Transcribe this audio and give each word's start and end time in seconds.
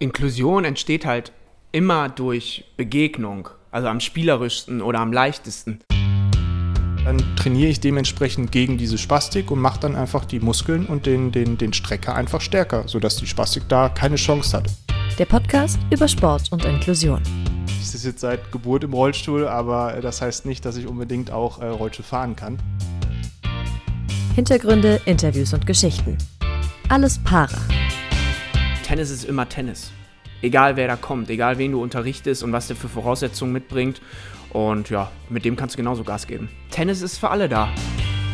Inklusion 0.00 0.64
entsteht 0.64 1.04
halt 1.04 1.30
immer 1.72 2.08
durch 2.08 2.64
Begegnung, 2.78 3.50
also 3.70 3.88
am 3.88 4.00
spielerischsten 4.00 4.80
oder 4.80 4.98
am 4.98 5.12
leichtesten. 5.12 5.80
Dann 7.04 7.22
trainiere 7.36 7.68
ich 7.68 7.80
dementsprechend 7.80 8.50
gegen 8.50 8.78
diese 8.78 8.96
Spastik 8.96 9.50
und 9.50 9.60
mache 9.60 9.80
dann 9.80 9.96
einfach 9.96 10.24
die 10.24 10.40
Muskeln 10.40 10.86
und 10.86 11.04
den, 11.04 11.32
den, 11.32 11.58
den 11.58 11.74
Strecker 11.74 12.14
einfach 12.14 12.40
stärker, 12.40 12.88
sodass 12.88 13.16
die 13.16 13.26
Spastik 13.26 13.64
da 13.68 13.90
keine 13.90 14.16
Chance 14.16 14.56
hat. 14.56 14.70
Der 15.18 15.26
Podcast 15.26 15.78
über 15.90 16.08
Sport 16.08 16.50
und 16.50 16.64
Inklusion. 16.64 17.22
Ich 17.66 17.90
sitze 17.90 18.08
jetzt 18.08 18.20
seit 18.20 18.50
Geburt 18.52 18.84
im 18.84 18.94
Rollstuhl, 18.94 19.46
aber 19.46 19.98
das 20.00 20.22
heißt 20.22 20.46
nicht, 20.46 20.64
dass 20.64 20.78
ich 20.78 20.86
unbedingt 20.86 21.30
auch 21.30 21.60
äh, 21.60 21.66
Rollstuhl 21.66 22.06
fahren 22.06 22.36
kann. 22.36 22.58
Hintergründe, 24.34 24.98
Interviews 25.04 25.52
und 25.52 25.66
Geschichten. 25.66 26.16
Alles 26.88 27.18
para. 27.18 27.58
Tennis 28.90 29.10
ist 29.10 29.24
immer 29.24 29.48
Tennis. 29.48 29.92
Egal 30.42 30.74
wer 30.74 30.88
da 30.88 30.96
kommt, 30.96 31.30
egal 31.30 31.58
wen 31.58 31.70
du 31.70 31.80
unterrichtest 31.80 32.42
und 32.42 32.52
was 32.52 32.66
der 32.66 32.74
für 32.74 32.88
Voraussetzungen 32.88 33.52
mitbringt. 33.52 34.02
Und 34.52 34.90
ja, 34.90 35.12
mit 35.28 35.44
dem 35.44 35.54
kannst 35.54 35.76
du 35.76 35.76
genauso 35.76 36.02
Gas 36.02 36.26
geben. 36.26 36.48
Tennis 36.72 37.00
ist 37.00 37.16
für 37.16 37.30
alle 37.30 37.48
da. 37.48 37.68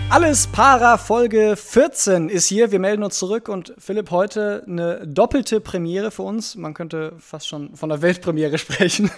Alles 0.09 0.47
Para 0.47 0.97
Folge 0.97 1.57
14 1.57 2.31
ist 2.31 2.47
hier. 2.47 2.73
Wir 2.73 2.79
melden 2.79 3.03
uns 3.03 3.19
zurück 3.19 3.51
und 3.51 3.75
Philipp 3.77 4.11
heute 4.11 4.65
eine 4.67 5.07
doppelte 5.07 5.61
Premiere 5.61 6.11
für 6.11 6.23
uns. 6.23 6.55
Man 6.57 6.73
könnte 6.73 7.13
fast 7.19 7.49
schon 7.49 7.77
von 7.77 7.91
der 7.91 8.01
Weltpremiere 8.01 8.57
sprechen. 8.57 9.11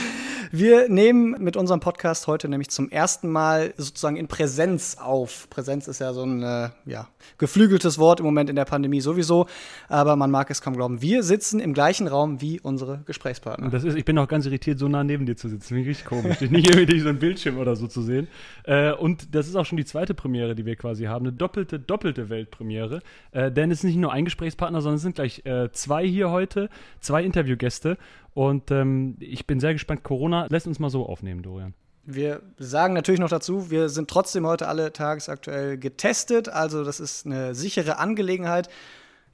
Wir 0.52 0.88
nehmen 0.88 1.36
mit 1.38 1.56
unserem 1.56 1.78
Podcast 1.78 2.26
heute 2.26 2.48
nämlich 2.48 2.70
zum 2.70 2.90
ersten 2.90 3.28
Mal 3.28 3.72
sozusagen 3.76 4.16
in 4.16 4.26
Präsenz 4.26 4.96
auf. 5.00 5.48
Präsenz 5.48 5.86
ist 5.86 6.00
ja 6.00 6.12
so 6.12 6.24
ein 6.24 6.42
äh, 6.42 6.70
ja, 6.86 7.06
geflügeltes 7.38 7.98
Wort 8.00 8.18
im 8.18 8.26
Moment 8.26 8.50
in 8.50 8.56
der 8.56 8.64
Pandemie 8.64 9.00
sowieso, 9.00 9.46
aber 9.88 10.16
man 10.16 10.32
mag 10.32 10.50
es 10.50 10.60
kaum 10.60 10.74
glauben. 10.74 11.02
Wir 11.02 11.22
sitzen 11.22 11.60
im 11.60 11.72
gleichen 11.72 12.08
Raum 12.08 12.40
wie 12.40 12.58
unsere 12.58 12.98
Gesprächspartner. 13.06 13.70
Das 13.70 13.84
ist, 13.84 13.94
ich 13.94 14.04
bin 14.04 14.18
auch 14.18 14.26
ganz 14.26 14.44
irritiert, 14.44 14.80
so 14.80 14.88
nah 14.88 15.04
neben 15.04 15.24
dir 15.24 15.36
zu 15.36 15.48
sitzen. 15.48 15.68
Finde 15.68 15.82
ich 15.82 15.88
richtig 15.90 16.06
komisch, 16.06 16.40
nicht 16.40 16.68
irgendwie 16.68 16.98
so 16.98 17.10
ein 17.10 17.20
Bildschirm 17.20 17.56
oder 17.56 17.76
so 17.76 17.86
zu 17.86 18.02
sehen. 18.02 18.26
Äh, 18.64 18.90
und 18.90 19.32
das 19.36 19.46
ist 19.46 19.54
auch 19.54 19.66
schon 19.66 19.78
die 19.78 19.84
zweite 19.84 20.14
Premiere, 20.14 20.56
die 20.56 20.66
wir 20.66 20.74
quasi 20.74 21.04
haben. 21.04 21.26
Eine 21.26 21.32
doppelte, 21.32 21.78
doppelte 21.78 22.28
Weltpremiere. 22.28 23.02
Äh, 23.30 23.52
denn 23.52 23.70
es 23.70 23.78
ist 23.78 23.84
nicht 23.84 23.98
nur 23.98 24.12
ein 24.12 24.24
Gesprächspartner, 24.24 24.82
sondern 24.82 24.96
es 24.96 25.02
sind 25.02 25.14
gleich 25.14 25.46
äh, 25.46 25.70
zwei 25.70 26.04
hier 26.04 26.30
heute, 26.32 26.70
zwei 26.98 27.22
Interviewgäste. 27.22 27.98
Und 28.34 28.70
ähm, 28.70 29.16
ich 29.20 29.46
bin 29.46 29.60
sehr 29.60 29.72
gespannt. 29.72 30.02
Corona 30.02 30.46
lässt 30.50 30.66
uns 30.66 30.78
mal 30.78 30.90
so 30.90 31.06
aufnehmen, 31.06 31.42
Dorian. 31.42 31.74
Wir 32.04 32.42
sagen 32.58 32.94
natürlich 32.94 33.20
noch 33.20 33.28
dazu, 33.28 33.70
wir 33.70 33.88
sind 33.88 34.08
trotzdem 34.08 34.46
heute 34.46 34.68
alle 34.68 34.92
tagesaktuell 34.92 35.78
getestet. 35.78 36.48
Also 36.48 36.84
das 36.84 36.98
ist 36.98 37.26
eine 37.26 37.54
sichere 37.54 37.98
Angelegenheit. 37.98 38.68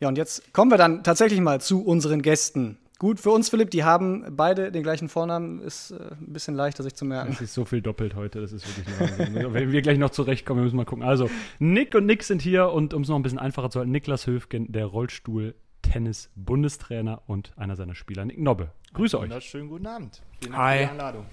Ja, 0.00 0.08
und 0.08 0.18
jetzt 0.18 0.52
kommen 0.52 0.70
wir 0.70 0.78
dann 0.78 1.04
tatsächlich 1.04 1.40
mal 1.40 1.60
zu 1.60 1.84
unseren 1.84 2.22
Gästen. 2.22 2.78
Gut 2.98 3.20
für 3.20 3.30
uns, 3.30 3.50
Philipp, 3.50 3.70
die 3.70 3.84
haben 3.84 4.24
beide 4.30 4.72
den 4.72 4.82
gleichen 4.82 5.10
Vornamen, 5.10 5.60
ist 5.60 5.90
äh, 5.90 5.96
ein 6.18 6.32
bisschen 6.32 6.54
leichter 6.54 6.82
sich 6.82 6.94
zu 6.94 7.04
merken. 7.04 7.32
Es 7.32 7.42
ist 7.42 7.52
so 7.52 7.66
viel 7.66 7.82
doppelt 7.82 8.14
heute, 8.14 8.40
das 8.40 8.52
ist 8.52 8.66
wirklich 8.66 8.98
Wahnsinn. 8.98 9.52
Wenn 9.52 9.70
wir 9.70 9.82
gleich 9.82 9.98
noch 9.98 10.10
zurechtkommen, 10.10 10.62
müssen 10.62 10.74
wir 10.74 10.78
mal 10.78 10.84
gucken. 10.86 11.04
Also, 11.04 11.28
Nick 11.58 11.94
und 11.94 12.06
Nick 12.06 12.22
sind 12.22 12.40
hier 12.40 12.70
und 12.70 12.94
um 12.94 13.02
es 13.02 13.08
noch 13.08 13.16
ein 13.16 13.22
bisschen 13.22 13.38
einfacher 13.38 13.68
zu 13.68 13.80
halten, 13.80 13.92
Niklas 13.92 14.26
Höfgen, 14.26 14.72
der 14.72 14.86
Rollstuhl 14.86 15.54
Tennis-Bundestrainer 15.96 17.22
und 17.26 17.52
einer 17.56 17.74
seiner 17.74 17.94
Spieler, 17.94 18.26
Nick 18.26 18.38
Nobbe. 18.38 18.70
Grüße 18.92 19.18
euch. 19.18 19.30
Wunderschönen 19.30 19.68
guten 19.68 19.86
Abend. 19.86 20.20
Vielen 20.40 20.52
Dank 20.52 20.62
Hi. 20.62 20.76
für 20.76 20.84
die 20.84 20.90
Einladung. 20.90 21.26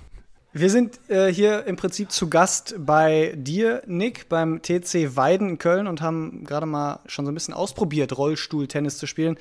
Wir 0.53 0.69
sind 0.69 0.99
äh, 1.09 1.33
hier 1.33 1.65
im 1.65 1.75
Prinzip 1.75 2.11
zu 2.11 2.29
Gast 2.29 2.75
bei 2.77 3.33
dir, 3.35 3.81
Nick, 3.87 4.29
beim 4.29 4.61
TC 4.61 5.17
Weiden 5.17 5.49
in 5.49 5.57
Köln 5.57 5.87
und 5.87 6.01
haben 6.01 6.45
gerade 6.45 6.65
mal 6.65 6.99
schon 7.07 7.25
so 7.25 7.31
ein 7.31 7.33
bisschen 7.33 7.53
ausprobiert, 7.53 8.17
Rollstuhl-Tennis 8.17 8.99
zu 8.99 9.05
spielen. 9.05 9.37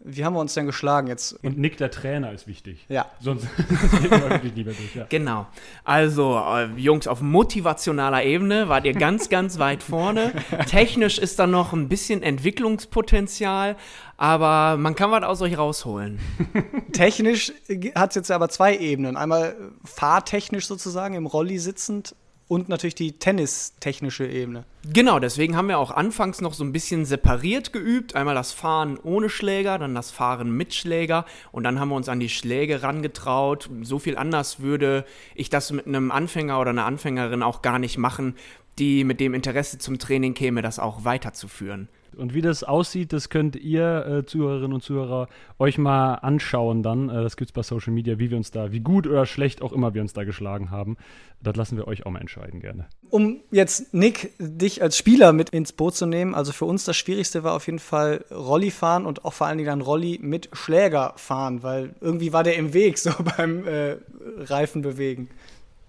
Wie 0.00 0.24
haben 0.24 0.34
wir 0.34 0.40
uns 0.40 0.54
denn 0.54 0.66
geschlagen 0.66 1.08
jetzt? 1.08 1.32
Und 1.42 1.58
Nick, 1.58 1.78
der 1.78 1.90
Trainer, 1.90 2.32
ist 2.32 2.46
wichtig. 2.46 2.84
Ja. 2.88 3.06
Sonst 3.20 3.46
gehen 3.56 4.10
wir 4.10 4.30
wirklich 4.30 4.54
lieber 4.54 4.72
durch. 4.72 4.94
Ja. 4.94 5.06
Genau. 5.08 5.46
Also, 5.84 6.38
äh, 6.38 6.66
Jungs, 6.76 7.06
auf 7.06 7.22
motivationaler 7.22 8.22
Ebene 8.22 8.68
wart 8.68 8.84
ihr 8.84 8.92
ganz, 8.92 9.28
ganz 9.28 9.58
weit 9.58 9.82
vorne. 9.82 10.32
Technisch 10.66 11.18
ist 11.18 11.38
da 11.38 11.46
noch 11.46 11.72
ein 11.72 11.88
bisschen 11.88 12.22
Entwicklungspotenzial, 12.22 13.76
aber 14.16 14.76
man 14.76 14.94
kann 14.94 15.10
was 15.10 15.24
aus 15.24 15.42
euch 15.42 15.58
rausholen. 15.58 16.20
Technisch 16.92 17.52
hat 17.94 18.10
es 18.10 18.16
jetzt 18.16 18.30
aber 18.30 18.48
zwei 18.48 18.76
Ebenen. 18.76 19.16
Einmal 19.16 19.56
fahrtechnisch 19.84 20.66
sozusagen, 20.66 21.14
im 21.14 21.26
Rolli 21.26 21.58
sitzend 21.58 22.14
und 22.48 22.68
natürlich 22.68 22.94
die 22.94 23.18
tennistechnische 23.18 24.26
Ebene. 24.26 24.64
Genau, 24.92 25.18
deswegen 25.18 25.56
haben 25.56 25.68
wir 25.68 25.78
auch 25.78 25.90
anfangs 25.90 26.40
noch 26.40 26.54
so 26.54 26.62
ein 26.62 26.72
bisschen 26.72 27.04
separiert 27.04 27.72
geübt. 27.72 28.14
Einmal 28.14 28.34
das 28.34 28.52
Fahren 28.52 28.98
ohne 29.02 29.28
Schläger, 29.28 29.78
dann 29.78 29.94
das 29.94 30.10
Fahren 30.10 30.50
mit 30.50 30.72
Schläger 30.74 31.24
und 31.50 31.64
dann 31.64 31.80
haben 31.80 31.88
wir 31.88 31.96
uns 31.96 32.08
an 32.08 32.20
die 32.20 32.28
Schläge 32.28 32.82
rangetraut. 32.82 33.68
So 33.82 33.98
viel 33.98 34.16
anders 34.16 34.60
würde 34.60 35.04
ich 35.34 35.50
das 35.50 35.72
mit 35.72 35.86
einem 35.86 36.10
Anfänger 36.10 36.60
oder 36.60 36.70
einer 36.70 36.86
Anfängerin 36.86 37.42
auch 37.42 37.62
gar 37.62 37.78
nicht 37.78 37.98
machen, 37.98 38.36
die 38.78 39.04
mit 39.04 39.20
dem 39.20 39.34
Interesse 39.34 39.78
zum 39.78 39.98
Training 39.98 40.34
käme, 40.34 40.62
das 40.62 40.78
auch 40.78 41.04
weiterzuführen. 41.04 41.88
Und 42.16 42.34
wie 42.34 42.42
das 42.42 42.64
aussieht, 42.64 43.12
das 43.12 43.28
könnt 43.28 43.56
ihr 43.56 44.06
äh, 44.06 44.26
Zuhörerinnen 44.26 44.72
und 44.72 44.82
Zuhörer 44.82 45.28
euch 45.58 45.78
mal 45.78 46.14
anschauen 46.14 46.82
dann. 46.82 47.08
Äh, 47.08 47.22
das 47.22 47.36
es 47.38 47.52
bei 47.52 47.62
Social 47.62 47.92
Media, 47.92 48.18
wie 48.18 48.30
wir 48.30 48.36
uns 48.36 48.50
da, 48.50 48.72
wie 48.72 48.80
gut 48.80 49.06
oder 49.06 49.26
schlecht 49.26 49.62
auch 49.62 49.72
immer 49.72 49.94
wir 49.94 50.02
uns 50.02 50.12
da 50.12 50.24
geschlagen 50.24 50.70
haben. 50.70 50.96
Das 51.42 51.56
lassen 51.56 51.76
wir 51.76 51.86
euch 51.86 52.06
auch 52.06 52.10
mal 52.10 52.20
entscheiden 52.20 52.60
gerne. 52.60 52.86
Um 53.10 53.40
jetzt, 53.50 53.92
Nick, 53.94 54.32
dich 54.38 54.82
als 54.82 54.96
Spieler 54.96 55.32
mit 55.32 55.50
ins 55.50 55.72
Boot 55.72 55.94
zu 55.94 56.06
nehmen, 56.06 56.34
also 56.34 56.52
für 56.52 56.64
uns 56.64 56.84
das 56.84 56.96
Schwierigste 56.96 57.44
war 57.44 57.54
auf 57.54 57.66
jeden 57.66 57.78
Fall 57.78 58.24
Rolli 58.30 58.70
fahren 58.70 59.06
und 59.06 59.24
auch 59.24 59.32
vor 59.32 59.46
allen 59.46 59.58
Dingen 59.58 59.68
dann 59.68 59.80
Rolli 59.80 60.18
mit 60.22 60.48
Schläger 60.52 61.12
fahren, 61.16 61.62
weil 61.62 61.94
irgendwie 62.00 62.32
war 62.32 62.42
der 62.42 62.56
im 62.56 62.72
Weg 62.74 62.98
so 62.98 63.10
beim 63.36 63.66
äh, 63.66 63.96
Reifen 64.38 64.82
bewegen. 64.82 65.28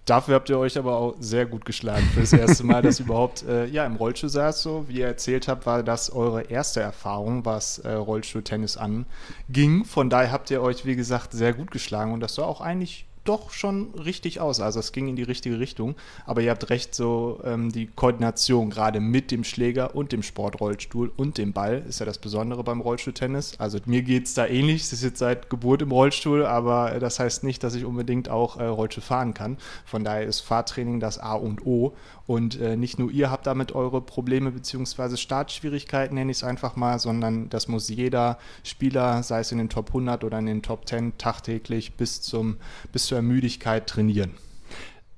Dafür 0.08 0.36
habt 0.36 0.48
ihr 0.48 0.58
euch 0.58 0.78
aber 0.78 0.96
auch 0.96 1.16
sehr 1.20 1.44
gut 1.44 1.66
geschlagen 1.66 2.06
für 2.14 2.20
das 2.20 2.32
erste 2.32 2.64
Mal, 2.64 2.80
dass 2.80 2.98
überhaupt 3.00 3.42
äh, 3.42 3.66
ja, 3.66 3.84
im 3.84 3.96
Rollstuhl 3.96 4.30
saß. 4.30 4.62
So 4.62 4.88
wie 4.88 5.00
ihr 5.00 5.06
erzählt 5.06 5.48
habt, 5.48 5.66
war 5.66 5.82
das 5.82 6.10
eure 6.10 6.42
erste 6.42 6.80
Erfahrung, 6.80 7.44
was 7.44 7.78
äh, 7.80 7.92
Rollstuhltennis 7.92 8.78
anging. 8.78 9.84
Von 9.84 10.08
daher 10.08 10.32
habt 10.32 10.50
ihr 10.50 10.62
euch, 10.62 10.86
wie 10.86 10.96
gesagt, 10.96 11.32
sehr 11.32 11.52
gut 11.52 11.70
geschlagen 11.70 12.12
und 12.12 12.20
das 12.20 12.38
war 12.38 12.46
auch 12.46 12.62
eigentlich 12.62 13.07
doch 13.28 13.50
schon 13.50 13.94
richtig 13.94 14.40
aus. 14.40 14.60
Also 14.60 14.80
es 14.80 14.92
ging 14.92 15.08
in 15.08 15.16
die 15.16 15.22
richtige 15.22 15.58
Richtung. 15.58 15.94
Aber 16.26 16.40
ihr 16.40 16.50
habt 16.50 16.70
recht, 16.70 16.94
so 16.94 17.40
ähm, 17.44 17.70
die 17.70 17.86
Koordination 17.86 18.70
gerade 18.70 19.00
mit 19.00 19.30
dem 19.30 19.44
Schläger 19.44 19.94
und 19.94 20.12
dem 20.12 20.22
Sportrollstuhl 20.22 21.12
und 21.16 21.38
dem 21.38 21.52
Ball 21.52 21.84
ist 21.88 22.00
ja 22.00 22.06
das 22.06 22.18
Besondere 22.18 22.64
beim 22.64 22.80
Rollstuhltennis. 22.80 23.54
Also 23.58 23.78
mir 23.86 24.02
geht 24.02 24.26
es 24.26 24.34
da 24.34 24.46
ähnlich. 24.46 24.82
Es 24.82 24.92
ist 24.92 25.02
jetzt 25.02 25.18
seit 25.18 25.50
Geburt 25.50 25.82
im 25.82 25.92
Rollstuhl, 25.92 26.46
aber 26.46 26.98
das 27.00 27.20
heißt 27.20 27.44
nicht, 27.44 27.62
dass 27.62 27.74
ich 27.74 27.84
unbedingt 27.84 28.28
auch 28.28 28.58
äh, 28.58 28.64
Rollstuhl 28.64 29.02
fahren 29.02 29.34
kann. 29.34 29.58
Von 29.84 30.04
daher 30.04 30.24
ist 30.24 30.40
Fahrtraining 30.40 31.00
das 31.00 31.18
A 31.18 31.34
und 31.34 31.66
O. 31.66 31.94
Und 32.28 32.60
äh, 32.60 32.76
nicht 32.76 32.98
nur 32.98 33.10
ihr 33.10 33.30
habt 33.30 33.46
damit 33.46 33.72
eure 33.72 34.02
Probleme 34.02 34.50
bzw. 34.50 35.16
Startschwierigkeiten, 35.16 36.14
nenne 36.14 36.30
ich 36.30 36.36
es 36.36 36.44
einfach 36.44 36.76
mal, 36.76 36.98
sondern 36.98 37.48
das 37.48 37.68
muss 37.68 37.88
jeder 37.88 38.36
Spieler, 38.62 39.22
sei 39.22 39.40
es 39.40 39.50
in 39.50 39.56
den 39.56 39.70
Top 39.70 39.88
100 39.88 40.24
oder 40.24 40.38
in 40.38 40.44
den 40.44 40.60
Top 40.60 40.86
10, 40.86 41.16
tagtäglich 41.16 41.94
bis, 41.94 42.20
zum, 42.20 42.58
bis 42.92 43.06
zur 43.06 43.22
Müdigkeit 43.22 43.86
trainieren. 43.86 44.32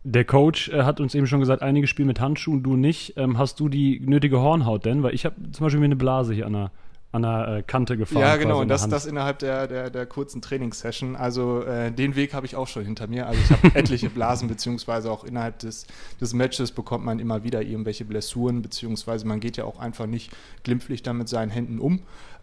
Der 0.04 0.24
Coach 0.24 0.68
äh, 0.68 0.84
hat 0.84 1.00
uns 1.00 1.16
eben 1.16 1.26
schon 1.26 1.40
gesagt, 1.40 1.62
einige 1.62 1.88
spielen 1.88 2.06
mit 2.06 2.20
Handschuhen, 2.20 2.62
du 2.62 2.76
nicht. 2.76 3.14
Ähm, 3.16 3.38
hast 3.38 3.58
du 3.58 3.68
die 3.68 3.98
nötige 3.98 4.38
Hornhaut 4.38 4.84
denn? 4.84 5.02
Weil 5.02 5.12
ich 5.12 5.24
habe 5.24 5.34
zum 5.50 5.64
Beispiel 5.64 5.80
mir 5.80 5.86
eine 5.86 5.96
Blase 5.96 6.32
hier 6.32 6.46
an 6.46 6.52
der 6.52 6.70
an 7.12 7.22
der 7.22 7.48
äh, 7.48 7.62
Kante 7.62 7.96
gefahren. 7.96 8.22
Ja, 8.22 8.36
genau, 8.36 8.60
und 8.60 8.68
das, 8.68 8.88
das 8.88 9.04
innerhalb 9.04 9.40
der, 9.40 9.66
der, 9.66 9.90
der 9.90 10.06
kurzen 10.06 10.40
Trainingssession. 10.40 11.16
Also 11.16 11.62
äh, 11.62 11.90
den 11.90 12.14
Weg 12.14 12.34
habe 12.34 12.46
ich 12.46 12.54
auch 12.54 12.68
schon 12.68 12.84
hinter 12.84 13.08
mir. 13.08 13.26
Also 13.26 13.40
ich 13.42 13.50
habe 13.50 13.74
etliche 13.74 14.10
Blasen, 14.10 14.48
beziehungsweise 14.48 15.10
auch 15.10 15.24
innerhalb 15.24 15.58
des, 15.58 15.86
des 16.20 16.32
Matches 16.34 16.70
bekommt 16.70 17.04
man 17.04 17.18
immer 17.18 17.42
wieder 17.42 17.62
irgendwelche 17.62 18.04
Blessuren, 18.04 18.62
beziehungsweise 18.62 19.26
man 19.26 19.40
geht 19.40 19.56
ja 19.56 19.64
auch 19.64 19.80
einfach 19.80 20.06
nicht 20.06 20.30
glimpflich 20.62 21.02
dann 21.02 21.18
mit 21.18 21.28
seinen 21.28 21.50
Händen 21.50 21.80
um. 21.80 22.00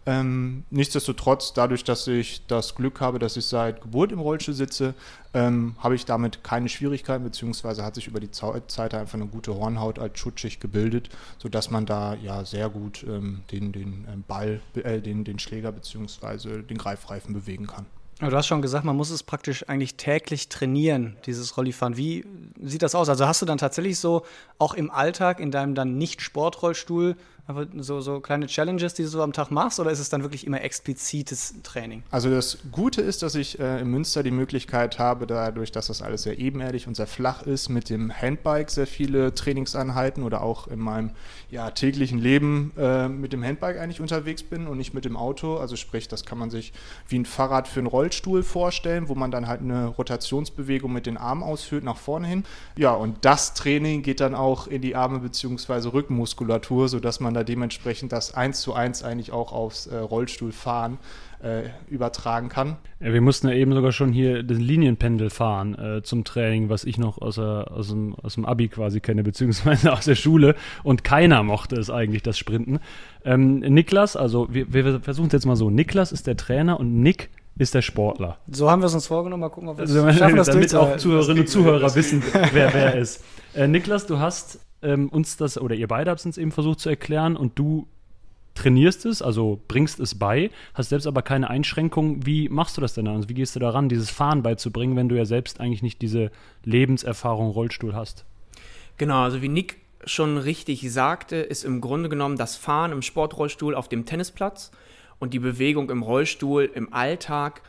Ähm, 0.08 0.64
nichtsdestotrotz, 0.70 1.52
dadurch, 1.52 1.84
dass 1.84 2.06
ich 2.06 2.46
das 2.46 2.74
Glück 2.74 3.02
habe, 3.02 3.18
dass 3.18 3.36
ich 3.36 3.44
seit 3.44 3.82
Geburt 3.82 4.10
im 4.10 4.20
Rollstuhl 4.20 4.54
sitze, 4.54 4.94
ähm, 5.34 5.74
habe 5.80 5.96
ich 5.96 6.06
damit 6.06 6.42
keine 6.42 6.70
Schwierigkeiten, 6.70 7.24
beziehungsweise 7.24 7.84
hat 7.84 7.94
sich 7.94 8.06
über 8.06 8.18
die 8.18 8.30
Zeit 8.30 8.94
einfach 8.94 9.14
eine 9.14 9.26
gute 9.26 9.54
Hornhaut 9.54 9.98
als 9.98 10.18
Schutzschicht 10.18 10.62
gebildet, 10.62 11.10
sodass 11.36 11.70
man 11.70 11.84
da 11.84 12.14
ja 12.14 12.46
sehr 12.46 12.70
gut 12.70 13.04
ähm, 13.06 13.42
den, 13.52 13.70
den 13.72 14.06
ähm, 14.10 14.24
Ball, 14.26 14.62
äh, 14.82 15.02
den, 15.02 15.24
den 15.24 15.38
Schläger 15.38 15.72
beziehungsweise 15.72 16.62
den 16.62 16.78
Greifreifen 16.78 17.34
bewegen 17.34 17.66
kann. 17.66 17.84
Du 18.20 18.34
hast 18.34 18.46
schon 18.46 18.62
gesagt, 18.62 18.84
man 18.84 18.96
muss 18.96 19.10
es 19.10 19.22
praktisch 19.22 19.68
eigentlich 19.68 19.96
täglich 19.96 20.48
trainieren, 20.48 21.18
dieses 21.26 21.56
Rollifahren. 21.58 21.98
Wie 21.98 22.24
sieht 22.60 22.82
das 22.82 22.94
aus? 22.94 23.10
Also 23.10 23.26
hast 23.26 23.42
du 23.42 23.46
dann 23.46 23.58
tatsächlich 23.58 23.98
so 23.98 24.24
auch 24.58 24.72
im 24.72 24.90
Alltag 24.90 25.38
in 25.38 25.50
deinem 25.50 25.74
dann 25.74 25.98
nicht 25.98 26.22
Sportrollstuhl 26.22 27.14
Einfach 27.48 27.64
so, 27.78 28.02
so 28.02 28.20
kleine 28.20 28.46
Challenges, 28.46 28.92
die 28.92 29.04
du 29.04 29.08
so 29.08 29.22
am 29.22 29.32
Tag 29.32 29.50
machst, 29.50 29.80
oder 29.80 29.90
ist 29.90 30.00
es 30.00 30.10
dann 30.10 30.20
wirklich 30.20 30.46
immer 30.46 30.60
explizites 30.60 31.54
Training? 31.62 32.02
Also 32.10 32.28
das 32.28 32.58
Gute 32.70 33.00
ist, 33.00 33.22
dass 33.22 33.34
ich 33.34 33.58
äh, 33.58 33.80
in 33.80 33.88
Münster 33.88 34.22
die 34.22 34.30
Möglichkeit 34.30 34.98
habe, 34.98 35.26
dadurch, 35.26 35.72
dass 35.72 35.86
das 35.86 36.02
alles 36.02 36.24
sehr 36.24 36.38
ebenerdig 36.38 36.86
und 36.86 36.94
sehr 36.94 37.06
flach 37.06 37.40
ist, 37.40 37.70
mit 37.70 37.88
dem 37.88 38.12
Handbike 38.12 38.68
sehr 38.68 38.86
viele 38.86 39.34
Trainingseinheiten 39.34 40.24
oder 40.24 40.42
auch 40.42 40.68
in 40.68 40.78
meinem 40.78 41.12
ja, 41.50 41.70
täglichen 41.70 42.18
Leben 42.18 42.72
äh, 42.76 43.08
mit 43.08 43.32
dem 43.32 43.42
Handbike 43.42 43.78
eigentlich 43.78 44.02
unterwegs 44.02 44.42
bin 44.42 44.66
und 44.66 44.76
nicht 44.76 44.92
mit 44.92 45.06
dem 45.06 45.16
Auto. 45.16 45.56
Also 45.56 45.76
sprich, 45.76 46.06
das 46.06 46.26
kann 46.26 46.36
man 46.36 46.50
sich 46.50 46.74
wie 47.08 47.18
ein 47.18 47.24
Fahrrad 47.24 47.66
für 47.66 47.80
einen 47.80 47.86
Rollstuhl 47.86 48.42
vorstellen, 48.42 49.08
wo 49.08 49.14
man 49.14 49.30
dann 49.30 49.48
halt 49.48 49.62
eine 49.62 49.86
Rotationsbewegung 49.86 50.92
mit 50.92 51.06
den 51.06 51.16
Armen 51.16 51.42
ausführt 51.42 51.82
nach 51.82 51.96
vorne 51.96 52.26
hin. 52.26 52.44
Ja, 52.76 52.92
und 52.92 53.24
das 53.24 53.54
Training 53.54 54.02
geht 54.02 54.20
dann 54.20 54.34
auch 54.34 54.66
in 54.66 54.82
die 54.82 54.94
Arme 54.94 55.20
bzw. 55.20 55.88
Rückenmuskulatur, 55.88 56.90
sodass 56.90 57.20
man 57.20 57.37
da 57.38 57.44
dementsprechend 57.44 58.12
das 58.12 58.34
eins 58.34 58.60
zu 58.60 58.74
eins 58.74 59.02
eigentlich 59.02 59.32
auch 59.32 59.52
aufs 59.52 59.86
äh, 59.86 59.96
Rollstuhlfahren 59.96 60.98
äh, 61.42 61.68
übertragen 61.88 62.48
kann. 62.48 62.76
Ja, 62.98 63.12
wir 63.12 63.20
mussten 63.20 63.48
ja 63.48 63.54
eben 63.54 63.72
sogar 63.72 63.92
schon 63.92 64.12
hier 64.12 64.42
den 64.42 64.58
Linienpendel 64.58 65.30
fahren 65.30 65.78
äh, 65.78 66.02
zum 66.02 66.24
Training, 66.24 66.68
was 66.68 66.84
ich 66.84 66.98
noch 66.98 67.18
aus, 67.18 67.36
der, 67.36 67.70
aus, 67.70 67.88
dem, 67.88 68.16
aus 68.16 68.34
dem 68.34 68.44
Abi 68.44 68.68
quasi 68.68 69.00
kenne, 69.00 69.22
beziehungsweise 69.22 69.92
aus 69.96 70.04
der 70.04 70.16
Schule. 70.16 70.56
Und 70.82 71.04
keiner 71.04 71.42
mochte 71.44 71.76
es 71.76 71.90
eigentlich, 71.90 72.22
das 72.22 72.36
Sprinten. 72.36 72.80
Ähm, 73.24 73.60
Niklas, 73.60 74.16
also 74.16 74.48
wir, 74.50 74.72
wir 74.72 75.00
versuchen 75.00 75.28
es 75.28 75.32
jetzt 75.32 75.46
mal 75.46 75.56
so. 75.56 75.70
Niklas 75.70 76.10
ist 76.10 76.26
der 76.26 76.36
Trainer 76.36 76.80
und 76.80 77.00
Nick 77.02 77.30
ist 77.56 77.74
der 77.74 77.82
Sportler. 77.82 78.38
So 78.50 78.70
haben 78.70 78.82
wir 78.82 78.86
es 78.86 78.94
uns 78.94 79.06
vorgenommen. 79.06 79.42
Mal 79.42 79.48
gucken, 79.48 79.68
ob 79.68 79.78
wir 79.78 79.84
es 79.84 79.94
also, 79.94 80.18
schaffen, 80.18 80.36
das 80.36 80.46
Damit 80.48 80.74
auch 80.74 80.96
Zuhörerinnen 80.96 81.42
und 81.42 81.48
Zuhörer 81.48 81.94
wissen, 81.94 82.22
wer 82.52 82.74
wer 82.74 82.96
ist. 82.96 83.24
Äh, 83.54 83.68
Niklas, 83.68 84.06
du 84.06 84.18
hast 84.18 84.60
ähm, 84.82 85.08
uns 85.08 85.36
das, 85.36 85.58
oder 85.58 85.74
ihr 85.74 85.88
beide 85.88 86.10
habt 86.10 86.20
es 86.20 86.26
uns 86.26 86.38
eben 86.38 86.52
versucht 86.52 86.80
zu 86.80 86.88
erklären 86.88 87.36
und 87.36 87.58
du 87.58 87.86
trainierst 88.54 89.06
es, 89.06 89.22
also 89.22 89.60
bringst 89.68 90.00
es 90.00 90.18
bei, 90.18 90.50
hast 90.74 90.88
selbst 90.88 91.06
aber 91.06 91.22
keine 91.22 91.48
Einschränkungen. 91.48 92.26
Wie 92.26 92.48
machst 92.48 92.76
du 92.76 92.80
das 92.80 92.94
denn 92.94 93.04
dann? 93.04 93.16
Also 93.16 93.28
wie 93.28 93.34
gehst 93.34 93.54
du 93.54 93.60
daran, 93.60 93.88
dieses 93.88 94.10
Fahren 94.10 94.42
beizubringen, 94.42 94.96
wenn 94.96 95.08
du 95.08 95.16
ja 95.16 95.24
selbst 95.24 95.60
eigentlich 95.60 95.82
nicht 95.82 96.02
diese 96.02 96.30
Lebenserfahrung 96.64 97.50
Rollstuhl 97.50 97.94
hast? 97.94 98.24
Genau, 98.96 99.22
also 99.22 99.42
wie 99.42 99.48
Nick 99.48 99.78
schon 100.04 100.38
richtig 100.38 100.90
sagte, 100.92 101.36
ist 101.36 101.64
im 101.64 101.80
Grunde 101.80 102.08
genommen 102.08 102.36
das 102.36 102.56
Fahren 102.56 102.92
im 102.92 103.02
Sportrollstuhl 103.02 103.74
auf 103.74 103.88
dem 103.88 104.06
Tennisplatz 104.06 104.72
und 105.18 105.34
die 105.34 105.38
Bewegung 105.38 105.90
im 105.90 106.02
Rollstuhl 106.02 106.70
im 106.74 106.92
Alltag 106.92 107.62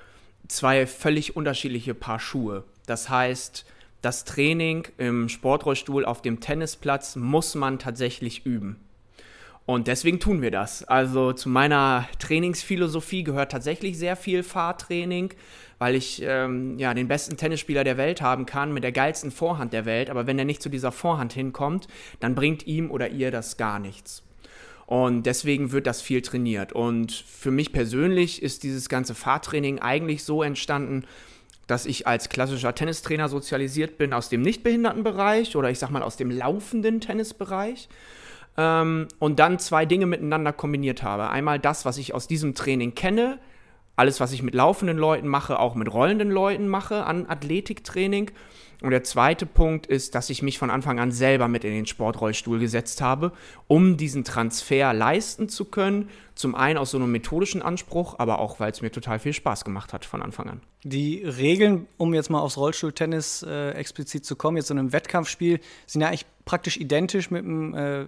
zwei 0.48 0.88
völlig 0.88 1.36
unterschiedliche 1.36 1.94
Paar 1.94 2.20
Schuhe. 2.20 2.64
Das 2.86 3.10
heißt, 3.10 3.66
das 4.01 4.25
Training 4.25 4.88
im 4.98 5.30
Sportrollstuhl 5.30 6.06
auf 6.06 6.22
dem 6.22 6.40
Tennisplatz 6.40 7.16
muss 7.16 7.56
man 7.56 7.80
tatsächlich 7.80 8.46
üben. 8.46 8.80
Und 9.66 9.88
deswegen 9.88 10.19
tun 10.19 10.42
wir 10.42 10.50
das. 10.50 10.84
Also 10.84 11.31
zu 11.31 11.48
meiner 11.48 12.07
Trainingsphilosophie 12.18 13.24
gehört 13.24 13.51
tatsächlich 13.51 14.00
sehr 14.00 14.16
viel 14.16 14.42
Fahrtraining, 14.42 15.31
weil 15.78 15.94
ich 15.94 16.24
ähm, 16.25 16.80
ja 16.80 16.96
den 16.96 17.07
besten 17.07 17.38
Tennisspieler 17.38 17.84
der 17.84 17.96
Welt 17.98 18.19
haben 18.19 18.48
kann 18.48 18.74
mit 18.74 18.84
der 18.84 18.92
geilsten 18.92 19.30
Vorhand 19.30 19.72
der 19.72 19.86
Welt. 19.86 20.10
Aber 20.10 20.25
wenn 20.25 20.40
er 20.40 20.46
nicht 20.46 20.63
zu 20.63 20.69
dieser 20.69 20.92
Vorhand 20.92 21.34
hinkommt, 21.34 21.88
dann 22.19 22.34
bringt 22.34 22.66
ihm 22.66 22.90
oder 22.90 23.10
ihr 23.10 23.30
das 23.30 23.57
gar 23.57 23.78
nichts. 23.78 24.24
Und 24.88 25.28
deswegen 25.28 25.72
wird 25.72 25.86
das 25.86 26.01
viel 26.01 26.24
trainiert. 26.24 26.74
Und 26.74 27.12
für 27.12 27.51
mich 27.51 27.72
persönlich 27.72 28.42
ist 28.42 28.63
dieses 28.63 28.90
ganze 28.90 29.13
Fahrtraining 29.13 29.78
eigentlich 29.78 30.24
so 30.24 30.42
entstanden, 30.42 31.06
dass 31.69 31.86
ich 31.86 32.07
als 32.07 32.30
klassischer 32.30 32.74
Tennistrainer 32.74 33.30
sozialisiert 33.30 33.98
bin 33.98 34.12
aus 34.12 34.30
dem 34.30 34.42
Nichtbehindertenbereich 34.42 35.56
oder 35.56 35.69
ich 35.69 35.77
sag 35.77 35.92
mal 35.92 36.01
aus 36.01 36.18
dem 36.18 36.31
laufenden 36.31 37.00
Tennisbereich 37.00 37.89
ähm, 38.57 39.07
und 39.19 39.38
dann 39.38 39.60
zwei 39.60 39.86
Dinge 39.86 40.07
miteinander 40.07 40.51
kombiniert 40.51 41.04
habe. 41.04 41.30
Einmal 41.30 41.60
das, 41.60 41.86
was 41.86 41.98
ich 41.98 42.16
aus 42.16 42.27
diesem 42.27 42.56
Training 42.56 42.95
kenne, 42.95 43.38
alles, 43.95 44.19
was 44.19 44.31
ich 44.31 44.42
mit 44.42 44.56
laufenden 44.56 44.98
Leuten 44.98 45.27
mache, 45.27 45.60
auch 45.60 45.75
mit 45.75 45.94
rollenden 45.94 46.31
Leuten 46.31 46.68
mache 46.68 47.04
an 47.04 47.27
Athletiktraining 47.27 48.31
und 48.81 48.92
der 48.92 49.04
zweite 49.04 49.46
Punkt 49.46 49.88
ist, 49.88 50.16
dass 50.16 50.30
ich 50.30 50.42
mich 50.42 50.58
von 50.58 50.70
Anfang 50.70 51.00
an 51.00 51.12
selber 51.12 51.50
mit 51.50 51.66
in 51.66 51.74
den 51.74 51.86
Sportrollstuhl 51.86 52.60
gesetzt 52.60 53.02
habe, 53.02 53.34
um 53.68 53.98
diesen 53.98 54.24
Transfer 54.24 54.94
leisten 54.94 55.50
zu 55.50 55.66
können. 55.66 56.10
Zum 56.34 56.56
einen 56.56 56.78
aus 56.78 56.92
so 56.92 56.98
einem 56.98 57.12
methodischen 57.12 57.62
Anspruch, 57.62 58.16
aber 58.20 58.40
auch, 58.40 58.62
weil 58.62 58.72
es 58.72 58.81
mir 58.81 58.90
total 58.90 59.20
viel 59.20 59.34
Spaß 59.34 59.66
gemacht 59.66 59.92
hat 59.92 60.06
von 60.06 60.22
Anfang 60.22 60.50
an. 60.50 60.62
Die 60.84 61.22
Regeln, 61.26 61.88
um 61.98 62.14
jetzt 62.14 62.30
mal 62.30 62.40
aufs 62.40 62.56
Rollstuhltennis 62.56 63.44
äh, 63.44 63.72
explizit 63.72 64.26
zu 64.26 64.38
kommen, 64.38 64.56
jetzt 64.56 64.72
in 64.72 64.80
einem 64.80 64.94
Wettkampfspiel, 64.94 65.60
sind 65.86 66.02
ja 66.02 66.08
eigentlich 66.08 66.25
praktisch 66.46 66.78
identisch 66.78 67.32
mit 67.32 67.44
dem 67.44 67.74
äh, 67.74 68.06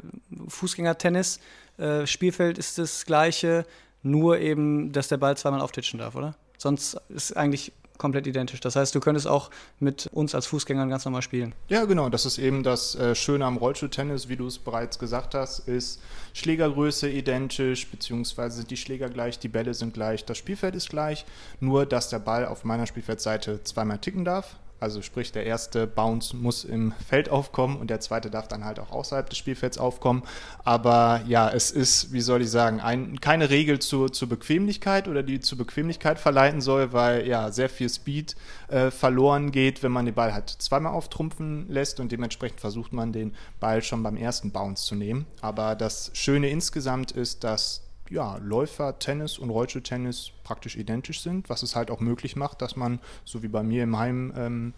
Fußgängertennis. 0.47 1.41
Äh, 1.77 2.07
Spielfeld 2.07 2.57
ist 2.57 2.77
das 2.77 3.05
gleiche, 3.05 3.65
nur 4.03 4.39
eben, 4.39 4.93
dass 4.93 5.09
der 5.09 5.17
Ball 5.17 5.35
zweimal 5.35 5.59
auftitschen 5.59 5.99
darf, 5.99 6.15
oder? 6.15 6.35
Sonst 6.57 6.95
ist 7.09 7.35
eigentlich 7.35 7.73
komplett 8.01 8.25
identisch. 8.25 8.59
Das 8.59 8.75
heißt, 8.75 8.95
du 8.95 8.99
könntest 8.99 9.27
auch 9.27 9.51
mit 9.79 10.07
uns 10.11 10.33
als 10.33 10.47
Fußgängern 10.47 10.89
ganz 10.89 11.05
normal 11.05 11.21
spielen. 11.21 11.53
Ja, 11.69 11.85
genau. 11.85 12.09
Das 12.09 12.25
ist 12.25 12.39
eben 12.39 12.63
das 12.63 12.95
äh, 12.95 13.13
Schöne 13.13 13.45
am 13.45 13.57
Rollstuhltennis, 13.57 14.27
wie 14.27 14.35
du 14.35 14.47
es 14.47 14.57
bereits 14.57 14.97
gesagt 14.97 15.35
hast, 15.35 15.59
ist 15.67 16.01
Schlägergröße 16.33 17.07
identisch, 17.07 17.87
beziehungsweise 17.87 18.57
sind 18.57 18.71
die 18.71 18.77
Schläger 18.77 19.07
gleich, 19.09 19.37
die 19.37 19.49
Bälle 19.49 19.75
sind 19.75 19.93
gleich, 19.93 20.25
das 20.25 20.39
Spielfeld 20.39 20.75
ist 20.75 20.89
gleich, 20.89 21.25
nur 21.59 21.85
dass 21.85 22.09
der 22.09 22.19
Ball 22.19 22.45
auf 22.45 22.63
meiner 22.63 22.87
Spielfeldseite 22.87 23.63
zweimal 23.63 23.99
ticken 23.99 24.25
darf. 24.25 24.55
Also 24.81 25.03
sprich, 25.03 25.31
der 25.31 25.45
erste 25.45 25.85
Bounce 25.85 26.35
muss 26.35 26.63
im 26.63 26.91
Feld 27.07 27.29
aufkommen 27.29 27.77
und 27.77 27.91
der 27.91 27.99
zweite 27.99 28.31
darf 28.31 28.47
dann 28.47 28.65
halt 28.65 28.79
auch 28.79 28.91
außerhalb 28.91 29.29
des 29.29 29.37
Spielfelds 29.37 29.77
aufkommen. 29.77 30.23
Aber 30.63 31.21
ja, 31.27 31.51
es 31.51 31.69
ist, 31.69 32.11
wie 32.13 32.19
soll 32.19 32.41
ich 32.41 32.49
sagen, 32.49 32.81
ein, 32.81 33.21
keine 33.21 33.51
Regel 33.51 33.77
zur, 33.77 34.11
zur 34.11 34.27
Bequemlichkeit 34.27 35.07
oder 35.07 35.21
die 35.21 35.39
zur 35.39 35.59
Bequemlichkeit 35.59 36.17
verleiten 36.17 36.61
soll, 36.61 36.93
weil 36.93 37.27
ja 37.27 37.51
sehr 37.51 37.69
viel 37.69 37.89
Speed 37.89 38.35
äh, 38.69 38.89
verloren 38.89 39.51
geht, 39.51 39.83
wenn 39.83 39.91
man 39.91 40.05
den 40.07 40.15
Ball 40.15 40.33
halt 40.33 40.49
zweimal 40.49 40.93
auftrumpfen 40.93 41.69
lässt 41.69 41.99
und 41.99 42.11
dementsprechend 42.11 42.59
versucht 42.59 42.91
man 42.91 43.13
den 43.13 43.35
Ball 43.59 43.83
schon 43.83 44.01
beim 44.01 44.17
ersten 44.17 44.49
Bounce 44.49 44.87
zu 44.87 44.95
nehmen. 44.95 45.27
Aber 45.41 45.75
das 45.75 46.09
Schöne 46.15 46.49
insgesamt 46.49 47.11
ist, 47.11 47.43
dass 47.43 47.83
ja, 48.11 48.37
Läufer, 48.37 48.99
Tennis 48.99 49.37
und 49.37 49.49
Rollstuhltennis 49.49 50.31
praktisch 50.43 50.75
identisch 50.75 51.21
sind, 51.21 51.49
was 51.49 51.63
es 51.63 51.75
halt 51.75 51.89
auch 51.89 51.99
möglich 51.99 52.35
macht, 52.35 52.61
dass 52.61 52.75
man, 52.75 52.99
so 53.23 53.41
wie 53.41 53.47
bei 53.47 53.63
mir 53.63 53.83
im 53.83 53.97
Heimverein 53.97 54.73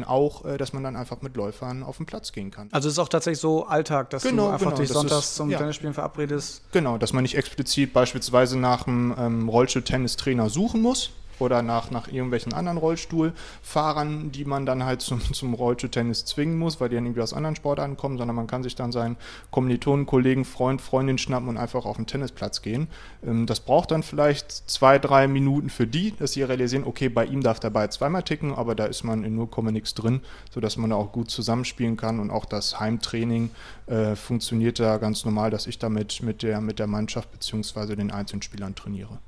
ähm, 0.00 0.04
auch, 0.04 0.44
äh, 0.44 0.58
dass 0.58 0.72
man 0.72 0.82
dann 0.82 0.94
einfach 0.94 1.22
mit 1.22 1.36
Läufern 1.36 1.82
auf 1.82 1.96
den 1.96 2.06
Platz 2.06 2.32
gehen 2.32 2.50
kann. 2.50 2.68
Also 2.70 2.88
es 2.88 2.94
ist 2.94 2.98
auch 2.98 3.08
tatsächlich 3.08 3.40
so 3.40 3.66
Alltag, 3.66 4.10
dass 4.10 4.22
genau, 4.22 4.48
du 4.48 4.52
einfach 4.52 4.66
genau, 4.66 4.80
dich 4.82 4.90
sonntags 4.90 5.30
ist, 5.30 5.36
zum 5.36 5.50
ja. 5.50 5.58
Tennisspielen 5.58 5.94
verabredest. 5.94 6.62
Genau, 6.72 6.98
dass 6.98 7.12
man 7.12 7.22
nicht 7.22 7.36
explizit 7.36 7.92
beispielsweise 7.92 8.58
nach 8.58 8.86
einem 8.86 9.14
ähm, 9.18 9.48
Rollstuhl-Tennistrainer 9.48 10.50
suchen 10.50 10.82
muss, 10.82 11.10
oder 11.38 11.62
nach, 11.62 11.90
nach 11.90 12.08
irgendwelchen 12.08 12.52
anderen 12.52 12.78
Rollstuhlfahrern, 12.78 14.32
die 14.32 14.44
man 14.44 14.66
dann 14.66 14.84
halt 14.84 15.02
zum, 15.02 15.20
zum 15.32 15.54
Rollstuhltennis 15.54 16.24
zwingen 16.24 16.58
muss, 16.58 16.80
weil 16.80 16.88
die 16.88 16.96
dann 16.96 17.06
irgendwie 17.06 17.22
aus 17.22 17.32
anderen 17.32 17.56
Sportarten 17.56 17.96
kommen, 17.96 18.18
sondern 18.18 18.36
man 18.36 18.46
kann 18.46 18.62
sich 18.62 18.74
dann 18.74 18.92
seinen 18.92 19.16
Kommilitonen, 19.50 20.06
Kollegen, 20.06 20.44
Freund, 20.44 20.80
Freundin 20.80 21.18
schnappen 21.18 21.48
und 21.48 21.56
einfach 21.56 21.84
auf 21.84 21.96
den 21.96 22.06
Tennisplatz 22.06 22.62
gehen. 22.62 22.88
Ähm, 23.24 23.46
das 23.46 23.60
braucht 23.60 23.90
dann 23.90 24.02
vielleicht 24.02 24.50
zwei, 24.50 24.98
drei 24.98 25.28
Minuten 25.28 25.70
für 25.70 25.86
die, 25.86 26.14
dass 26.16 26.32
sie 26.32 26.42
realisieren, 26.42 26.84
okay, 26.84 27.08
bei 27.08 27.26
ihm 27.26 27.42
darf 27.42 27.60
der 27.60 27.70
Ball 27.70 27.90
zweimal 27.90 28.22
ticken, 28.22 28.54
aber 28.54 28.74
da 28.74 28.86
ist 28.86 29.04
man 29.04 29.24
in 29.24 29.34
0, 29.34 29.48
nichts 29.72 29.94
drin, 29.94 30.20
sodass 30.50 30.76
man 30.76 30.90
da 30.90 30.96
auch 30.96 31.12
gut 31.12 31.30
zusammenspielen 31.30 31.96
kann 31.96 32.20
und 32.20 32.30
auch 32.30 32.44
das 32.44 32.80
Heimtraining 32.80 33.50
äh, 33.86 34.16
funktioniert 34.16 34.78
da 34.78 34.98
ganz 34.98 35.24
normal, 35.24 35.50
dass 35.50 35.66
ich 35.66 35.78
damit 35.78 36.22
mit 36.22 36.42
der, 36.42 36.60
mit 36.60 36.78
der 36.78 36.86
Mannschaft 36.86 37.30
bzw. 37.32 37.96
den 37.96 38.10
einzelnen 38.10 38.42
Spielern 38.42 38.74
trainiere. 38.74 39.18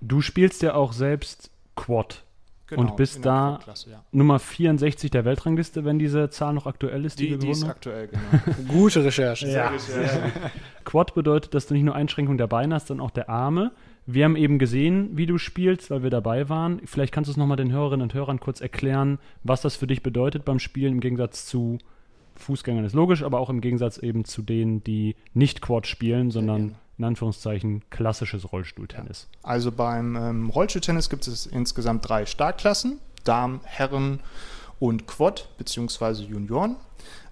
Du 0.00 0.20
spielst 0.20 0.62
ja 0.62 0.74
auch 0.74 0.92
selbst 0.92 1.50
Quad. 1.74 2.22
Genau, 2.68 2.82
und 2.82 2.96
bist 2.96 3.24
da 3.24 3.60
ja. 3.86 4.04
Nummer 4.10 4.40
64 4.40 5.12
der 5.12 5.24
Weltrangliste, 5.24 5.84
wenn 5.84 6.00
diese 6.00 6.30
Zahl 6.30 6.52
noch 6.52 6.66
aktuell 6.66 7.04
ist, 7.04 7.20
die, 7.20 7.28
die, 7.28 7.38
die 7.38 7.50
ist 7.50 7.62
aktuell, 7.62 8.08
genau. 8.08 8.54
Gute 8.66 9.04
Recherche. 9.04 9.48
Ja. 9.48 9.72
Quad 10.84 11.14
bedeutet, 11.14 11.54
dass 11.54 11.68
du 11.68 11.74
nicht 11.74 11.84
nur 11.84 11.94
Einschränkung 11.94 12.38
der 12.38 12.48
Beine 12.48 12.74
hast, 12.74 12.88
sondern 12.88 13.06
auch 13.06 13.12
der 13.12 13.30
Arme. 13.30 13.70
Wir 14.04 14.24
haben 14.24 14.34
eben 14.34 14.58
gesehen, 14.58 15.10
wie 15.16 15.26
du 15.26 15.38
spielst, 15.38 15.90
weil 15.92 16.02
wir 16.02 16.10
dabei 16.10 16.48
waren. 16.48 16.80
Vielleicht 16.86 17.12
kannst 17.12 17.28
du 17.28 17.32
es 17.32 17.36
nochmal 17.36 17.56
den 17.56 17.70
Hörerinnen 17.70 18.02
und 18.02 18.14
Hörern 18.14 18.40
kurz 18.40 18.60
erklären, 18.60 19.20
was 19.44 19.62
das 19.62 19.76
für 19.76 19.86
dich 19.86 20.02
bedeutet 20.02 20.44
beim 20.44 20.58
Spielen 20.58 20.94
im 20.94 21.00
Gegensatz 21.00 21.46
zu 21.46 21.78
Fußgängern 22.34 22.84
ist 22.84 22.94
logisch, 22.94 23.22
aber 23.22 23.40
auch 23.40 23.50
im 23.50 23.60
Gegensatz 23.60 23.98
eben 23.98 24.24
zu 24.24 24.42
denen, 24.42 24.84
die 24.84 25.16
nicht 25.34 25.62
Quad 25.62 25.86
spielen, 25.86 26.30
sondern 26.30 26.76
in 26.98 27.04
Anführungszeichen 27.04 27.82
klassisches 27.90 28.52
Rollstuhltennis? 28.52 29.28
Also 29.42 29.72
beim 29.72 30.16
ähm, 30.16 30.50
Rollstuhltennis 30.50 31.10
gibt 31.10 31.26
es 31.28 31.46
insgesamt 31.46 32.08
drei 32.08 32.26
Startklassen: 32.26 32.98
Damen, 33.24 33.60
Herren 33.64 34.20
und 34.78 35.06
Quad 35.06 35.48
bzw. 35.58 36.24
Junioren. 36.24 36.76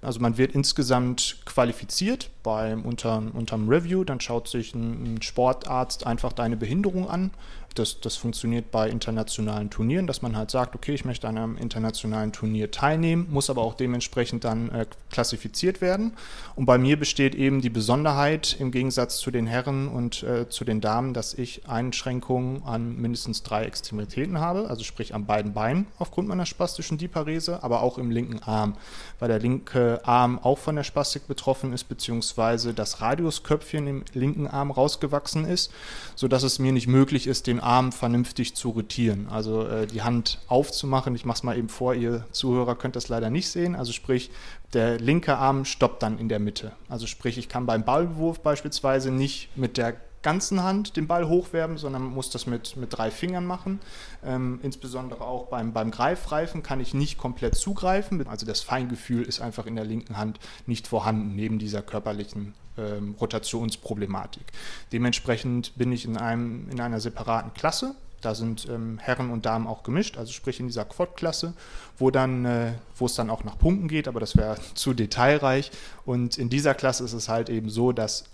Also 0.02 0.20
man 0.20 0.36
wird 0.36 0.52
insgesamt 0.54 1.38
qualifiziert 1.46 2.30
beim 2.42 2.82
unterm, 2.82 3.30
unterm 3.30 3.68
Review, 3.68 4.04
dann 4.04 4.20
schaut 4.20 4.48
sich 4.48 4.74
ein, 4.74 5.14
ein 5.14 5.22
Sportarzt 5.22 6.06
einfach 6.06 6.32
deine 6.32 6.56
Behinderung 6.56 7.08
an 7.08 7.30
das, 7.74 8.00
das 8.00 8.16
funktioniert 8.16 8.70
bei 8.70 8.88
internationalen 8.88 9.70
Turnieren, 9.70 10.06
dass 10.06 10.22
man 10.22 10.36
halt 10.36 10.50
sagt, 10.50 10.74
okay, 10.74 10.94
ich 10.94 11.04
möchte 11.04 11.28
an 11.28 11.36
einem 11.36 11.56
internationalen 11.56 12.32
Turnier 12.32 12.70
teilnehmen, 12.70 13.26
muss 13.30 13.50
aber 13.50 13.62
auch 13.62 13.74
dementsprechend 13.74 14.44
dann 14.44 14.70
äh, 14.70 14.86
klassifiziert 15.10 15.80
werden. 15.80 16.12
Und 16.54 16.66
bei 16.66 16.78
mir 16.78 16.98
besteht 16.98 17.34
eben 17.34 17.60
die 17.60 17.70
Besonderheit 17.70 18.56
im 18.58 18.70
Gegensatz 18.70 19.18
zu 19.18 19.30
den 19.30 19.46
Herren 19.46 19.88
und 19.88 20.22
äh, 20.22 20.48
zu 20.48 20.64
den 20.64 20.80
Damen, 20.80 21.14
dass 21.14 21.34
ich 21.34 21.68
Einschränkungen 21.68 22.62
an 22.62 22.96
mindestens 22.96 23.42
drei 23.42 23.64
Extremitäten 23.64 24.38
habe, 24.38 24.68
also 24.70 24.84
sprich 24.84 25.14
an 25.14 25.26
beiden 25.26 25.52
Beinen 25.52 25.86
aufgrund 25.98 26.28
meiner 26.28 26.46
spastischen 26.46 26.96
Diparese, 26.96 27.62
aber 27.62 27.82
auch 27.82 27.98
im 27.98 28.10
linken 28.10 28.40
Arm, 28.40 28.76
weil 29.18 29.28
der 29.28 29.40
linke 29.40 30.00
Arm 30.04 30.38
auch 30.38 30.58
von 30.58 30.76
der 30.76 30.84
Spastik 30.84 31.26
betroffen 31.26 31.72
ist, 31.72 31.84
beziehungsweise 31.84 32.72
das 32.72 33.00
Radiusköpfchen 33.00 33.86
im 33.86 34.04
linken 34.12 34.46
Arm 34.46 34.70
rausgewachsen 34.70 35.44
ist, 35.44 35.72
sodass 36.14 36.44
es 36.44 36.58
mir 36.60 36.72
nicht 36.72 36.86
möglich 36.86 37.26
ist, 37.26 37.46
den 37.48 37.63
Arm 37.64 37.92
vernünftig 37.92 38.54
zu 38.54 38.70
rotieren. 38.70 39.28
Also 39.28 39.66
äh, 39.66 39.86
die 39.86 40.02
Hand 40.02 40.38
aufzumachen. 40.48 41.14
Ich 41.14 41.24
mache 41.24 41.36
es 41.36 41.42
mal 41.42 41.56
eben 41.56 41.68
vor, 41.68 41.94
ihr 41.94 42.24
Zuhörer 42.30 42.76
könnt 42.76 42.96
das 42.96 43.08
leider 43.08 43.30
nicht 43.30 43.48
sehen. 43.48 43.74
Also 43.74 43.92
sprich, 43.92 44.30
der 44.72 44.98
linke 44.98 45.36
Arm 45.36 45.64
stoppt 45.64 46.02
dann 46.02 46.18
in 46.18 46.28
der 46.28 46.38
Mitte. 46.38 46.72
Also 46.88 47.06
sprich, 47.06 47.38
ich 47.38 47.48
kann 47.48 47.66
beim 47.66 47.84
Ballwurf 47.84 48.40
beispielsweise 48.40 49.10
nicht 49.10 49.56
mit 49.56 49.76
der 49.76 49.96
ganzen 50.24 50.62
Hand 50.62 50.96
den 50.96 51.06
Ball 51.06 51.28
hochwerfen, 51.28 51.76
sondern 51.76 52.02
muss 52.02 52.30
das 52.30 52.46
mit, 52.46 52.76
mit 52.76 52.96
drei 52.96 53.12
Fingern 53.12 53.46
machen. 53.46 53.78
Ähm, 54.24 54.58
insbesondere 54.62 55.20
auch 55.20 55.46
beim, 55.46 55.72
beim 55.72 55.92
Greifreifen 55.92 56.64
kann 56.64 56.80
ich 56.80 56.94
nicht 56.94 57.18
komplett 57.18 57.54
zugreifen. 57.54 58.26
Also 58.26 58.46
das 58.46 58.62
Feingefühl 58.62 59.22
ist 59.22 59.40
einfach 59.40 59.66
in 59.66 59.76
der 59.76 59.84
linken 59.84 60.16
Hand 60.16 60.40
nicht 60.66 60.88
vorhanden, 60.88 61.36
neben 61.36 61.58
dieser 61.60 61.82
körperlichen 61.82 62.54
ähm, 62.78 63.14
Rotationsproblematik. 63.20 64.44
Dementsprechend 64.92 65.76
bin 65.76 65.92
ich 65.92 66.06
in, 66.06 66.16
einem, 66.16 66.68
in 66.70 66.80
einer 66.80 67.00
separaten 67.00 67.52
Klasse. 67.52 67.94
Da 68.22 68.34
sind 68.34 68.66
ähm, 68.70 68.98
Herren 68.98 69.28
und 69.28 69.44
Damen 69.44 69.66
auch 69.66 69.82
gemischt, 69.82 70.16
also 70.16 70.32
sprich 70.32 70.58
in 70.58 70.68
dieser 70.68 70.86
Quad-Klasse, 70.86 71.52
wo, 71.98 72.08
äh, 72.08 72.72
wo 72.96 73.04
es 73.04 73.14
dann 73.14 73.28
auch 73.28 73.44
nach 73.44 73.58
Punkten 73.58 73.88
geht, 73.88 74.08
aber 74.08 74.20
das 74.20 74.38
wäre 74.38 74.56
zu 74.74 74.94
detailreich. 74.94 75.70
Und 76.06 76.38
in 76.38 76.48
dieser 76.48 76.72
Klasse 76.72 77.04
ist 77.04 77.12
es 77.12 77.28
halt 77.28 77.50
eben 77.50 77.68
so, 77.68 77.92
dass 77.92 78.24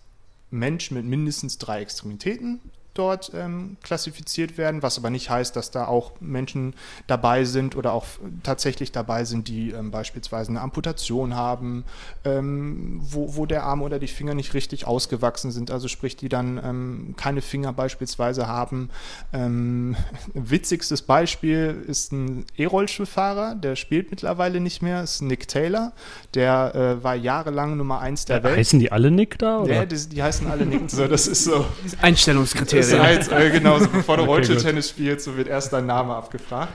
Menschen 0.51 0.97
mit 0.97 1.07
mindestens 1.07 1.59
drei 1.59 1.81
Extremitäten 1.81 2.61
dort 3.01 3.33
ähm, 3.35 3.79
klassifiziert 3.83 4.59
werden, 4.59 4.83
was 4.83 4.99
aber 4.99 5.09
nicht 5.09 5.31
heißt, 5.31 5.57
dass 5.57 5.71
da 5.71 5.87
auch 5.87 6.13
Menschen 6.21 6.75
dabei 7.07 7.45
sind 7.45 7.75
oder 7.75 7.95
auch 7.95 8.05
tatsächlich 8.43 8.93
dabei 8.93 9.25
sind, 9.25 9.49
die 9.49 9.71
ähm, 9.71 9.91
beispielsweise 9.91 10.51
eine 10.51 10.61
Amputation 10.61 11.35
haben, 11.35 11.85
ähm, 12.27 13.01
wo, 13.03 13.37
wo 13.37 13.47
der 13.47 13.63
Arm 13.63 13.81
oder 13.81 13.99
die 13.99 14.07
Finger 14.07 14.35
nicht 14.35 14.53
richtig 14.53 14.87
ausgewachsen 14.87 15.51
sind, 15.51 15.71
also 15.71 15.89
sprich, 15.89 16.17
die 16.17 16.29
dann 16.29 16.61
ähm, 16.63 17.15
keine 17.17 17.41
Finger 17.41 17.73
beispielsweise 17.73 18.47
haben. 18.47 18.91
Ähm, 19.33 19.97
witzigstes 20.35 21.01
Beispiel 21.01 21.83
ist 21.87 22.13
ein 22.13 22.45
E-Rollstuhlfahrer, 22.59 23.55
der 23.55 23.77
spielt 23.77 24.11
mittlerweile 24.11 24.61
nicht 24.61 24.83
mehr, 24.83 25.03
ist 25.03 25.23
Nick 25.23 25.49
Taylor, 25.49 25.93
der 26.35 26.75
äh, 26.75 27.03
war 27.03 27.15
jahrelang 27.15 27.79
Nummer 27.79 28.01
eins 28.01 28.27
der 28.27 28.37
Ja, 28.39 28.43
Welt. 28.43 28.59
heißen 28.59 28.79
die 28.79 28.93
alle 28.93 29.11
Nick 29.11 29.39
da? 29.39 29.61
Oder? 29.61 29.75
Ja, 29.75 29.87
die, 29.87 29.97
die 30.07 30.23
heißen 30.23 30.47
alle 30.51 30.67
Nick, 30.67 30.83
so, 30.91 31.09
das 31.09 31.27
ist 31.27 31.45
so. 31.45 31.65
Einstellungskriterien. 32.03 32.85
Das 32.91 33.01
heißt, 33.01 33.33
äh, 33.33 33.51
genau, 33.51 33.79
so 33.79 33.89
bevor 33.89 34.17
du 34.17 34.23
Okay, 34.23 34.33
Rollstuhltennis 34.33 34.91
spielst, 34.91 35.25
so 35.25 35.37
wird 35.37 35.49
erst 35.49 35.73
dein 35.73 35.87
Name 35.87 36.15
abgefragt. 36.15 36.73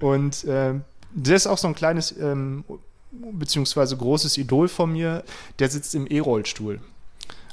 Und 0.00 0.44
ähm, 0.48 0.82
der 1.12 1.36
ist 1.36 1.46
auch 1.46 1.58
so 1.58 1.68
ein 1.68 1.74
kleines, 1.74 2.16
ähm, 2.18 2.64
beziehungsweise 3.10 3.96
großes 3.96 4.36
Idol 4.38 4.68
von 4.68 4.92
mir, 4.92 5.24
der 5.58 5.68
sitzt 5.68 5.94
im 5.94 6.06
E-Rollstuhl. 6.06 6.80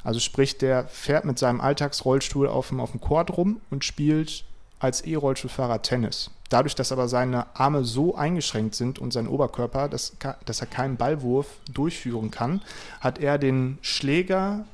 Also 0.02 0.20
sprich, 0.20 0.58
der 0.58 0.84
fährt 0.88 1.24
mit 1.24 1.38
seinem 1.38 1.60
Alltagsrollstuhl 1.60 2.46
auf 2.46 2.68
dem, 2.68 2.80
auf 2.80 2.90
dem 2.90 3.00
Quad 3.00 3.30
rum 3.36 3.60
und 3.70 3.84
spielt 3.84 4.44
als 4.78 5.00
E-Rollstuhlfahrer 5.00 5.80
Tennis. 5.80 6.30
Dadurch, 6.50 6.74
dass 6.74 6.92
aber 6.92 7.08
seine 7.08 7.46
Arme 7.54 7.84
so 7.84 8.14
eingeschränkt 8.14 8.74
sind 8.74 8.98
und 8.98 9.12
sein 9.12 9.26
Oberkörper, 9.26 9.88
dass, 9.88 10.12
dass 10.44 10.60
er 10.60 10.66
keinen 10.66 10.96
Ballwurf 10.96 11.46
durchführen 11.72 12.30
kann, 12.30 12.60
hat 13.00 13.18
er 13.18 13.38
den 13.38 13.78
Schläger 13.80 14.66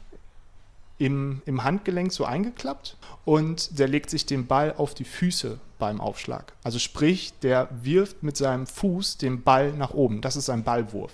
im, 1.00 1.40
im 1.46 1.64
Handgelenk 1.64 2.12
so 2.12 2.26
eingeklappt 2.26 2.96
und 3.24 3.78
der 3.78 3.88
legt 3.88 4.10
sich 4.10 4.26
den 4.26 4.46
Ball 4.46 4.74
auf 4.76 4.94
die 4.94 5.04
Füße 5.04 5.58
beim 5.78 6.00
Aufschlag. 6.00 6.52
Also 6.62 6.78
sprich, 6.78 7.32
der 7.42 7.68
wirft 7.82 8.22
mit 8.22 8.36
seinem 8.36 8.66
Fuß 8.66 9.16
den 9.16 9.42
Ball 9.42 9.72
nach 9.72 9.94
oben. 9.94 10.20
Das 10.20 10.36
ist 10.36 10.50
ein 10.50 10.62
Ballwurf. 10.62 11.12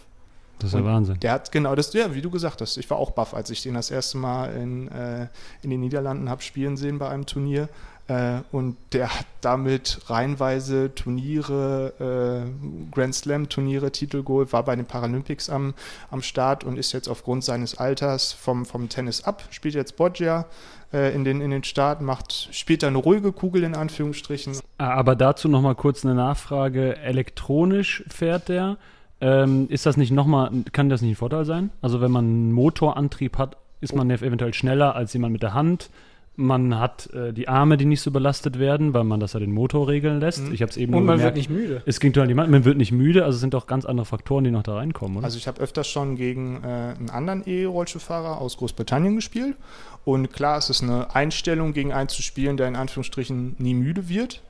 Das 0.59 0.71
ist 0.71 0.78
ja 0.78 0.85
Wahnsinn. 0.85 1.21
Der 1.21 1.33
hat 1.33 1.52
genau 1.52 1.75
das, 1.75 1.93
ja, 1.93 2.14
wie 2.14 2.21
du 2.23 2.31
gesagt 2.31 2.61
hast. 2.61 2.76
Ich 2.78 2.90
war 2.90 2.99
auch 2.99 3.12
baff, 3.12 3.33
als 3.33 3.50
ich 3.50 3.62
den 3.62 3.75
das 3.75 3.90
erste 3.90 4.19
Mal 4.19 4.55
in, 4.55 4.88
äh, 4.88 5.28
in 5.62 5.71
den 5.71 5.81
Niederlanden 5.81 6.28
habe 6.28 6.43
spielen 6.43 6.76
sehen 6.76 6.99
bei 6.99 7.09
einem 7.09 7.26
Turnier. 7.26 7.69
Äh, 8.08 8.42
und 8.52 8.76
der 8.92 9.12
hat 9.12 9.26
damit 9.40 10.00
reihenweise 10.06 10.94
Turniere, 10.94 12.46
äh, 12.46 12.94
Grand 12.94 13.14
Slam 13.14 13.48
Turniere, 13.48 13.90
Titel 13.90 14.22
geholt, 14.22 14.52
war 14.52 14.64
bei 14.64 14.76
den 14.76 14.86
Paralympics 14.86 15.50
am, 15.50 15.75
am 16.10 16.22
Start 16.22 16.62
und 16.62 16.78
ist 16.78 16.92
jetzt 16.92 17.08
aufgrund 17.08 17.42
seines 17.42 17.78
Alters 17.78 18.32
vom, 18.32 18.64
vom 18.64 18.88
Tennis 18.88 19.25
ab, 19.25 19.44
spielt 19.50 19.75
jetzt 19.75 19.96
Boccia 19.96 20.46
äh, 20.92 21.14
in, 21.14 21.25
den, 21.25 21.40
in 21.40 21.50
den 21.50 21.64
Staaten, 21.64 22.04
macht, 22.04 22.48
spielt 22.52 22.84
da 22.84 22.86
eine 22.86 22.98
ruhige 22.98 23.32
Kugel 23.32 23.64
in 23.64 23.75
Anführungsstrichen. 23.75 24.56
Ah, 24.78 24.90
Aber 24.94 25.16
dazu 25.16 25.48
noch 25.48 25.62
mal 25.62 25.75
kurz 25.75 26.04
eine 26.04 26.14
Nachfrage. 26.14 26.96
Elektronisch 26.98 28.04
fährt 28.08 28.48
der. 28.48 28.76
Ähm, 29.20 29.66
ist 29.68 29.86
das 29.86 29.96
nicht 29.96 30.12
noch 30.12 30.26
mal, 30.26 30.50
kann 30.72 30.88
das 30.88 31.02
nicht 31.02 31.12
ein 31.12 31.16
Vorteil 31.16 31.44
sein? 31.44 31.70
Also 31.80 32.00
wenn 32.00 32.12
man 32.12 32.25
einen 32.25 32.52
Motorantrieb 32.52 33.38
hat, 33.38 33.56
ist 33.80 33.94
man 33.94 34.10
eventuell 34.10 34.54
schneller 34.54 34.94
als 34.94 35.12
jemand 35.12 35.32
mit 35.32 35.42
der 35.42 35.54
Hand. 35.54 35.90
Man 36.38 36.78
hat 36.78 37.09
äh, 37.14 37.33
die 37.33 37.49
Arme, 37.49 37.78
die 37.78 37.87
nicht 37.87 38.02
so 38.02 38.11
belastet 38.11 38.59
werden, 38.59 38.93
weil 38.93 39.05
man 39.05 39.21
das 39.21 39.33
ja 39.33 39.40
den 39.40 39.52
Motor 39.52 39.88
regeln 39.88 40.21
lässt. 40.21 40.43
Mhm. 40.43 40.52
Ich 40.52 40.61
habe 40.61 40.71
es 40.71 40.76
eben 40.76 40.93
Und 40.93 41.05
man 41.05 41.19
wird 41.19 41.35
gemerkt. 41.35 41.37
nicht 41.37 41.50
müde. 41.50 41.83
Es 41.87 41.99
klingt 41.99 42.16
halt 42.19 42.28
niemand, 42.28 42.50
man 42.50 42.64
wird 42.64 42.76
nicht 42.76 42.93
müde, 42.93 43.25
also 43.25 43.37
es 43.37 43.40
sind 43.40 43.55
auch 43.55 43.66
ganz 43.66 43.87
andere 43.87 44.05
Faktoren, 44.05 44.45
die 44.45 44.50
noch 44.50 44.62
da 44.62 44.75
reinkommen, 44.75 45.16
oder? 45.16 45.25
Also 45.25 45.38
ich 45.38 45.49
habe 45.49 45.61
öfters 45.61 45.88
schon 45.88 46.16
gegen 46.16 46.62
äh, 46.62 46.95
einen 46.99 47.11
anderen 47.11 47.43
E-Rollstuhlfahrer 47.47 48.38
aus 48.40 48.59
Großbritannien 48.59 49.16
gespielt. 49.16 49.57
Und 50.05 50.33
klar, 50.33 50.59
es 50.59 50.69
ist 50.69 50.83
eine 50.83 51.14
Einstellung, 51.14 51.73
gegen 51.73 51.93
einen 51.93 52.09
zu 52.09 52.23
spielen, 52.23 52.57
der 52.57 52.69
in 52.69 52.76
Anführungsstrichen 52.76 53.57
nie 53.59 53.75
müde 53.75 54.09
wird. 54.09 54.43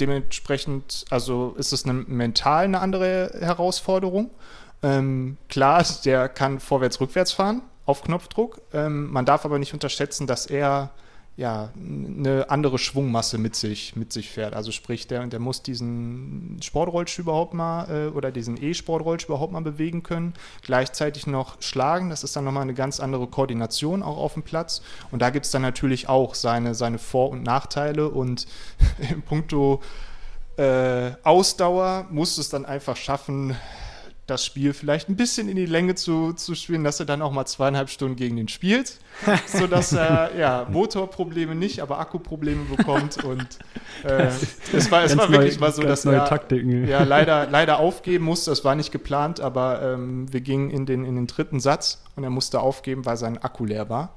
Dementsprechend, 0.00 1.04
also 1.10 1.54
ist 1.56 1.72
es 1.72 1.84
eine, 1.84 1.92
mental 1.94 2.64
eine 2.64 2.80
andere 2.80 3.30
Herausforderung. 3.40 4.30
Ähm, 4.82 5.36
klar, 5.48 5.84
der 6.04 6.28
kann 6.28 6.58
vorwärts, 6.58 7.00
rückwärts 7.00 7.32
fahren 7.32 7.62
auf 7.86 8.02
Knopfdruck. 8.02 8.60
Ähm, 8.72 9.10
man 9.12 9.24
darf 9.24 9.44
aber 9.44 9.58
nicht 9.58 9.72
unterschätzen, 9.72 10.26
dass 10.26 10.46
er 10.46 10.90
ja, 11.36 11.70
eine 11.76 12.48
andere 12.48 12.78
Schwungmasse 12.78 13.38
mit 13.38 13.56
sich, 13.56 13.96
mit 13.96 14.12
sich 14.12 14.30
fährt. 14.30 14.54
Also 14.54 14.70
sprich, 14.70 15.08
der, 15.08 15.26
der 15.26 15.40
muss 15.40 15.62
diesen 15.62 16.58
Sportrollstuhl 16.62 17.24
überhaupt 17.24 17.54
mal 17.54 17.90
äh, 17.90 18.08
oder 18.10 18.30
diesen 18.30 18.62
E-Sportrollstuhl 18.62 19.34
überhaupt 19.34 19.52
mal 19.52 19.60
bewegen 19.60 20.04
können. 20.04 20.34
Gleichzeitig 20.62 21.26
noch 21.26 21.60
schlagen, 21.60 22.08
das 22.08 22.22
ist 22.22 22.36
dann 22.36 22.44
nochmal 22.44 22.62
eine 22.62 22.74
ganz 22.74 23.00
andere 23.00 23.26
Koordination 23.26 24.04
auch 24.04 24.16
auf 24.16 24.34
dem 24.34 24.44
Platz. 24.44 24.80
Und 25.10 25.22
da 25.22 25.30
gibt 25.30 25.46
es 25.46 25.50
dann 25.50 25.62
natürlich 25.62 26.08
auch 26.08 26.36
seine, 26.36 26.76
seine 26.76 26.98
Vor- 26.98 27.30
und 27.30 27.42
Nachteile. 27.42 28.10
Und 28.10 28.46
in 29.10 29.22
puncto 29.22 29.82
äh, 30.56 31.10
Ausdauer 31.24 32.06
musst 32.10 32.36
du 32.36 32.42
es 32.42 32.48
dann 32.48 32.64
einfach 32.64 32.96
schaffen, 32.96 33.56
das 34.26 34.44
Spiel 34.44 34.72
vielleicht 34.72 35.08
ein 35.08 35.16
bisschen 35.16 35.48
in 35.48 35.56
die 35.56 35.66
Länge 35.66 35.94
zu, 35.94 36.32
zu 36.32 36.54
spielen, 36.54 36.82
dass 36.82 36.98
er 36.98 37.06
dann 37.06 37.20
auch 37.20 37.30
mal 37.30 37.44
zweieinhalb 37.44 37.90
Stunden 37.90 38.16
gegen 38.16 38.36
den 38.36 38.48
spielt, 38.48 38.98
sodass 39.46 39.92
er 39.92 40.30
ja, 40.36 40.66
Motorprobleme 40.70 41.54
nicht, 41.54 41.80
aber 41.80 41.98
Akkuprobleme 41.98 42.64
bekommt 42.64 43.22
und 43.22 43.58
äh, 44.04 44.30
es 44.72 44.90
war, 44.90 45.04
es 45.04 45.16
war 45.16 45.30
wirklich 45.30 45.60
mal 45.60 45.72
so, 45.72 45.82
dass 45.82 46.06
er 46.06 46.24
Taktiken. 46.24 46.88
ja, 46.88 47.02
leider, 47.02 47.46
leider 47.46 47.78
aufgeben 47.78 48.24
musste, 48.24 48.50
das 48.50 48.64
war 48.64 48.74
nicht 48.74 48.92
geplant, 48.92 49.40
aber 49.40 49.82
ähm, 49.82 50.32
wir 50.32 50.40
gingen 50.40 50.70
in 50.70 50.86
den, 50.86 51.04
in 51.04 51.16
den 51.16 51.26
dritten 51.26 51.60
Satz 51.60 52.02
und 52.16 52.24
er 52.24 52.30
musste 52.30 52.60
aufgeben, 52.60 53.04
weil 53.04 53.18
sein 53.18 53.36
Akku 53.38 53.66
leer 53.66 53.90
war. 53.90 54.14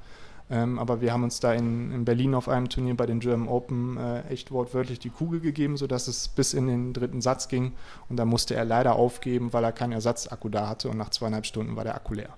Ähm, 0.50 0.80
aber 0.80 1.02
wir 1.02 1.12
haben 1.12 1.24
uns 1.24 1.40
da 1.40 1.54
in, 1.54 1.92
in 1.92 2.06
Berlin 2.06 2.34
auf 2.34 2.48
einem 2.48 2.70
Turnier 2.70 2.96
bei 2.96 3.06
den 3.06 3.20
German 3.20 3.48
Open 3.50 3.98
äh, 3.98 4.22
echt 4.30 4.52
wortwörtlich 4.52 5.00
die 5.00 5.10
Kugel 5.10 5.42
gegeben, 5.42 5.76
sodass 5.76 6.08
es 6.08 6.30
bis 6.30 6.54
in 6.54 6.68
den 6.68 6.94
dritten 6.94 7.22
Satz 7.22 7.50
ging. 7.50 7.74
Und 8.10 8.18
da 8.18 8.26
musste 8.26 8.56
er 8.56 8.64
leider 8.64 8.96
aufgeben, 8.96 9.52
weil 9.52 9.64
er 9.64 9.74
keinen 9.74 9.92
Ersatzakku 9.92 10.48
da 10.50 10.70
hatte 10.70 10.90
und 10.90 10.98
nach 10.98 11.10
zweieinhalb 11.10 11.46
Stunden 11.46 11.76
war 11.76 11.84
der 11.84 11.96
Akku 11.96 12.14
leer. 12.14 12.30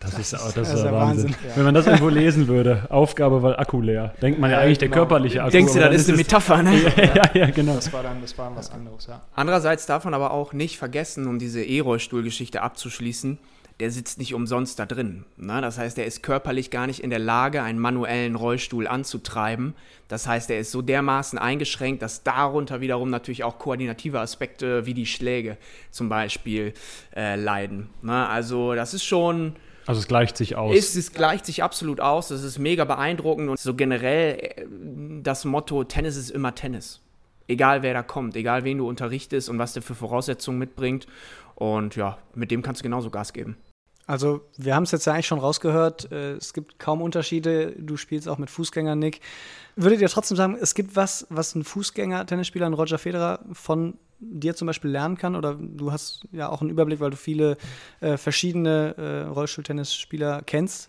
Das 0.00 0.16
ist, 0.16 0.32
das 0.32 0.54
das 0.54 0.68
ist 0.68 0.74
ist 0.74 0.80
ja 0.84 0.86
ja 0.86 0.92
Wahnsinn. 0.92 1.30
Wahnsinn. 1.30 1.50
Wenn 1.56 1.64
man 1.64 1.74
das 1.74 1.86
irgendwo 1.86 2.08
lesen 2.08 2.46
würde, 2.46 2.86
Aufgabe, 2.88 3.42
weil 3.42 3.56
Akku 3.56 3.80
leer. 3.80 4.14
Denkt 4.22 4.38
man 4.38 4.48
ja 4.50 4.58
Ja, 4.58 4.62
eigentlich 4.62 4.78
der 4.78 4.88
genau. 4.88 5.00
körperliche 5.00 5.40
Akku. 5.42 5.50
Denkst 5.50 5.72
du, 5.72 5.80
das 5.80 5.92
ist 5.96 6.08
eine 6.08 6.18
Metapher, 6.18 6.62
ne? 6.62 6.80
ja, 6.96 7.30
ja, 7.34 7.50
genau. 7.50 7.74
Das 7.74 7.92
war 7.92 8.04
dann 8.04 8.20
das 8.20 8.38
war 8.38 8.54
was 8.54 8.70
anderes, 8.70 9.06
ja. 9.08 9.22
Andererseits 9.34 9.86
darf 9.86 10.04
man 10.04 10.14
aber 10.14 10.30
auch 10.30 10.52
nicht 10.52 10.78
vergessen, 10.78 11.26
um 11.26 11.40
diese 11.40 11.64
E-Rollstuhlgeschichte 11.64 12.62
abzuschließen, 12.62 13.38
der 13.80 13.92
sitzt 13.92 14.18
nicht 14.18 14.34
umsonst 14.34 14.78
da 14.78 14.86
drin. 14.86 15.24
Ne? 15.36 15.60
Das 15.60 15.78
heißt, 15.78 15.98
er 15.98 16.06
ist 16.06 16.22
körperlich 16.22 16.70
gar 16.70 16.86
nicht 16.86 17.00
in 17.00 17.10
der 17.10 17.20
Lage, 17.20 17.62
einen 17.62 17.78
manuellen 17.78 18.34
Rollstuhl 18.34 18.88
anzutreiben. 18.88 19.74
Das 20.08 20.26
heißt, 20.26 20.50
er 20.50 20.58
ist 20.58 20.72
so 20.72 20.82
dermaßen 20.82 21.38
eingeschränkt, 21.38 22.02
dass 22.02 22.24
darunter 22.24 22.80
wiederum 22.80 23.10
natürlich 23.10 23.44
auch 23.44 23.58
koordinative 23.58 24.18
Aspekte 24.18 24.84
wie 24.86 24.94
die 24.94 25.06
Schläge 25.06 25.58
zum 25.92 26.08
Beispiel 26.08 26.74
äh, 27.14 27.36
leiden. 27.36 27.90
Ne? 28.02 28.28
Also 28.28 28.74
das 28.74 28.94
ist 28.94 29.04
schon 29.04 29.54
also 29.86 30.00
es 30.00 30.06
gleicht 30.06 30.36
sich 30.36 30.54
aus. 30.54 30.76
Es, 30.76 30.94
es 30.96 31.14
gleicht 31.14 31.46
sich 31.46 31.62
absolut 31.62 31.98
aus. 31.98 32.28
Das 32.28 32.42
ist 32.42 32.58
mega 32.58 32.84
beeindruckend 32.84 33.48
und 33.48 33.58
so 33.58 33.74
generell 33.74 34.38
äh, 34.38 34.66
das 35.22 35.46
Motto, 35.46 35.82
Tennis 35.84 36.16
ist 36.16 36.30
immer 36.30 36.54
Tennis. 36.54 37.00
Egal 37.46 37.82
wer 37.82 37.94
da 37.94 38.02
kommt, 38.02 38.36
egal 38.36 38.64
wen 38.64 38.76
du 38.76 38.86
unterrichtest 38.86 39.48
und 39.48 39.58
was 39.58 39.72
der 39.72 39.82
für 39.82 39.94
Voraussetzungen 39.94 40.58
mitbringt. 40.58 41.06
Und 41.54 41.96
ja, 41.96 42.18
mit 42.34 42.50
dem 42.50 42.60
kannst 42.60 42.82
du 42.82 42.82
genauso 42.82 43.08
Gas 43.08 43.32
geben. 43.32 43.56
Also, 44.08 44.40
wir 44.56 44.74
haben 44.74 44.84
es 44.84 44.90
jetzt 44.90 45.04
ja 45.04 45.12
eigentlich 45.12 45.26
schon 45.26 45.38
rausgehört. 45.38 46.10
Äh, 46.10 46.32
es 46.32 46.54
gibt 46.54 46.78
kaum 46.78 47.02
Unterschiede. 47.02 47.74
Du 47.76 47.98
spielst 47.98 48.26
auch 48.26 48.38
mit 48.38 48.48
Fußgängern, 48.48 48.98
Nick. 48.98 49.20
Würdet 49.76 50.00
ihr 50.00 50.08
trotzdem 50.08 50.34
sagen, 50.38 50.56
es 50.58 50.74
gibt 50.74 50.96
was, 50.96 51.26
was 51.28 51.54
ein 51.54 51.62
Fußgänger-Tennisspieler, 51.62 52.64
ein 52.64 52.72
Roger 52.72 52.96
Federer, 52.96 53.40
von 53.52 53.98
dir 54.18 54.56
zum 54.56 54.64
Beispiel 54.64 54.90
lernen 54.90 55.18
kann? 55.18 55.36
Oder 55.36 55.58
du 55.60 55.92
hast 55.92 56.26
ja 56.32 56.48
auch 56.48 56.62
einen 56.62 56.70
Überblick, 56.70 57.00
weil 57.00 57.10
du 57.10 57.18
viele 57.18 57.58
äh, 58.00 58.16
verschiedene 58.16 58.94
äh, 58.96 59.28
Rollstuhltennisspieler 59.28 60.40
kennst? 60.46 60.88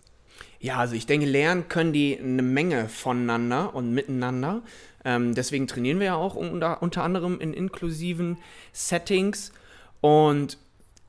Ja, 0.58 0.78
also 0.78 0.94
ich 0.94 1.04
denke, 1.04 1.26
lernen 1.26 1.68
können 1.68 1.92
die 1.92 2.18
eine 2.18 2.40
Menge 2.40 2.88
voneinander 2.88 3.74
und 3.74 3.92
miteinander. 3.92 4.62
Ähm, 5.04 5.34
deswegen 5.34 5.66
trainieren 5.66 5.98
wir 5.98 6.06
ja 6.06 6.14
auch 6.14 6.36
unter, 6.36 6.82
unter 6.82 7.02
anderem 7.02 7.38
in 7.38 7.52
inklusiven 7.52 8.38
Settings. 8.72 9.52
Und 10.00 10.56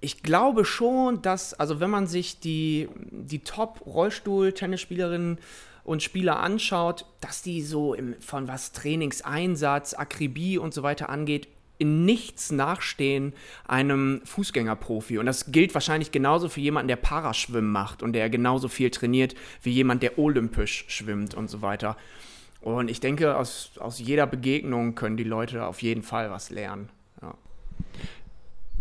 ich 0.02 0.24
glaube 0.24 0.66
schon, 0.66 1.22
dass, 1.22 1.54
also 1.54 1.80
wenn 1.80 1.92
man 1.92 2.08
sich 2.08 2.40
die, 2.40 2.90
die 3.12 3.40
Top-Rollstuhl-Tennisspielerinnen 3.40 5.38
und 5.84 6.04
Spieler 6.04 6.40
anschaut, 6.40 7.06
dass 7.22 7.42
die 7.44 7.62
so 7.62 7.94
im, 7.94 8.16
von 8.20 8.48
was 8.48 8.72
Trainingseinsatz, 8.72 9.94
Akribie 9.94 10.58
und 10.58 10.74
so 10.74 10.84
weiter 10.84 11.10
angeht, 11.10 11.48
in 11.78 12.06
nichts 12.06 12.52
nachstehen 12.52 13.34
einem 13.68 14.22
Fußgängerprofi. 14.26 15.18
Und 15.18 15.26
das 15.26 15.52
gilt 15.52 15.74
wahrscheinlich 15.74 16.12
genauso 16.12 16.48
für 16.50 16.62
jemanden, 16.62 16.90
der 16.90 16.96
Paraschwimmen 16.96 17.72
macht 17.72 18.04
und 18.04 18.14
der 18.14 18.30
genauso 18.30 18.68
viel 18.68 18.92
trainiert 18.92 19.34
wie 19.64 19.72
jemand, 19.72 20.04
der 20.04 20.20
olympisch 20.20 20.86
schwimmt 20.90 21.34
und 21.34 21.50
so 21.50 21.64
weiter. 21.64 21.98
Und 22.62 22.92
ich 22.92 23.00
denke, 23.00 23.36
aus, 23.36 23.72
aus 23.80 23.98
jeder 24.00 24.28
Begegnung 24.28 24.94
können 24.94 25.18
die 25.18 25.24
Leute 25.24 25.66
auf 25.66 25.82
jeden 25.82 26.04
Fall 26.04 26.30
was 26.30 26.52
lernen. 26.52 26.90
Ja. 27.22 27.34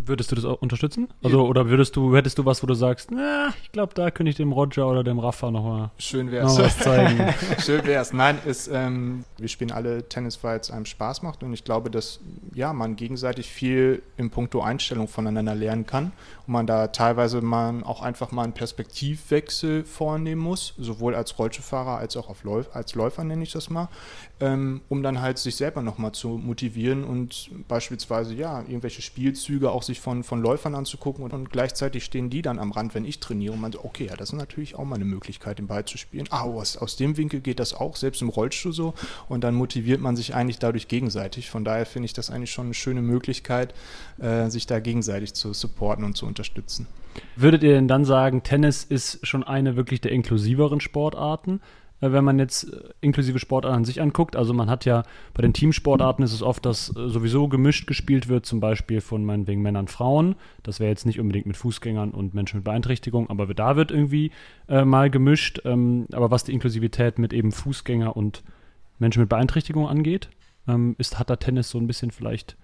Würdest 0.07 0.31
du 0.31 0.37
das 0.37 0.45
auch 0.45 0.61
unterstützen? 0.63 1.09
Also, 1.23 1.47
oder 1.47 1.69
würdest 1.69 1.97
du, 1.97 2.17
hättest 2.17 2.39
du 2.39 2.45
was, 2.45 2.63
wo 2.63 2.67
du 2.67 2.75
sagst, 2.75 3.11
na, 3.11 3.53
ich 3.63 3.73
glaube, 3.73 3.95
da 3.95 4.11
könnte 4.11 4.31
ich 4.31 4.37
dem 4.37 4.53
Roger 4.53 4.89
oder 4.89 5.05
dem 5.05 5.19
Rafa 5.19 5.51
nochmal 5.51 5.91
Schön 5.99 6.31
wär's. 6.31 6.57
noch 6.57 6.65
was 6.65 6.79
zeigen. 6.79 7.35
Schön 7.59 7.85
wär's. 7.85 8.13
Nein, 8.13 8.39
ist, 8.47 8.71
ähm, 8.73 9.25
wir 9.39 9.49
spielen 9.49 9.73
alle 9.73 10.09
Tennis, 10.09 10.43
weil 10.43 10.59
es 10.59 10.71
einem 10.71 10.87
Spaß 10.87 11.23
macht 11.23 11.43
und 11.43 11.53
ich 11.53 11.65
glaube, 11.65 11.91
dass 11.91 12.21
ja, 12.55 12.73
man 12.73 12.97
gegenseitig 12.97 13.49
viel 13.49 14.03
im 14.17 14.31
Puncto 14.31 14.63
Einstellung 14.63 15.09
voneinander 15.09 15.55
lernen 15.55 15.87
kann 15.87 16.13
und 16.47 16.53
man 16.53 16.67
da 16.67 16.89
teilweise 16.89 17.41
man 17.41 17.83
auch 17.83 18.03
einfach 18.03 18.33
mal 18.33 18.45
einen 18.45 18.53
Perspektivwechsel 18.53 19.85
vornehmen 19.85 20.41
muss, 20.41 20.75
sowohl 20.79 21.15
als 21.15 21.39
Rollstuhlfahrer 21.39 21.99
als 21.99 22.17
auch 22.17 22.29
auf 22.29 22.45
Läuf 22.45 22.75
als 22.75 22.95
Läufer 22.95 23.25
nenne 23.25 23.43
ich 23.43 23.53
das 23.53 23.71
mal, 23.71 23.89
ähm, 24.41 24.81
um 24.89 25.03
dann 25.03 25.21
halt 25.21 25.39
sich 25.39 25.57
selber 25.57 25.83
nochmal 25.83 26.13
zu 26.13 26.29
motivieren 26.31 27.05
und 27.05 27.51
beispielsweise 27.69 28.35
ja, 28.35 28.61
irgendwelche 28.61 29.03
Spielzüge 29.03 29.71
auch 29.71 29.83
sich 29.83 30.01
von, 30.01 30.25
von 30.25 30.41
Läufern 30.41 30.75
anzugucken 30.75 31.25
und, 31.25 31.33
und 31.33 31.51
gleichzeitig 31.51 32.05
stehen 32.05 32.31
die 32.31 32.43
dann 32.43 32.59
am 32.59 32.73
Rand, 32.73 32.95
wenn 32.95 33.05
ich 33.05 33.21
trainiere 33.21 33.53
und 33.53 33.61
man 33.61 33.73
so, 33.73 33.85
okay, 33.85 34.07
ja, 34.07 34.17
das 34.17 34.31
ist 34.31 34.39
natürlich 34.39 34.75
auch 34.75 34.85
mal 34.85 34.97
eine 34.97 35.05
Möglichkeit, 35.05 35.59
den 35.59 35.67
Ball 35.67 35.85
zu 35.85 35.99
spielen. 35.99 36.27
Ah, 36.31 36.45
oh, 36.47 36.61
aus, 36.61 36.77
aus 36.77 36.97
dem 36.97 37.17
Winkel 37.17 37.41
geht 37.41 37.61
das 37.61 37.75
auch, 37.75 37.97
selbst 37.97 38.23
im 38.23 38.31
Rollstuhl 38.31 38.73
so 38.73 38.95
und 39.29 39.45
dann 39.45 39.55
motiviert 39.55 40.01
man 40.01 40.17
sich 40.17 40.35
eigentlich 40.35 40.59
dadurch 40.59 40.89
gegenseitig. 40.89 41.51
Von 41.51 41.65
daher 41.65 41.87
finde 41.87 42.07
ich 42.07 42.15
das 42.15 42.31
eigentlich 42.31 42.51
schon 42.51 42.67
eine 42.67 42.75
schöne 42.75 43.03
Möglichkeit, 43.03 43.75
äh, 44.19 44.49
sich 44.49 44.67
da 44.67 44.81
gegenseitig 44.81 45.35
zu 45.35 45.53
supporten 45.53 46.05
und 46.05 46.17
zu 46.17 46.27
unterstützen. 46.27 46.87
Würdet 47.37 47.63
ihr 47.63 47.75
denn 47.75 47.89
dann 47.89 48.05
sagen, 48.05 48.43
Tennis 48.43 48.85
ist 48.85 49.27
schon 49.27 49.43
eine 49.43 49.77
wirklich 49.77 50.01
der 50.01 50.13
inklusiveren 50.13 50.81
Sportarten? 50.81 51.61
Äh, 52.01 52.13
wenn 52.13 52.25
man 52.25 52.39
jetzt 52.39 52.73
äh, 52.73 52.91
inklusive 53.01 53.39
Sportarten 53.39 53.77
an 53.77 53.85
sich 53.85 54.01
anguckt. 54.01 54.37
Also 54.37 54.53
man 54.55 54.71
hat 54.71 54.85
ja 54.85 55.03
bei 55.35 55.43
den 55.43 55.53
Teamsportarten 55.53 56.25
ist 56.25 56.33
es 56.33 56.43
oft, 56.43 56.65
dass 56.65 56.95
äh, 56.97 57.09
sowieso 57.09 57.49
gemischt 57.49 57.87
gespielt 57.87 58.29
wird, 58.29 58.47
zum 58.47 58.61
Beispiel 58.61 59.01
von 59.01 59.25
meinetwegen 59.25 59.63
Männern, 59.63 59.89
Frauen. 59.89 60.37
Das 60.63 60.81
wäre 60.81 60.91
jetzt 60.91 61.07
nicht 61.07 61.21
unbedingt 61.21 61.47
mit 61.47 61.57
Fußgängern 61.57 62.11
und 62.11 62.35
Menschen 62.35 62.59
mit 62.59 62.65
Beeinträchtigung, 62.65 63.29
aber 63.31 63.53
da 63.55 63.77
wird 63.77 63.91
irgendwie 63.91 64.33
äh, 64.69 64.85
mal 64.85 65.11
gemischt. 65.11 65.61
Ähm, 65.65 66.07
aber 66.13 66.31
was 66.31 66.45
die 66.45 66.53
Inklusivität 66.53 67.19
mit 67.19 67.33
eben 67.33 67.53
Fußgänger 67.53 68.17
und 68.17 68.43
Menschen 68.99 69.21
mit 69.21 69.29
Beeinträchtigung 69.29 69.89
angeht, 69.89 70.29
ähm, 70.69 70.95
ist, 70.99 71.19
hat 71.19 71.31
da 71.31 71.37
Tennis 71.37 71.71
so 71.71 71.79
ein 71.79 71.87
bisschen 71.87 72.11
vielleicht 72.11 72.57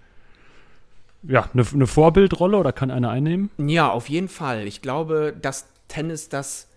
ja, 1.23 1.49
eine, 1.53 1.65
eine 1.73 1.87
Vorbildrolle 1.87 2.57
oder 2.57 2.71
kann 2.71 2.91
einer 2.91 3.09
einnehmen? 3.09 3.49
Ja, 3.57 3.89
auf 3.89 4.07
jeden 4.07 4.29
Fall. 4.29 4.67
Ich 4.67 4.81
glaube, 4.81 5.35
dass 5.41 5.67
Tennis 5.87 6.29
das 6.29 6.67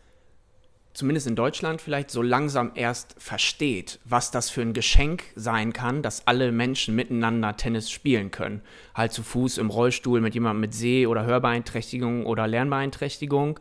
zumindest 0.93 1.27
in 1.27 1.37
Deutschland 1.37 1.81
vielleicht 1.81 2.11
so 2.11 2.23
langsam 2.23 2.73
erst 2.75 3.15
versteht, 3.19 4.01
was 4.05 4.31
das 4.31 4.51
für 4.51 4.63
ein 4.63 4.73
Geschenk 4.73 5.25
sein 5.37 5.73
kann, 5.73 6.03
dass 6.03 6.27
alle 6.27 6.53
Menschen 6.53 6.95
miteinander 6.97 7.57
Tennis 7.57 7.91
spielen 7.91 8.31
können. 8.31 8.63
Halt 8.95 9.13
zu 9.13 9.23
Fuß 9.23 9.59
im 9.59 9.71
Rollstuhl 9.71 10.21
mit 10.21 10.35
jemandem 10.35 10.61
mit 10.61 10.75
Seh- 10.75 11.07
oder 11.07 11.25
Hörbeeinträchtigung 11.25 12.27
oder 12.27 12.47
Lernbeeinträchtigung. 12.47 13.61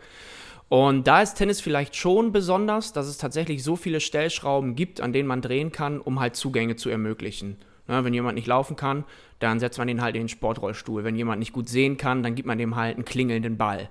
Und 0.69 1.07
da 1.07 1.21
ist 1.21 1.35
Tennis 1.35 1.61
vielleicht 1.61 1.95
schon 1.95 2.31
besonders, 2.31 2.93
dass 2.93 3.07
es 3.07 3.17
tatsächlich 3.17 3.63
so 3.63 3.75
viele 3.75 3.99
Stellschrauben 3.99 4.75
gibt, 4.75 5.01
an 5.01 5.13
denen 5.13 5.27
man 5.27 5.41
drehen 5.41 5.71
kann, 5.71 5.99
um 5.99 6.19
halt 6.19 6.35
Zugänge 6.35 6.75
zu 6.75 6.89
ermöglichen. 6.89 7.57
Ja, 7.87 8.03
wenn 8.05 8.13
jemand 8.13 8.35
nicht 8.35 8.45
laufen 8.45 8.75
kann, 8.75 9.03
dann 9.39 9.59
setzt 9.59 9.79
man 9.79 9.87
den 9.87 10.01
halt 10.01 10.15
in 10.15 10.23
den 10.23 10.29
Sportrollstuhl. 10.29 11.03
Wenn 11.03 11.15
jemand 11.15 11.39
nicht 11.39 11.53
gut 11.53 11.69
sehen 11.69 11.97
kann, 11.97 12.21
dann 12.21 12.35
gibt 12.35 12.47
man 12.47 12.59
dem 12.59 12.75
halt 12.75 12.97
einen 12.97 13.05
klingelnden 13.05 13.57
Ball 13.57 13.89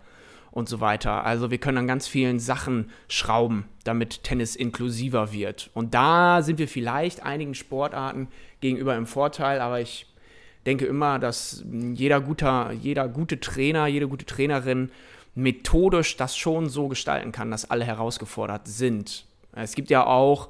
und 0.51 0.69
so 0.69 0.81
weiter. 0.81 1.25
Also 1.25 1.51
wir 1.51 1.59
können 1.59 1.79
an 1.79 1.87
ganz 1.87 2.07
vielen 2.07 2.39
Sachen 2.39 2.91
schrauben, 3.09 3.67
damit 3.85 4.25
Tennis 4.25 4.57
inklusiver 4.57 5.33
wird. 5.33 5.71
Und 5.75 5.95
da 5.95 6.43
sind 6.43 6.59
wir 6.59 6.69
vielleicht 6.69 7.23
einigen 7.23 7.55
Sportarten 7.55 8.29
gegenüber 8.61 8.97
im 8.97 9.07
Vorteil, 9.07 9.61
aber 9.61 9.81
ich 9.81 10.07
denke 10.67 10.87
immer, 10.87 11.19
dass 11.19 11.65
jeder, 11.95 12.21
guter, 12.21 12.73
jeder 12.73 13.09
gute 13.09 13.41
Trainer, 13.41 13.87
jede 13.87 14.09
gute 14.09 14.27
Trainerin 14.27 14.91
methodisch 15.35 16.17
das 16.17 16.37
schon 16.37 16.69
so 16.69 16.89
gestalten 16.89 17.33
kann, 17.33 17.51
dass 17.51 17.71
alle 17.71 17.85
herausgefordert 17.85 18.67
sind. 18.67 19.27
Es 19.53 19.75
gibt 19.75 19.91
ja 19.91 20.05
auch 20.07 20.49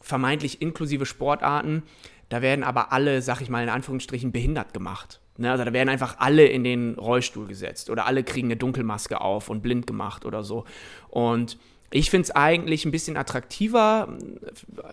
vermeintlich 0.00 0.62
inklusive 0.62 1.06
Sportarten, 1.06 1.82
da 2.28 2.42
werden 2.42 2.62
aber 2.62 2.92
alle, 2.92 3.22
sag 3.22 3.40
ich 3.40 3.48
mal 3.48 3.62
in 3.62 3.68
Anführungsstrichen, 3.68 4.32
behindert 4.32 4.74
gemacht. 4.74 5.20
Ne, 5.40 5.52
also 5.52 5.64
da 5.64 5.72
werden 5.72 5.88
einfach 5.88 6.16
alle 6.18 6.46
in 6.46 6.64
den 6.64 6.94
Rollstuhl 6.94 7.46
gesetzt 7.46 7.90
oder 7.90 8.06
alle 8.06 8.24
kriegen 8.24 8.48
eine 8.48 8.56
Dunkelmaske 8.56 9.20
auf 9.20 9.48
und 9.48 9.62
blind 9.62 9.86
gemacht 9.86 10.24
oder 10.24 10.42
so. 10.42 10.64
Und 11.10 11.58
ich 11.92 12.10
finde 12.10 12.24
es 12.24 12.30
eigentlich 12.32 12.84
ein 12.84 12.90
bisschen 12.90 13.16
attraktiver, 13.16 14.08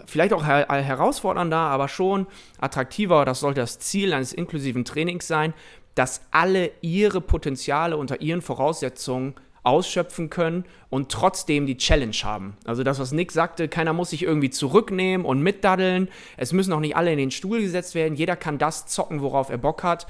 vielleicht 0.05 0.34
auch 0.34 0.45
her 0.45 0.67
herausfordernder, 0.69 1.58
aber 1.58 1.88
schon 1.88 2.27
attraktiver. 2.60 3.25
Das 3.25 3.39
sollte 3.39 3.62
das 3.62 3.79
Ziel 3.79 4.13
eines 4.13 4.34
inklusiven 4.34 4.86
Trainings 4.86 5.27
sein, 5.27 5.55
dass 5.95 6.21
alle 6.29 6.71
ihre 6.81 7.21
Potenziale 7.21 7.97
unter 7.97 8.21
ihren 8.21 8.43
Voraussetzungen 8.43 9.34
ausschöpfen 9.65 10.30
können 10.30 10.65
und 10.89 11.12
trotzdem 11.12 11.65
die 11.65 11.78
Challenge 11.78 12.15
haben. 12.23 12.56
Also 12.65 12.84
das, 12.84 12.99
was 12.99 13.12
Nick 13.12 13.32
sagte, 13.32 13.67
keiner 13.67 13.93
muss 13.93 14.12
sich 14.12 14.23
irgendwie 14.23 14.49
zurücknehmen 14.49 15.25
und 15.25 15.41
mitdaddeln. 15.41 16.10
Es 16.38 16.54
müssen 16.54 16.73
auch 16.73 16.80
nicht 16.80 16.95
alle 16.95 17.12
in 17.12 17.17
den 17.17 17.32
Stuhl 17.32 17.62
gesetzt 17.62 17.95
werden. 17.95 18.15
Jeder 18.15 18.36
kann 18.36 18.58
das 18.58 18.86
zocken, 18.88 19.21
worauf 19.21 19.49
er 19.49 19.58
Bock 19.58 19.84
hat, 19.84 20.08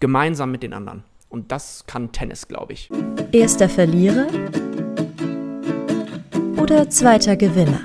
gemeinsam 0.00 0.50
mit 0.50 0.62
den 0.62 0.72
anderen. 0.72 1.04
Und 1.28 1.52
das 1.52 1.84
kann 1.86 2.12
Tennis, 2.12 2.48
glaube 2.48 2.72
ich. 2.72 2.90
Erster 3.32 3.68
Verlierer 3.68 4.26
oder 6.56 6.88
zweiter 6.90 7.36
Gewinner? 7.36 7.80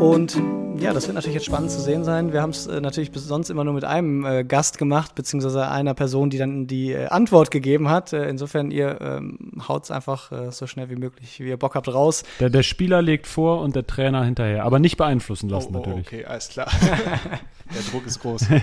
Und 0.00 0.36
ja, 0.78 0.92
das 0.92 1.06
wird 1.06 1.14
natürlich 1.14 1.34
jetzt 1.34 1.46
spannend 1.46 1.70
zu 1.70 1.80
sehen 1.80 2.04
sein. 2.04 2.32
Wir 2.32 2.42
haben 2.42 2.50
es 2.50 2.66
äh, 2.66 2.80
natürlich 2.80 3.10
bis 3.10 3.24
sonst 3.24 3.50
immer 3.50 3.64
nur 3.64 3.74
mit 3.74 3.84
einem 3.84 4.24
äh, 4.24 4.44
Gast 4.44 4.78
gemacht, 4.78 5.14
beziehungsweise 5.14 5.68
einer 5.68 5.94
Person, 5.94 6.30
die 6.30 6.38
dann 6.38 6.66
die 6.66 6.92
äh, 6.92 7.06
Antwort 7.06 7.50
gegeben 7.50 7.88
hat. 7.88 8.12
Äh, 8.12 8.28
insofern, 8.28 8.70
ihr 8.70 9.00
ähm, 9.00 9.52
haut 9.68 9.84
es 9.84 9.90
einfach 9.90 10.32
äh, 10.32 10.50
so 10.50 10.66
schnell 10.66 10.90
wie 10.90 10.96
möglich, 10.96 11.40
wie 11.40 11.48
ihr 11.48 11.56
Bock 11.56 11.74
habt, 11.74 11.92
raus. 11.92 12.24
Der, 12.40 12.50
der 12.50 12.62
Spieler 12.62 13.02
legt 13.02 13.26
vor 13.26 13.60
und 13.60 13.76
der 13.76 13.86
Trainer 13.86 14.24
hinterher, 14.24 14.64
aber 14.64 14.78
nicht 14.78 14.96
beeinflussen 14.96 15.48
lassen 15.48 15.74
oh, 15.74 15.78
oh, 15.78 15.80
natürlich. 15.80 16.06
Okay, 16.06 16.24
alles 16.24 16.48
klar. 16.48 16.68
der 17.74 17.82
Druck 17.90 18.06
ist 18.06 18.20
groß. 18.20 18.46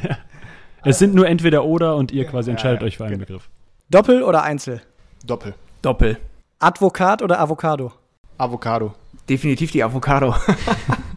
Es 0.86 0.99
sind 0.99 1.15
nur 1.15 1.28
entweder 1.28 1.63
oder 1.63 1.95
und 1.95 2.12
ihr 2.12 2.26
quasi 2.26 2.52
entscheidet 2.52 2.82
ja, 2.82 2.88
euch 2.88 2.97
für 2.97 3.06
einen 3.06 3.13
genau. 3.13 3.26
Begriff. 3.26 3.49
Doppel 3.89 4.21
oder 4.21 4.43
Einzel? 4.43 4.82
Doppel. 5.26 5.56
Doppel. 5.82 6.17
Advokat 6.60 7.21
oder 7.21 7.39
Avocado? 7.39 7.93
Avocado. 8.38 8.93
Definitiv 9.30 9.71
die 9.71 9.82
Avocado. 9.82 10.36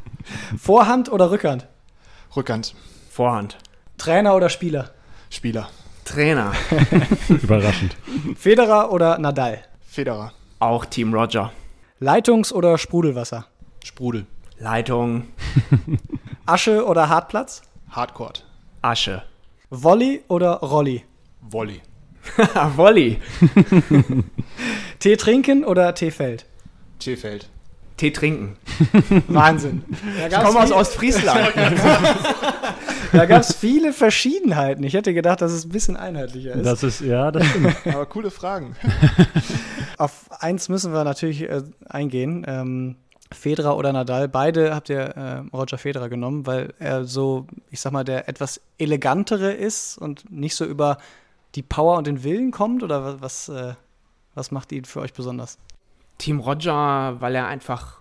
Vorhand 0.58 1.10
oder 1.10 1.30
Rückhand? 1.30 1.66
Rückhand. 2.34 2.74
Vorhand. 3.10 3.58
Trainer 3.98 4.34
oder 4.34 4.48
Spieler? 4.48 4.90
Spieler. 5.30 5.68
Trainer. 6.04 6.52
Überraschend. 7.28 7.96
Federer 8.36 8.92
oder 8.92 9.18
Nadal? 9.18 9.64
Federer. 9.86 10.32
Auch 10.58 10.84
Team 10.84 11.12
Roger. 11.14 11.52
Leitungs- 12.00 12.52
oder 12.52 12.78
Sprudelwasser? 12.78 13.46
Sprudel. 13.84 14.26
Leitung, 14.58 15.28
Asche 16.46 16.86
oder 16.86 17.08
Hartplatz? 17.08 17.62
Hardcore. 17.90 18.32
Asche. 18.82 19.22
Volley 19.70 20.22
oder 20.28 20.54
Rolli? 20.60 21.04
Volley. 21.42 21.82
Volley. 22.76 23.20
Tee 24.98 25.16
trinken 25.16 25.64
oder 25.64 25.94
Teefeld? 25.94 26.46
T-Feld. 26.98 27.42
Tee 27.42 27.48
trinken. 27.96 28.56
Wahnsinn. 29.28 29.82
Ich 30.28 30.34
komme 30.34 30.60
aus 30.60 30.72
Ostfriesland. 30.72 31.52
Da 33.12 33.24
gab 33.24 33.40
es 33.40 33.54
viele 33.54 33.92
Verschiedenheiten. 33.92 34.82
Ich 34.82 34.92
hätte 34.92 35.14
gedacht, 35.14 35.40
dass 35.40 35.52
es 35.52 35.64
ein 35.64 35.68
bisschen 35.70 35.96
einheitlicher 35.96 36.52
ist. 36.54 36.66
Das 36.66 36.82
ist, 36.82 37.00
ja, 37.00 37.30
das 37.30 37.46
stimmt. 37.46 37.74
Aber 37.86 38.04
coole 38.04 38.30
Fragen. 38.30 38.74
Auf 39.96 40.26
eins 40.40 40.68
müssen 40.68 40.92
wir 40.92 41.04
natürlich 41.04 41.42
äh, 41.42 41.62
eingehen. 41.88 42.44
Ähm, 42.46 42.96
Federer 43.32 43.76
oder 43.76 43.92
Nadal, 43.92 44.28
beide 44.28 44.74
habt 44.74 44.88
ihr 44.90 44.98
äh, 45.00 45.38
Roger 45.56 45.78
Federer 45.78 46.08
genommen, 46.08 46.46
weil 46.46 46.74
er 46.78 47.04
so, 47.04 47.46
ich 47.70 47.80
sag 47.80 47.92
mal, 47.92 48.04
der 48.04 48.28
etwas 48.28 48.60
elegantere 48.78 49.52
ist 49.52 49.96
und 49.98 50.30
nicht 50.30 50.54
so 50.56 50.64
über 50.64 50.98
die 51.54 51.62
Power 51.62 51.96
und 51.98 52.06
den 52.06 52.22
Willen 52.22 52.50
kommt? 52.50 52.82
Oder 52.82 53.04
wa- 53.04 53.16
was, 53.20 53.48
äh, 53.48 53.74
was 54.34 54.50
macht 54.50 54.72
ihn 54.72 54.84
für 54.84 55.00
euch 55.00 55.12
besonders? 55.14 55.58
Team 56.26 56.40
Roger, 56.40 57.20
weil 57.20 57.36
er 57.36 57.46
einfach 57.46 58.00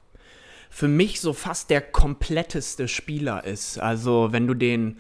für 0.72 0.88
mich 0.88 1.22
so 1.22 1.32
fast 1.32 1.70
der 1.70 1.80
kompletteste 1.80 2.88
Spieler 2.88 3.44
ist. 3.44 3.78
Also 3.78 4.30
wenn 4.32 4.48
du 4.48 4.56
den, 4.56 4.98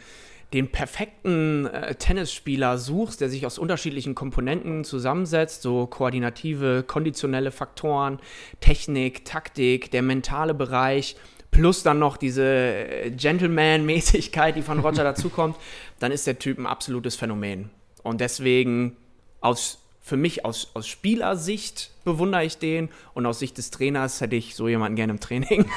den 0.54 0.72
perfekten 0.72 1.66
äh, 1.66 1.96
Tennisspieler 1.96 2.78
suchst, 2.78 3.22
der 3.22 3.30
sich 3.30 3.48
aus 3.48 3.58
unterschiedlichen 3.58 4.14
Komponenten 4.14 4.84
zusammensetzt, 4.84 5.64
so 5.64 5.88
koordinative, 5.88 6.84
konditionelle 6.84 7.50
Faktoren, 7.50 8.20
Technik, 8.60 9.26
Taktik, 9.26 9.90
der 9.90 10.04
mentale 10.04 10.54
Bereich, 10.54 11.16
plus 11.50 11.82
dann 11.82 11.98
noch 11.98 12.18
diese 12.18 12.44
äh, 12.46 13.10
Gentleman-Mäßigkeit, 13.10 14.56
die 14.56 14.62
von 14.62 14.82
Roger 14.82 15.04
dazukommt, 15.04 15.56
dann 15.98 16.12
ist 16.12 16.28
der 16.28 16.38
Typ 16.38 16.60
ein 16.60 16.68
absolutes 16.68 17.16
Phänomen. 17.16 17.72
Und 18.04 18.22
deswegen 18.22 18.98
aus 19.42 19.85
für 20.06 20.18
mich 20.18 20.46
aus, 20.46 20.70
aus 20.76 20.88
Spielersicht 20.88 21.89
bewundere 22.04 22.46
ich 22.46 22.60
den 22.60 22.89
und 23.15 23.26
aus 23.26 23.39
Sicht 23.39 23.58
des 23.58 23.72
Trainers 23.72 24.22
hätte 24.22 24.36
ich 24.36 24.54
so 24.54 24.68
jemanden 24.68 24.96
gerne 24.96 25.13
im 25.13 25.20
Training. 25.20 25.65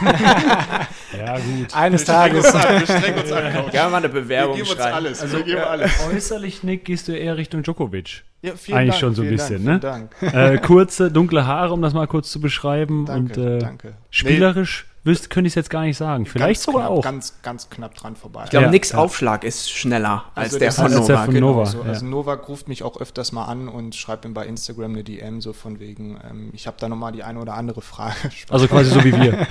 Ja, 1.17 1.39
gut. 1.39 1.75
Eines 1.75 2.05
Tages. 2.05 2.45
Wir 2.53 2.81
strengen 2.83 3.19
uns 3.21 3.33
an. 3.33 3.71
Gerne 3.71 3.91
mal 3.91 3.97
eine 3.97 4.13
Wir 4.13 4.21
Bewerbung 4.21 4.57
geben 4.57 4.69
uns 4.69 4.77
schreiben. 4.79 4.95
alles. 4.95 5.33
wir 5.33 5.43
geben 5.43 5.63
alles. 5.63 5.91
Äußerlich, 6.13 6.63
Nick, 6.63 6.85
gehst 6.85 7.09
du 7.09 7.13
eher 7.17 7.39
Richtung 7.39 7.63
Djokovic. 7.63 8.25
Ja, 8.43 8.55
vielen 8.55 8.77
Eigentlich 8.77 8.91
Dank, 8.91 9.01
schon 9.01 9.15
so 9.15 9.23
ein 9.23 9.31
bisschen, 9.31 9.65
Dank, 9.65 9.83
ne? 9.83 10.19
Vielen 10.19 10.33
Dank. 10.33 10.55
äh, 10.55 10.59
kurze, 10.59 11.11
dunkle 11.11 11.47
Haare, 11.47 11.73
um 11.73 11.81
das 11.81 11.95
mal 11.95 12.07
kurz 12.07 12.31
zu 12.31 12.41
beschreiben. 12.43 13.07
Danke, 13.07 13.41
und 13.41 13.47
äh, 13.47 13.59
danke. 13.59 13.95
spielerisch 14.11 14.85
wüsste, 15.05 15.29
könnte 15.29 15.47
ich 15.49 15.53
es 15.53 15.55
jetzt 15.55 15.71
gar 15.71 15.83
nicht 15.83 15.97
sagen. 15.97 16.27
Vielleicht 16.27 16.61
ganz 16.61 16.65
sogar 16.65 16.81
knapp, 16.89 16.99
auch. 16.99 17.03
Ganz, 17.03 17.35
ganz 17.43 17.71
knapp 17.71 17.95
dran 17.95 18.17
vorbei. 18.17 18.43
Ich 18.45 18.51
glaube, 18.51 18.65
Ja, 18.67 18.71
Nix 18.71 18.93
ja. 18.93 18.99
Aufschlag 18.99 19.45
ist 19.45 19.71
schneller 19.71 20.25
als 20.35 20.47
Also 20.55 20.59
der 20.59 20.73
von 20.73 20.85
heißt, 20.85 20.97
als 20.97 21.07
der 21.07 21.15
Novak. 21.17 21.25
von 21.27 21.35
Genau, 21.35 21.47
Nova, 21.53 21.67
so. 21.67 21.79
ja. 21.83 21.89
Also 21.89 22.05
Novak 22.07 22.49
ruft 22.49 22.69
mich 22.69 22.83
auch 22.83 23.01
öfters 23.01 23.33
mal 23.33 23.45
an 23.47 23.69
und 23.69 23.95
schreibt 23.95 24.25
mir 24.27 24.33
bei 24.33 24.47
Instagram 24.47 24.93
eine 24.93 25.05
DM, 25.05 25.41
so 25.41 25.53
von 25.53 25.81
wegen, 25.81 26.19
ähm, 26.29 26.51
ich 26.53 26.67
habe 26.67 26.77
da 26.81 26.89
nochmal 26.89 27.13
die 27.13 27.23
eine 27.23 27.39
oder 27.41 27.55
andere 27.55 27.81
Frage. 27.81 28.15
Also 28.51 28.67
quasi 28.69 28.91
so 28.91 29.03
wie 29.05 29.13
wir. 29.15 29.47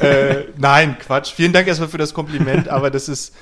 äh, 0.00 0.44
nein, 0.56 0.96
Quatsch. 0.98 1.32
Vielen 1.32 1.52
Dank 1.52 1.66
erstmal 1.66 1.88
für 1.88 1.98
das 1.98 2.14
Kompliment, 2.14 2.68
aber 2.68 2.90
das 2.90 3.08
ist, 3.08 3.34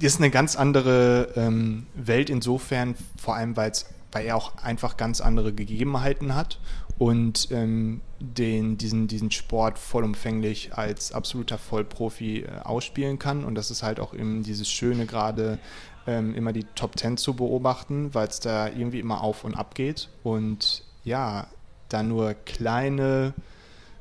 das 0.00 0.14
ist 0.14 0.18
eine 0.18 0.30
ganz 0.30 0.56
andere 0.56 1.28
ähm, 1.36 1.86
Welt 1.94 2.30
insofern, 2.30 2.94
vor 3.20 3.36
allem 3.36 3.56
weil's, 3.56 3.86
weil 4.10 4.26
er 4.26 4.36
auch 4.36 4.58
einfach 4.62 4.96
ganz 4.96 5.20
andere 5.20 5.52
Gegebenheiten 5.52 6.34
hat 6.34 6.58
und 7.02 7.48
ähm, 7.50 8.00
den, 8.20 8.78
diesen, 8.78 9.08
diesen 9.08 9.32
Sport 9.32 9.76
vollumfänglich 9.76 10.74
als 10.74 11.10
absoluter 11.10 11.58
Vollprofi 11.58 12.42
äh, 12.42 12.60
ausspielen 12.62 13.18
kann. 13.18 13.42
Und 13.42 13.56
das 13.56 13.72
ist 13.72 13.82
halt 13.82 13.98
auch 13.98 14.14
eben 14.14 14.44
dieses 14.44 14.70
Schöne, 14.70 15.06
gerade 15.06 15.58
ähm, 16.06 16.32
immer 16.36 16.52
die 16.52 16.62
Top 16.76 16.94
Ten 16.94 17.16
zu 17.16 17.34
beobachten, 17.34 18.14
weil 18.14 18.28
es 18.28 18.38
da 18.38 18.68
irgendwie 18.68 19.00
immer 19.00 19.20
auf 19.20 19.42
und 19.42 19.56
ab 19.56 19.74
geht. 19.74 20.10
Und 20.22 20.84
ja, 21.02 21.48
da 21.88 22.04
nur 22.04 22.34
kleine 22.34 23.34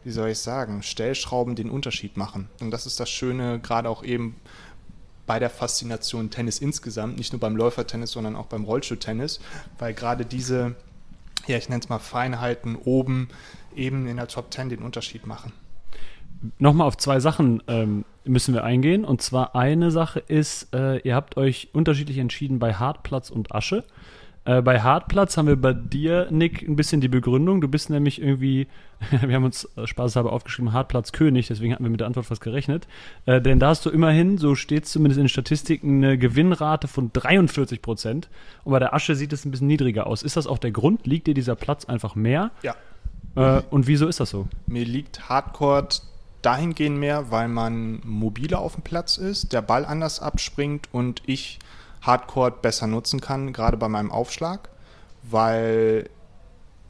wie 0.04 0.12
soll 0.12 0.30
ich 0.30 0.40
sagen, 0.40 0.84
Stellschrauben 0.84 1.56
den 1.56 1.70
Unterschied 1.70 2.18
machen. 2.18 2.50
Und 2.60 2.72
das 2.72 2.86
ist 2.86 3.00
das 3.00 3.10
Schöne, 3.10 3.60
gerade 3.60 3.90
auch 3.90 4.04
eben 4.04 4.36
bei 5.28 5.40
der 5.40 5.50
Faszination 5.50 6.30
Tennis 6.30 6.60
insgesamt, 6.60 7.18
nicht 7.18 7.34
nur 7.34 7.40
beim 7.40 7.56
Läufertennis, 7.56 8.12
sondern 8.12 8.36
auch 8.36 8.48
beim 8.48 8.64
Rollstuhltennis, 8.64 9.40
weil 9.78 9.94
gerade 9.94 10.26
diese, 10.26 10.76
ja, 11.48 11.58
ich 11.58 11.70
nenne 11.70 11.82
es 11.82 11.90
mal 11.90 12.00
Feinheiten 12.00 12.76
oben 12.76 13.30
eben 13.76 14.08
in 14.08 14.18
der 14.18 14.28
Top 14.28 14.52
Ten 14.52 14.70
den 14.70 14.82
Unterschied 14.82 15.26
machen. 15.26 15.54
Nochmal 16.58 16.88
auf 16.88 16.98
zwei 16.98 17.20
Sachen 17.20 17.62
ähm, 17.68 18.04
müssen 18.24 18.54
wir 18.54 18.64
eingehen. 18.64 19.06
Und 19.06 19.22
zwar 19.22 19.56
eine 19.56 19.92
Sache 19.92 20.20
ist, 20.20 20.74
äh, 20.74 20.98
ihr 21.00 21.16
habt 21.16 21.38
euch 21.38 21.70
unterschiedlich 21.74 22.18
entschieden 22.18 22.60
bei 22.60 22.74
Hartplatz 22.74 23.30
und 23.30 23.54
Asche. 23.54 23.84
Äh, 24.44 24.62
bei 24.62 24.82
Hartplatz 24.82 25.38
haben 25.38 25.48
wir 25.48 25.56
bei 25.56 25.74
dir, 25.74 26.28
Nick, 26.32 26.68
ein 26.68 26.76
bisschen 26.76 27.00
die 27.00 27.08
Begründung. 27.08 27.62
Du 27.62 27.68
bist 27.68 27.90
nämlich 27.92 28.22
irgendwie, 28.22 28.68
wir 29.22 29.36
haben 29.36 29.44
uns 29.44 29.66
äh, 29.76 29.86
spaßeshalber 29.86 30.34
aufgeschrieben, 30.34 30.74
Hartplatz 30.74 31.12
König, 31.12 31.48
deswegen 31.48 31.74
hatten 31.74 31.84
wir 31.84 31.92
mit 31.92 32.00
der 32.00 32.08
Antwort 32.08 32.26
fast 32.26 32.42
gerechnet. 32.42 32.88
Äh, 33.26 33.40
denn 33.40 33.60
da 33.60 33.70
hast 33.70 33.86
du 33.86 33.92
immerhin, 33.92 34.40
so 34.40 34.56
steht 34.56 34.86
es 34.86 34.92
zumindest 34.92 35.20
in 35.20 35.26
den 35.26 35.30
Statistiken, 35.30 36.04
eine 36.04 36.18
Gewinnrate 36.18 36.88
von 36.88 37.12
43 37.14 37.82
Prozent. 37.82 38.30
Und 38.64 38.72
bei 38.72 38.80
der 38.80 38.96
Asche 38.96 39.16
sieht 39.16 39.32
es 39.32 39.46
ein 39.46 39.52
bisschen 39.52 39.68
niedriger 39.68 40.08
aus. 40.08 40.24
Ist 40.24 40.38
das 40.38 40.48
auch 40.48 40.58
der 40.58 40.72
Grund? 40.72 41.06
Liegt 41.06 41.28
dir 41.28 41.36
dieser 41.36 41.56
Platz 41.56 41.86
einfach 41.86 42.16
mehr? 42.16 42.50
Ja. 42.64 42.76
Äh, 43.36 43.62
und 43.70 43.86
wieso 43.86 44.08
ist 44.08 44.20
das 44.20 44.32
so? 44.32 44.48
Mir 44.66 44.86
liegt 44.86 45.30
Hardcore 45.30 45.88
dahingehend 46.42 46.98
mehr, 46.98 47.30
weil 47.30 47.48
man 47.48 48.02
mobiler 48.04 48.60
auf 48.60 48.74
dem 48.74 48.82
Platz 48.82 49.18
ist, 49.18 49.54
der 49.54 49.62
Ball 49.62 49.86
anders 49.86 50.20
abspringt 50.20 50.90
und 50.92 51.22
ich 51.28 51.60
Hardcore 52.02 52.52
besser 52.52 52.88
nutzen 52.88 53.22
kann, 53.22 53.54
gerade 53.54 53.78
bei 53.78 53.88
meinem 53.88 54.12
Aufschlag, 54.12 54.70
weil, 55.24 56.10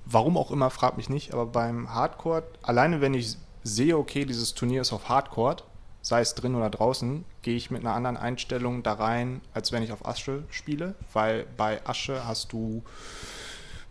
warum 0.06 0.38
auch 0.38 0.52
immer, 0.52 0.70
frag 0.70 0.98
mich 0.98 1.10
nicht, 1.10 1.34
aber 1.34 1.46
beim 1.46 1.94
Hardcore, 1.94 2.44
alleine 2.62 3.02
wenn 3.02 3.14
ich 3.14 3.38
sehe, 3.64 3.98
okay, 3.98 4.26
dieses 4.26 4.54
Turnier 4.54 4.82
ist 4.82 4.94
auf 4.94 5.10
Hardcore, 5.10 5.58
sei 6.02 6.22
es 6.22 6.34
drin 6.34 6.56
oder 6.56 6.70
draußen, 6.70 7.26
gehe 7.42 7.56
ich 7.56 7.72
mit 7.72 7.82
einer 7.82 7.94
anderen 7.94 8.18
Einstellung 8.18 8.84
da 8.84 8.94
rein, 8.94 9.42
als 9.54 9.72
wenn 9.72 9.84
ich 9.84 9.92
auf 9.92 10.08
Asche 10.08 10.44
spiele, 10.50 10.96
weil 11.14 11.46
bei 11.58 11.86
Asche 11.86 12.26
hast 12.26 12.54
du 12.54 12.84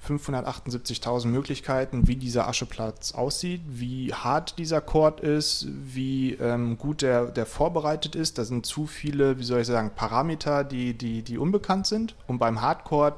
578.000 0.07 1.27
Möglichkeiten, 1.27 2.09
wie 2.09 2.17
dieser 2.17 2.49
Ascheplatz 2.49 3.13
aussieht, 3.13 3.61
wie 3.67 4.15
hart 4.15 4.59
dieser 4.59 4.81
Court 4.81 5.21
ist, 5.21 5.67
wie 5.69 6.33
ähm, 6.35 6.79
gut 6.79 7.03
der, 7.03 7.27
der 7.27 7.47
vorbereitet 7.47 8.15
ist. 8.15 8.39
Da 8.39 8.45
sind 8.45 8.65
zu 8.65 8.87
viele, 8.87 9.39
wie 9.39 9.45
soll 9.45 9.61
ich 9.61 9.67
sagen, 9.67 9.91
Parameter, 9.95 10.65
die, 10.65 10.95
die, 10.95 11.23
die 11.23 11.39
unbekannt 11.39 11.87
sind. 11.87 12.15
Und 12.27 12.39
beim 12.39 12.63
Hardcore 12.63 13.17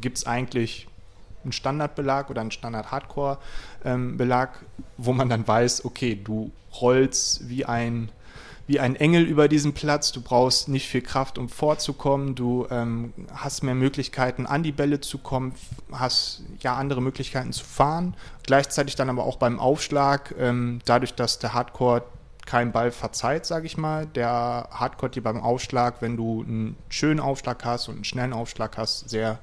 gibt 0.00 0.18
es 0.18 0.26
eigentlich 0.26 0.88
einen 1.44 1.52
Standardbelag 1.52 2.30
oder 2.30 2.42
einen 2.42 2.50
Standard-Hardcore-Belag, 2.50 4.50
wo 4.96 5.12
man 5.12 5.28
dann 5.28 5.46
weiß, 5.46 5.84
okay, 5.84 6.20
du 6.22 6.50
rollst 6.80 7.48
wie 7.48 7.64
ein 7.64 8.10
wie 8.68 8.78
ein 8.78 8.96
Engel 8.96 9.24
über 9.24 9.48
diesen 9.48 9.72
Platz. 9.72 10.12
Du 10.12 10.20
brauchst 10.20 10.68
nicht 10.68 10.88
viel 10.88 11.00
Kraft, 11.00 11.38
um 11.38 11.48
vorzukommen. 11.48 12.34
Du 12.34 12.66
ähm, 12.70 13.14
hast 13.34 13.62
mehr 13.62 13.74
Möglichkeiten, 13.74 14.44
an 14.46 14.62
die 14.62 14.72
Bälle 14.72 15.00
zu 15.00 15.16
kommen, 15.18 15.54
hast 15.90 16.42
ja 16.60 16.76
andere 16.76 17.00
Möglichkeiten 17.00 17.52
zu 17.52 17.64
fahren. 17.64 18.14
Gleichzeitig 18.42 18.94
dann 18.94 19.08
aber 19.08 19.24
auch 19.24 19.38
beim 19.38 19.58
Aufschlag, 19.58 20.34
ähm, 20.38 20.80
dadurch, 20.84 21.14
dass 21.14 21.38
der 21.38 21.54
Hardcore 21.54 22.04
keinen 22.44 22.70
Ball 22.70 22.92
verzeiht, 22.92 23.46
sage 23.46 23.64
ich 23.64 23.78
mal. 23.78 24.04
Der 24.06 24.68
Hardcore 24.70 25.10
dir 25.10 25.22
beim 25.22 25.40
Aufschlag, 25.40 26.02
wenn 26.02 26.18
du 26.18 26.42
einen 26.42 26.76
schönen 26.90 27.20
Aufschlag 27.20 27.64
hast 27.64 27.88
und 27.88 27.94
einen 27.94 28.04
schnellen 28.04 28.34
Aufschlag 28.34 28.76
hast, 28.76 29.08
sehr 29.08 29.38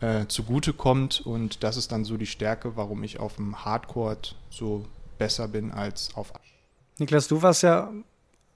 äh, 0.00 0.26
zugute 0.28 0.72
kommt. 0.72 1.20
Und 1.20 1.64
das 1.64 1.76
ist 1.76 1.90
dann 1.90 2.04
so 2.04 2.16
die 2.16 2.26
Stärke, 2.26 2.76
warum 2.76 3.02
ich 3.02 3.18
auf 3.18 3.36
dem 3.36 3.64
Hardcore 3.64 4.18
so 4.50 4.86
besser 5.18 5.48
bin 5.48 5.72
als 5.72 6.10
auf 6.14 6.32
Niklas, 6.98 7.26
du 7.26 7.42
warst 7.42 7.64
ja 7.64 7.90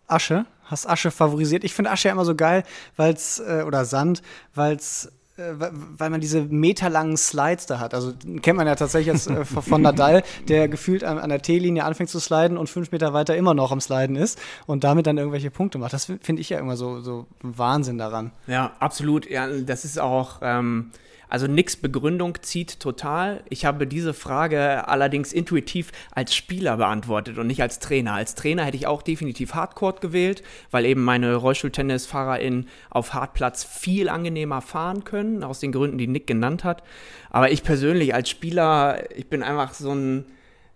Asche, 0.07 0.47
hast 0.65 0.89
Asche 0.89 1.11
favorisiert. 1.11 1.65
Ich 1.65 1.75
finde 1.75 1.91
Asche 1.91 2.09
ja 2.09 2.13
immer 2.13 2.25
so 2.25 2.35
geil, 2.35 2.65
weil's, 2.97 3.41
äh, 3.41 3.63
oder 3.67 3.85
Sand, 3.85 4.23
weil's 4.55 5.11
äh, 5.39 5.53
weil 5.59 6.09
man 6.09 6.23
diese 6.23 6.41
meterlangen 6.41 7.19
Slides 7.19 7.67
da 7.67 7.79
hat. 7.79 7.93
Also 7.93 8.15
kennt 8.41 8.57
man 8.57 8.67
ja 8.67 8.75
tatsächlich 8.75 9.13
jetzt 9.13 9.29
äh, 9.29 9.45
von 9.45 9.83
Nadal, 9.83 10.23
der 10.49 10.67
gefühlt 10.69 11.05
an, 11.05 11.19
an 11.19 11.29
der 11.29 11.43
T-Linie 11.43 11.85
anfängt 11.85 12.09
zu 12.09 12.21
sliden 12.21 12.57
und 12.57 12.71
fünf 12.71 12.91
Meter 12.91 13.13
weiter 13.13 13.37
immer 13.37 13.53
noch 13.53 13.71
am 13.71 13.81
Sliden 13.81 14.17
ist 14.17 14.39
und 14.65 14.83
damit 14.83 15.07
dann 15.07 15.19
irgendwelche 15.19 15.51
Punkte 15.51 15.77
macht. 15.77 15.93
Das 15.93 16.07
finde 16.07 16.41
ich 16.41 16.49
ja 16.49 16.59
immer 16.59 16.77
so, 16.77 17.01
so 17.01 17.27
Wahnsinn 17.43 17.99
daran. 17.99 18.33
Ja, 18.47 18.73
absolut. 18.79 19.29
Ja, 19.29 19.47
das 19.47 19.85
ist 19.85 19.99
auch, 19.99 20.39
ähm, 20.41 20.91
Also 21.29 21.47
nix 21.47 21.77
Begründung 21.77 22.39
zieht 22.43 22.81
total. 22.81 23.43
Ich 23.49 23.65
habe 23.65 23.87
diese 23.87 24.15
Frage 24.15 24.89
allerdings 24.89 25.33
intuitiv 25.33 25.93
als 26.13 26.35
Spieler 26.35 26.77
beantwortet 26.77 27.39
und 27.39 27.47
nicht 27.47 27.63
als 27.63 27.79
Trainer. 27.79 28.15
Als 28.15 28.35
Trainer 28.35 28.65
hätte 28.65 28.77
ich 28.77 28.87
auch 28.87 29.03
definitiv 29.03 29.55
Hardcore 29.55 29.97
gewählt, 30.01 30.43
weil 30.71 30.85
eben 30.85 31.03
meine 31.03 31.35
RollstuhltennisfahrerInnen 31.35 32.69
auf 32.91 33.15
Hartplatz 33.15 33.65
viel 33.65 34.09
angenehmer 34.09 34.61
fahren 34.61 35.05
können, 35.05 35.43
aus 35.43 35.61
den 35.61 35.73
Gründen, 35.73 35.99
die 35.99 36.07
Nick 36.07 36.27
genannt 36.27 36.65
hat. 36.65 36.83
Aber 37.31 37.51
ich 37.51 37.63
persönlich 37.63 38.15
als 38.15 38.31
Spieler, 38.31 39.11
ich 39.17 39.29
bin 39.29 39.43
einfach 39.43 39.75
so 39.75 39.93
ein 39.93 40.27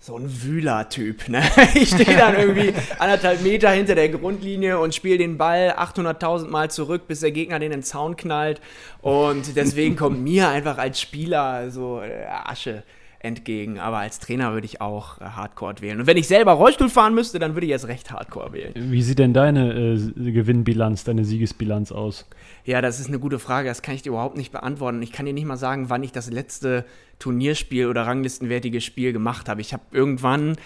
so 0.01 0.17
ein 0.17 0.43
Wühler-Typ. 0.43 1.29
Ne? 1.29 1.43
Ich 1.75 1.91
stehe 1.91 2.17
dann 2.17 2.35
irgendwie 2.35 2.73
anderthalb 2.99 3.43
Meter 3.43 3.71
hinter 3.71 3.95
der 3.95 4.09
Grundlinie 4.09 4.81
und 4.81 4.95
spiele 4.95 5.19
den 5.19 5.37
Ball 5.37 5.75
800.000 5.79 6.49
Mal 6.49 6.71
zurück, 6.71 7.07
bis 7.07 7.21
der 7.21 7.33
Gegner 7.33 7.59
den 7.59 7.71
in 7.71 7.79
den 7.79 7.83
Zaun 7.83 8.17
knallt. 8.17 8.61
Und 9.03 9.57
deswegen 9.57 9.97
kommt 9.97 10.21
mir 10.21 10.49
einfach 10.49 10.79
als 10.79 11.01
Spieler 11.01 11.71
so 11.71 12.01
äh, 12.01 12.25
Asche 12.27 12.83
entgegen. 13.21 13.79
Aber 13.79 13.99
als 13.99 14.19
Trainer 14.19 14.53
würde 14.53 14.65
ich 14.65 14.81
auch 14.81 15.21
äh, 15.21 15.25
Hardcore 15.25 15.77
wählen. 15.81 16.01
Und 16.01 16.07
wenn 16.07 16.17
ich 16.17 16.27
selber 16.27 16.53
Rollstuhl 16.53 16.89
fahren 16.89 17.15
müsste, 17.15 17.39
dann 17.39 17.55
würde 17.55 17.67
ich 17.67 17.71
jetzt 17.71 17.87
recht 17.87 18.11
Hardcore 18.11 18.53
wählen. 18.53 18.73
Wie 18.75 19.03
sieht 19.03 19.19
denn 19.19 19.33
deine 19.33 19.73
äh, 19.73 20.33
Gewinnbilanz, 20.33 21.05
deine 21.05 21.25
Siegesbilanz 21.25 21.93
aus? 21.93 22.27
Ja, 22.65 22.81
das 22.81 22.99
ist 22.99 23.09
eine 23.09 23.19
gute 23.19 23.39
Frage. 23.39 23.69
Das 23.69 23.83
kann 23.83 23.95
ich 23.95 24.03
dir 24.03 24.11
überhaupt 24.11 24.37
nicht 24.37 24.53
beantworten. 24.53 25.03
Ich 25.03 25.13
kann 25.13 25.27
dir 25.27 25.35
nicht 25.35 25.47
mal 25.47 25.57
sagen, 25.57 25.91
wann 25.91 26.03
ich 26.03 26.13
das 26.13 26.31
letzte 26.31 26.85
Turnierspiel 27.19 27.87
oder 27.87 28.07
ranglistenwertige 28.07 28.81
Spiel 28.81 29.13
gemacht 29.13 29.49
habe. 29.49 29.61
Ich 29.61 29.73
habe 29.73 29.83
irgendwann 29.93 30.57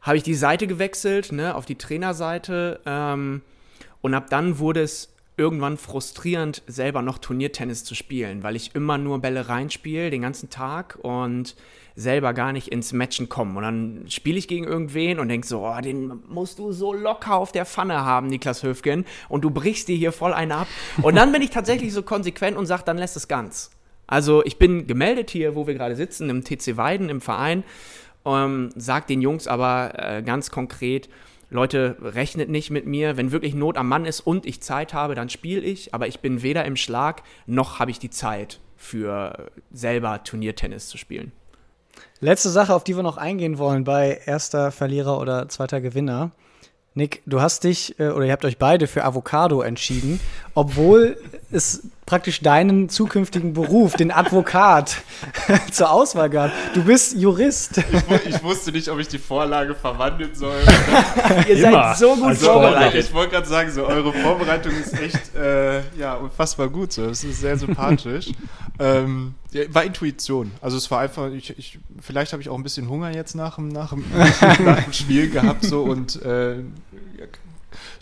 habe 0.00 0.16
ich 0.16 0.24
die 0.24 0.34
Seite 0.34 0.66
gewechselt, 0.66 1.30
ne, 1.30 1.54
auf 1.54 1.64
die 1.64 1.76
Trainerseite 1.76 2.80
ähm, 2.84 3.42
und 4.00 4.14
ab 4.14 4.26
dann 4.30 4.58
wurde 4.58 4.82
es 4.82 5.11
irgendwann 5.42 5.76
frustrierend, 5.76 6.62
selber 6.68 7.02
noch 7.02 7.18
Turniertennis 7.18 7.84
zu 7.84 7.94
spielen, 7.96 8.42
weil 8.42 8.54
ich 8.54 8.74
immer 8.74 8.96
nur 8.96 9.18
Bälle 9.18 9.48
reinspiele 9.48 10.10
den 10.10 10.22
ganzen 10.22 10.50
Tag 10.50 10.98
und 11.02 11.56
selber 11.96 12.32
gar 12.32 12.52
nicht 12.52 12.68
ins 12.68 12.92
Matchen 12.92 13.28
komme. 13.28 13.56
Und 13.56 13.62
dann 13.64 14.04
spiele 14.08 14.38
ich 14.38 14.46
gegen 14.46 14.64
irgendwen 14.64 15.18
und 15.18 15.28
denke 15.28 15.46
so, 15.46 15.66
oh, 15.66 15.80
den 15.80 16.22
musst 16.28 16.60
du 16.60 16.70
so 16.70 16.92
locker 16.92 17.34
auf 17.34 17.50
der 17.50 17.66
Pfanne 17.66 18.04
haben, 18.04 18.28
Niklas 18.28 18.62
Höfgen, 18.62 19.04
und 19.28 19.42
du 19.42 19.50
brichst 19.50 19.88
dir 19.88 19.96
hier 19.96 20.12
voll 20.12 20.32
einen 20.32 20.52
ab. 20.52 20.68
Und 21.02 21.16
dann 21.16 21.32
bin 21.32 21.42
ich 21.42 21.50
tatsächlich 21.50 21.92
so 21.92 22.02
konsequent 22.02 22.56
und 22.56 22.66
sage, 22.66 22.84
dann 22.86 22.96
lässt 22.96 23.16
es 23.16 23.26
ganz. 23.26 23.72
Also 24.06 24.44
ich 24.44 24.58
bin 24.58 24.86
gemeldet 24.86 25.30
hier, 25.30 25.56
wo 25.56 25.66
wir 25.66 25.74
gerade 25.74 25.96
sitzen, 25.96 26.30
im 26.30 26.44
TC 26.44 26.76
Weiden, 26.76 27.08
im 27.08 27.20
Verein, 27.20 27.64
ähm, 28.24 28.70
sag 28.76 29.08
den 29.08 29.20
Jungs 29.20 29.48
aber 29.48 29.92
äh, 29.96 30.22
ganz 30.22 30.50
konkret, 30.50 31.08
Leute, 31.52 31.96
rechnet 32.00 32.48
nicht 32.48 32.70
mit 32.70 32.86
mir. 32.86 33.16
Wenn 33.16 33.30
wirklich 33.30 33.54
Not 33.54 33.76
am 33.76 33.88
Mann 33.88 34.06
ist 34.06 34.20
und 34.20 34.46
ich 34.46 34.62
Zeit 34.62 34.94
habe, 34.94 35.14
dann 35.14 35.28
spiele 35.28 35.60
ich. 35.60 35.92
Aber 35.92 36.06
ich 36.06 36.20
bin 36.20 36.42
weder 36.42 36.64
im 36.64 36.76
Schlag, 36.76 37.22
noch 37.46 37.78
habe 37.78 37.90
ich 37.90 37.98
die 37.98 38.10
Zeit 38.10 38.58
für 38.76 39.50
selber 39.70 40.24
Turniertennis 40.24 40.88
zu 40.88 40.96
spielen. 40.96 41.32
Letzte 42.20 42.48
Sache, 42.48 42.74
auf 42.74 42.84
die 42.84 42.96
wir 42.96 43.02
noch 43.02 43.18
eingehen 43.18 43.58
wollen 43.58 43.84
bei 43.84 44.20
erster 44.24 44.72
Verlierer 44.72 45.20
oder 45.20 45.48
zweiter 45.48 45.80
Gewinner. 45.80 46.30
Nick, 46.94 47.22
du 47.26 47.40
hast 47.40 47.64
dich 47.64 47.98
äh, 47.98 48.08
oder 48.08 48.26
ihr 48.26 48.32
habt 48.32 48.44
euch 48.44 48.58
beide 48.58 48.86
für 48.86 49.04
Avocado 49.04 49.62
entschieden, 49.62 50.20
obwohl 50.54 51.16
es 51.50 51.88
praktisch 52.06 52.40
deinen 52.40 52.88
zukünftigen 52.88 53.52
Beruf, 53.52 53.94
den 53.94 54.10
Advokat, 54.10 54.96
zur 55.70 55.90
Auswahl 55.90 56.30
gab. 56.30 56.50
Du 56.74 56.84
bist 56.84 57.16
Jurist. 57.16 57.78
Ich, 57.78 58.26
ich, 58.26 58.42
wusste 58.42 58.72
nicht, 58.72 58.88
ob 58.88 58.98
ich 58.98 59.08
die 59.08 59.18
Vorlage 59.18 59.74
verwandeln 59.74 60.34
soll. 60.34 60.56
Ihr 61.48 61.60
seid 61.60 61.96
so 61.98 62.14
gut 62.16 62.24
also, 62.24 62.46
vorbereitet. 62.46 63.04
Ich 63.04 63.14
wollte 63.14 63.32
gerade 63.32 63.46
sagen, 63.46 63.70
so 63.70 63.86
eure 63.86 64.12
Vorbereitung 64.12 64.72
ist 64.72 65.00
echt 65.00 65.34
äh, 65.36 65.80
ja, 65.96 66.14
unfassbar 66.14 66.68
gut. 66.68 66.92
So. 66.92 67.04
Es 67.06 67.24
ist 67.24 67.40
sehr 67.40 67.56
sympathisch. 67.56 68.32
ähm, 68.78 69.34
ja, 69.52 69.62
war 69.72 69.84
Intuition. 69.84 70.50
Also 70.60 70.76
es 70.76 70.90
war 70.90 71.00
einfach, 71.00 71.30
ich, 71.30 71.56
ich 71.58 71.78
vielleicht 72.00 72.32
habe 72.32 72.42
ich 72.42 72.48
auch 72.48 72.56
ein 72.56 72.62
bisschen 72.62 72.88
Hunger 72.88 73.14
jetzt 73.14 73.34
nach 73.34 73.56
dem, 73.56 73.68
nach 73.68 73.90
dem, 73.90 74.04
nach 74.64 74.82
dem 74.82 74.92
Spiel 74.92 75.30
gehabt 75.30 75.64
so 75.64 75.82
und 75.82 76.20
äh, 76.22 76.56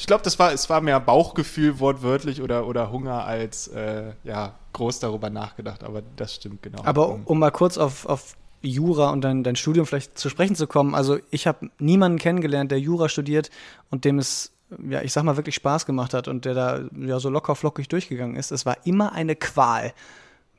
ich 0.00 0.06
glaube, 0.06 0.24
das 0.24 0.38
war, 0.38 0.50
es 0.50 0.70
war 0.70 0.80
mehr 0.80 0.98
Bauchgefühl 0.98 1.78
wortwörtlich 1.78 2.40
oder, 2.40 2.66
oder 2.66 2.90
Hunger 2.90 3.26
als 3.26 3.68
äh, 3.68 4.14
ja, 4.24 4.54
groß 4.72 4.98
darüber 4.98 5.28
nachgedacht, 5.28 5.84
aber 5.84 6.00
das 6.16 6.36
stimmt 6.36 6.62
genau. 6.62 6.82
Aber 6.84 7.20
um 7.26 7.38
mal 7.38 7.50
kurz 7.50 7.76
auf, 7.76 8.06
auf 8.06 8.34
Jura 8.62 9.10
und 9.10 9.20
dein, 9.20 9.44
dein 9.44 9.56
Studium 9.56 9.84
vielleicht 9.84 10.16
zu 10.16 10.30
sprechen 10.30 10.56
zu 10.56 10.66
kommen, 10.66 10.94
also 10.94 11.18
ich 11.30 11.46
habe 11.46 11.68
niemanden 11.78 12.18
kennengelernt, 12.18 12.70
der 12.70 12.80
Jura 12.80 13.10
studiert 13.10 13.50
und 13.90 14.06
dem 14.06 14.18
es 14.18 14.52
ja, 14.88 15.02
ich 15.02 15.12
sag 15.12 15.24
mal, 15.24 15.36
wirklich 15.36 15.56
Spaß 15.56 15.84
gemacht 15.84 16.14
hat 16.14 16.28
und 16.28 16.46
der 16.46 16.54
da 16.54 16.80
ja 16.96 17.20
so 17.20 17.28
locker 17.28 17.54
flockig 17.54 17.88
durchgegangen 17.88 18.36
ist. 18.36 18.52
Es 18.52 18.64
war 18.64 18.78
immer 18.86 19.12
eine 19.12 19.36
Qual. 19.36 19.92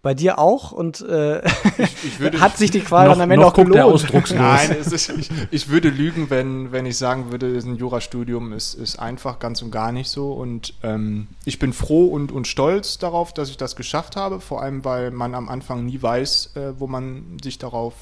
Bei 0.03 0.15
dir 0.15 0.39
auch 0.39 0.71
und 0.71 1.01
äh, 1.01 1.45
ich, 1.77 2.05
ich 2.05 2.19
würde, 2.19 2.39
hat 2.41 2.57
sich 2.57 2.71
die 2.71 2.79
Qual 2.79 3.07
noch, 3.07 3.13
dann 3.13 3.21
am 3.21 3.31
Ende 3.31 3.45
auch 3.45 3.53
gelohnt. 3.53 3.75
Der 3.75 3.85
ausdruckslos. 3.85 4.39
Nein, 4.39 4.71
ist, 4.71 5.09
ich, 5.09 5.29
ich, 5.51 5.69
würde 5.69 5.89
lügen, 5.89 6.31
wenn, 6.31 6.71
wenn 6.71 6.87
ich 6.87 6.97
sagen 6.97 7.29
würde, 7.29 7.45
ein 7.45 7.75
Jurastudium 7.75 8.51
ist, 8.51 8.73
ist 8.73 8.97
einfach 8.97 9.37
ganz 9.37 9.61
und 9.61 9.69
gar 9.69 9.91
nicht 9.91 10.09
so. 10.09 10.33
Und 10.33 10.73
ähm, 10.81 11.27
ich 11.45 11.59
bin 11.59 11.71
froh 11.71 12.07
und, 12.07 12.31
und 12.31 12.47
stolz 12.47 12.97
darauf, 12.97 13.31
dass 13.31 13.49
ich 13.49 13.57
das 13.57 13.75
geschafft 13.75 14.15
habe, 14.15 14.41
vor 14.41 14.63
allem 14.63 14.83
weil 14.83 15.11
man 15.11 15.35
am 15.35 15.49
Anfang 15.49 15.85
nie 15.85 16.01
weiß, 16.01 16.55
äh, 16.55 16.79
wo 16.79 16.87
man 16.87 17.37
sich 17.43 17.59
darauf 17.59 17.93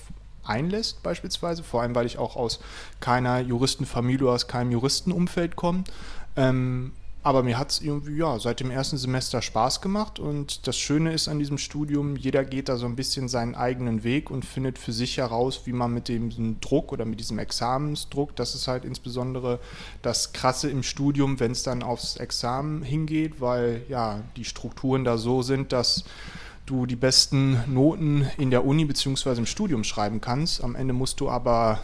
einlässt, 0.46 1.04
beispielsweise. 1.04 1.64
Vor 1.64 1.82
allem, 1.82 1.96
weil 1.96 2.06
ich 2.06 2.18
auch 2.18 2.38
aus 2.38 2.60
keiner 3.02 3.40
Juristenfamilie, 3.40 4.30
aus 4.30 4.48
keinem 4.48 4.72
Juristenumfeld 4.72 5.58
komme. 5.58 5.84
Ähm, 6.38 6.94
aber 7.30 7.44
mir 7.44 7.60
hat 7.60 7.70
es 7.70 7.80
irgendwie, 7.80 8.18
ja, 8.18 8.40
seit 8.40 8.60
dem 8.60 8.72
ersten 8.72 8.98
Semester 8.98 9.44
Spaß 9.44 9.82
gemacht 9.82 10.18
und 10.18 10.66
das 10.66 10.80
Schöne 10.80 11.14
ist 11.14 11.28
an 11.28 11.38
diesem 11.38 11.60
Studium, 11.60 12.16
jeder 12.16 12.44
geht 12.44 12.70
da 12.70 12.76
so 12.76 12.88
ein 12.88 12.96
bisschen 12.96 13.28
seinen 13.28 13.54
eigenen 13.54 14.04
Weg 14.04 14.32
und 14.32 14.46
findet 14.46 14.80
für 14.80 14.94
sich 14.94 15.18
heraus, 15.18 15.62
wie 15.66 15.74
man 15.74 15.94
mit 15.94 16.08
dem 16.08 16.60
Druck 16.60 16.92
oder 16.92 17.06
mit 17.06 17.20
diesem 17.20 17.38
Examensdruck, 17.38 18.36
das 18.36 18.56
ist 18.56 18.68
halt 18.68 18.84
insbesondere 18.84 19.60
das 20.02 20.34
Krasse 20.34 20.72
im 20.72 20.82
Studium, 20.82 21.40
wenn 21.40 21.52
es 21.52 21.62
dann 21.62 21.84
aufs 21.84 22.18
Examen 22.18 22.82
hingeht, 22.82 23.40
weil 23.40 23.84
ja, 23.90 24.22
die 24.36 24.44
Strukturen 24.44 25.04
da 25.04 25.20
so 25.20 25.44
sind, 25.44 25.72
dass 25.72 26.06
du 26.66 26.88
die 26.88 26.96
besten 26.96 27.64
Noten 27.72 28.28
in 28.40 28.50
der 28.50 28.66
Uni 28.66 28.86
bzw. 28.86 29.38
im 29.38 29.46
Studium 29.46 29.84
schreiben 29.84 30.20
kannst. 30.20 30.64
Am 30.64 30.74
Ende 30.74 30.96
musst 30.96 31.20
du 31.20 31.30
aber 31.30 31.80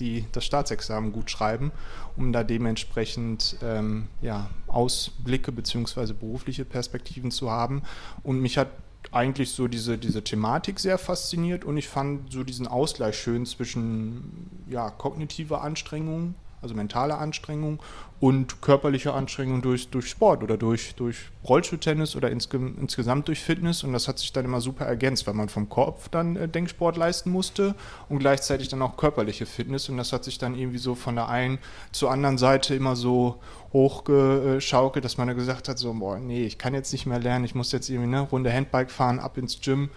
die, 0.00 0.26
das 0.32 0.44
Staatsexamen 0.44 1.12
gut 1.12 1.30
schreiben, 1.30 1.72
um 2.16 2.32
da 2.32 2.44
dementsprechend 2.44 3.56
ähm, 3.62 4.08
ja, 4.20 4.50
Ausblicke 4.66 5.52
bzw. 5.52 6.12
berufliche 6.12 6.64
Perspektiven 6.64 7.30
zu 7.30 7.50
haben. 7.50 7.82
Und 8.22 8.40
mich 8.40 8.58
hat 8.58 8.68
eigentlich 9.12 9.50
so 9.50 9.68
diese, 9.68 9.98
diese 9.98 10.22
Thematik 10.24 10.80
sehr 10.80 10.98
fasziniert 10.98 11.64
und 11.64 11.76
ich 11.76 11.88
fand 11.88 12.32
so 12.32 12.42
diesen 12.42 12.66
Ausgleich 12.66 13.16
schön 13.16 13.46
zwischen 13.46 14.64
ja, 14.68 14.90
kognitiver 14.90 15.62
Anstrengung 15.62 16.34
also 16.66 16.74
mentale 16.74 17.16
Anstrengung 17.16 17.80
und 18.18 18.62
körperliche 18.62 19.12
Anstrengung 19.12 19.60
durch, 19.60 19.88
durch 19.88 20.08
Sport 20.08 20.42
oder 20.42 20.56
durch, 20.56 20.94
durch 20.94 21.16
Rollstuhltennis 21.46 22.16
oder 22.16 22.30
insge 22.30 22.56
insgesamt 22.56 23.28
durch 23.28 23.40
Fitness. 23.40 23.84
Und 23.84 23.92
das 23.92 24.08
hat 24.08 24.18
sich 24.18 24.32
dann 24.32 24.46
immer 24.46 24.60
super 24.60 24.86
ergänzt, 24.86 25.26
weil 25.26 25.34
man 25.34 25.48
vom 25.48 25.68
Kopf 25.68 26.08
dann 26.08 26.36
äh, 26.36 26.48
Denksport 26.48 26.96
leisten 26.96 27.30
musste 27.30 27.74
und 28.08 28.18
gleichzeitig 28.18 28.68
dann 28.68 28.80
auch 28.80 28.96
körperliche 28.96 29.44
Fitness. 29.44 29.88
Und 29.88 29.98
das 29.98 30.12
hat 30.12 30.24
sich 30.24 30.38
dann 30.38 30.54
irgendwie 30.54 30.78
so 30.78 30.94
von 30.94 31.14
der 31.14 31.28
einen 31.28 31.58
zur 31.92 32.10
anderen 32.10 32.38
Seite 32.38 32.74
immer 32.74 32.96
so 32.96 33.38
hochgeschaukelt, 33.72 35.04
dass 35.04 35.18
man 35.18 35.28
da 35.28 35.34
gesagt 35.34 35.68
hat, 35.68 35.78
so, 35.78 35.92
boah, 35.92 36.18
nee, 36.18 36.44
ich 36.44 36.56
kann 36.56 36.72
jetzt 36.72 36.92
nicht 36.92 37.04
mehr 37.04 37.18
lernen, 37.18 37.44
ich 37.44 37.54
muss 37.54 37.72
jetzt 37.72 37.90
irgendwie 37.90 38.16
eine 38.16 38.22
Runde 38.22 38.52
Handbike 38.52 38.90
fahren, 38.90 39.20
ab 39.20 39.36
ins 39.36 39.60
Gym 39.60 39.90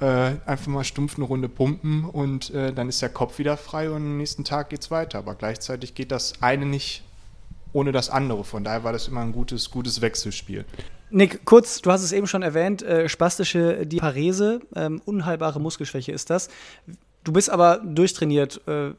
äh, 0.00 0.32
einfach 0.46 0.66
mal 0.68 0.84
stumpf 0.84 1.16
eine 1.16 1.24
Runde 1.24 1.48
pumpen 1.48 2.04
und 2.04 2.50
äh, 2.50 2.72
dann 2.72 2.88
ist 2.88 3.02
der 3.02 3.08
Kopf 3.08 3.38
wieder 3.38 3.56
frei 3.56 3.90
und 3.90 3.96
am 3.96 4.16
nächsten 4.16 4.44
Tag 4.44 4.70
geht 4.70 4.82
es 4.82 4.90
weiter. 4.90 5.18
Aber 5.18 5.34
gleichzeitig 5.34 5.94
geht 5.94 6.10
das 6.10 6.34
eine 6.40 6.66
nicht 6.66 7.02
ohne 7.72 7.92
das 7.92 8.10
andere. 8.10 8.44
Von 8.44 8.64
daher 8.64 8.84
war 8.84 8.92
das 8.92 9.08
immer 9.08 9.20
ein 9.20 9.32
gutes, 9.32 9.70
gutes 9.70 10.00
Wechselspiel. 10.00 10.64
Nick, 11.10 11.44
kurz, 11.44 11.82
du 11.82 11.90
hast 11.90 12.02
es 12.02 12.12
eben 12.12 12.26
schon 12.26 12.42
erwähnt, 12.42 12.82
äh, 12.82 13.08
spastische 13.08 13.86
Diparese, 13.86 14.60
ähm, 14.74 15.02
unheilbare 15.04 15.60
Muskelschwäche 15.60 16.12
ist 16.12 16.30
das. 16.30 16.48
Du 17.24 17.32
bist 17.32 17.50
aber 17.50 17.78
durchtrainiert. 17.84 18.60
Äh, 18.66 18.92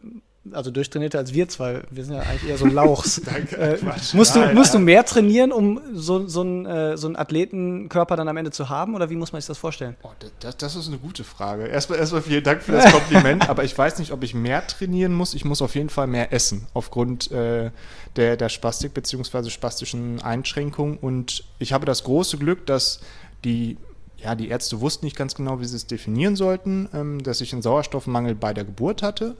also 0.51 0.71
durchtrainierter 0.71 1.19
als 1.19 1.33
wir 1.33 1.47
zwei. 1.47 1.83
Wir 1.89 2.03
sind 2.03 2.15
ja 2.15 2.21
eigentlich 2.21 2.49
eher 2.49 2.57
so 2.57 2.65
Lauchs. 2.65 3.21
Danke, 3.25 3.55
äh, 3.55 3.77
musst, 4.13 4.35
du, 4.35 4.39
ja, 4.39 4.53
musst 4.53 4.73
du 4.73 4.79
mehr 4.79 5.05
trainieren, 5.05 5.51
um 5.51 5.79
so, 5.93 6.27
so, 6.27 6.41
einen, 6.41 6.65
äh, 6.65 6.97
so 6.97 7.07
einen 7.07 7.15
Athletenkörper 7.15 8.17
dann 8.17 8.27
am 8.27 8.35
Ende 8.35 8.51
zu 8.51 8.67
haben? 8.67 8.93
Oder 8.95 9.09
wie 9.09 9.15
muss 9.15 9.31
man 9.31 9.39
sich 9.39 9.47
das 9.47 9.57
vorstellen? 9.57 9.95
Oh, 10.03 10.09
das, 10.41 10.57
das, 10.57 10.75
ist 10.75 10.87
eine 10.87 10.97
gute 10.97 11.23
Frage. 11.23 11.67
Erstmal, 11.67 11.99
erstmal 11.99 12.21
vielen 12.21 12.43
Dank 12.43 12.61
für 12.61 12.73
das 12.73 12.91
Kompliment. 12.91 13.49
aber 13.49 13.63
ich 13.63 13.77
weiß 13.77 13.99
nicht, 13.99 14.11
ob 14.11 14.23
ich 14.23 14.33
mehr 14.33 14.65
trainieren 14.67 15.13
muss. 15.13 15.33
Ich 15.33 15.45
muss 15.45 15.61
auf 15.61 15.75
jeden 15.75 15.89
Fall 15.89 16.07
mehr 16.07 16.33
essen, 16.33 16.67
aufgrund 16.73 17.31
äh, 17.31 17.71
der, 18.17 18.35
der 18.35 18.49
Spastik 18.49 18.93
bzw. 18.93 19.49
spastischen 19.49 20.21
Einschränkungen. 20.21 20.97
Und 20.97 21.45
ich 21.59 21.71
habe 21.71 21.85
das 21.85 22.03
große 22.03 22.37
Glück, 22.37 22.65
dass 22.65 22.99
die 23.45 23.77
ja, 24.17 24.35
die 24.35 24.47
Ärzte 24.47 24.79
wussten 24.79 25.05
nicht 25.05 25.17
ganz 25.17 25.35
genau, 25.35 25.59
wie 25.59 25.65
sie 25.65 25.75
es 25.75 25.85
definieren 25.85 26.37
sollten, 26.37 26.87
ähm, 26.93 27.21
dass 27.21 27.41
ich 27.41 27.51
einen 27.51 27.61
Sauerstoffmangel 27.61 28.35
bei 28.35 28.53
der 28.53 28.63
Geburt 28.63 29.03
hatte 29.03 29.35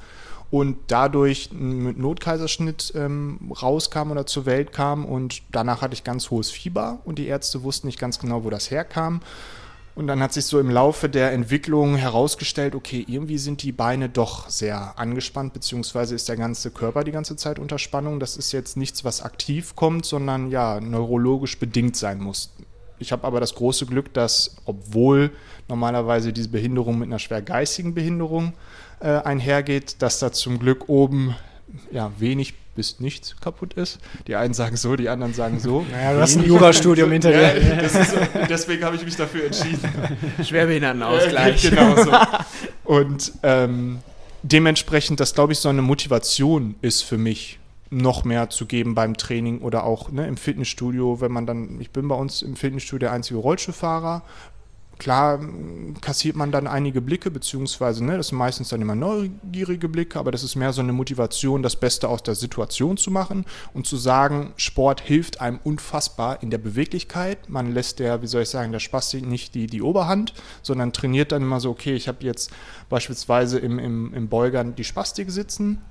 und 0.53 0.77
dadurch 0.85 1.49
mit 1.51 1.97
Notkaiserschnitt 1.97 2.93
ähm, 2.95 3.39
rauskam 3.59 4.11
oder 4.11 4.27
zur 4.27 4.45
Welt 4.45 4.71
kam 4.71 5.03
und 5.03 5.41
danach 5.51 5.81
hatte 5.81 5.95
ich 5.95 6.03
ganz 6.03 6.29
hohes 6.29 6.51
Fieber 6.51 6.99
und 7.05 7.17
die 7.17 7.25
Ärzte 7.25 7.63
wussten 7.63 7.87
nicht 7.87 7.97
ganz 7.97 8.19
genau, 8.19 8.43
wo 8.43 8.51
das 8.51 8.69
herkam. 8.69 9.21
Und 9.95 10.05
dann 10.05 10.21
hat 10.21 10.31
sich 10.31 10.45
so 10.45 10.59
im 10.59 10.69
Laufe 10.69 11.09
der 11.09 11.31
Entwicklung 11.31 11.95
herausgestellt, 11.95 12.75
okay, 12.75 13.03
irgendwie 13.07 13.39
sind 13.39 13.63
die 13.63 13.71
Beine 13.71 14.09
doch 14.09 14.47
sehr 14.47 14.99
angespannt, 14.99 15.53
beziehungsweise 15.53 16.13
ist 16.13 16.29
der 16.29 16.37
ganze 16.37 16.69
Körper 16.69 17.03
die 17.03 17.11
ganze 17.11 17.35
Zeit 17.35 17.57
unter 17.57 17.79
Spannung. 17.79 18.19
Das 18.19 18.37
ist 18.37 18.51
jetzt 18.51 18.77
nichts, 18.77 19.03
was 19.03 19.23
aktiv 19.23 19.75
kommt, 19.75 20.05
sondern 20.05 20.51
ja, 20.51 20.79
neurologisch 20.79 21.57
bedingt 21.57 21.95
sein 21.95 22.19
muss. 22.19 22.51
Ich 22.99 23.11
habe 23.11 23.25
aber 23.25 23.39
das 23.39 23.55
große 23.55 23.87
Glück, 23.87 24.13
dass, 24.13 24.57
obwohl 24.65 25.31
normalerweise 25.67 26.31
diese 26.31 26.49
Behinderung 26.49 26.99
mit 26.99 27.07
einer 27.07 27.17
schwer 27.17 27.41
geistigen 27.41 27.95
Behinderung 27.95 28.53
äh, 29.03 29.21
einhergeht, 29.23 30.01
dass 30.01 30.19
da 30.19 30.31
zum 30.31 30.59
Glück 30.59 30.87
oben 30.87 31.35
ja, 31.91 32.11
wenig 32.17 32.53
bis 32.75 32.99
nichts 32.99 33.35
kaputt 33.39 33.73
ist. 33.73 33.99
Die 34.27 34.35
einen 34.35 34.53
sagen 34.53 34.77
so, 34.77 34.95
die 34.95 35.09
anderen 35.09 35.33
sagen 35.33 35.59
so. 35.59 35.85
Naja, 35.91 36.13
du 36.13 36.21
hast 36.21 36.37
ein 36.37 36.45
Jurastudium 36.45 37.11
hinter 37.11 37.31
dir. 37.31 37.61
Ja, 37.61 38.47
deswegen 38.47 38.83
habe 38.83 38.95
ich 38.95 39.05
mich 39.05 39.15
dafür 39.15 39.45
entschieden. 39.45 39.79
Schwerbehindertenausgleich. 40.43 41.69
genau 41.69 41.95
so. 42.01 42.11
Und 42.83 43.33
ähm, 43.43 43.99
dementsprechend, 44.41 45.19
das 45.19 45.35
glaube 45.35 45.53
ich, 45.53 45.59
so 45.59 45.69
eine 45.69 45.81
Motivation 45.81 46.75
ist 46.81 47.03
für 47.03 47.17
mich, 47.17 47.59
noch 47.93 48.23
mehr 48.23 48.49
zu 48.49 48.65
geben 48.65 48.95
beim 48.95 49.15
Training 49.15 49.59
oder 49.59 49.83
auch 49.83 50.11
ne, 50.11 50.27
im 50.27 50.35
Fitnessstudio, 50.35 51.21
wenn 51.21 51.31
man 51.31 51.45
dann, 51.45 51.79
ich 51.79 51.91
bin 51.91 52.07
bei 52.07 52.15
uns 52.15 52.41
im 52.41 52.55
Fitnessstudio 52.55 53.07
der 53.07 53.11
einzige 53.11 53.39
Rollstuhlfahrer, 53.39 54.23
Klar 55.03 55.41
kassiert 55.99 56.37
man 56.37 56.53
dann 56.53 56.65
einige 56.65 57.01
Blicke, 57.01 57.29
beziehungsweise, 57.29 58.05
ne, 58.05 58.15
das 58.15 58.29
sind 58.29 58.37
meistens 58.37 58.69
dann 58.69 58.81
immer 58.81 58.95
neugierige 58.95 59.89
Blicke, 59.89 60.17
aber 60.17 60.31
das 60.31 60.43
ist 60.43 60.55
mehr 60.55 60.71
so 60.71 60.79
eine 60.79 60.93
Motivation, 60.93 61.61
das 61.61 61.75
Beste 61.75 62.07
aus 62.07 62.23
der 62.23 62.35
Situation 62.35 62.95
zu 62.95 63.11
machen 63.11 63.43
und 63.73 63.85
zu 63.85 63.97
sagen, 63.97 64.53
Sport 64.55 65.01
hilft 65.01 65.41
einem 65.41 65.59
unfassbar 65.61 66.41
in 66.41 66.51
der 66.51 66.57
Beweglichkeit. 66.57 67.49
Man 67.49 67.73
lässt 67.73 67.99
der, 67.99 68.21
wie 68.21 68.27
soll 68.27 68.43
ich 68.43 68.49
sagen, 68.49 68.71
der 68.71 68.79
Spastik 68.79 69.25
nicht 69.25 69.55
die, 69.55 69.67
die 69.67 69.81
Oberhand, 69.81 70.33
sondern 70.61 70.93
trainiert 70.93 71.33
dann 71.33 71.41
immer 71.41 71.59
so, 71.59 71.71
okay, 71.71 71.95
ich 71.95 72.07
habe 72.07 72.19
jetzt 72.21 72.51
beispielsweise 72.87 73.59
im, 73.59 73.79
im, 73.79 74.13
im 74.13 74.29
Beugern 74.29 74.73
die 74.73 74.85
Spastik 74.85 75.31
sitzen, 75.31 75.81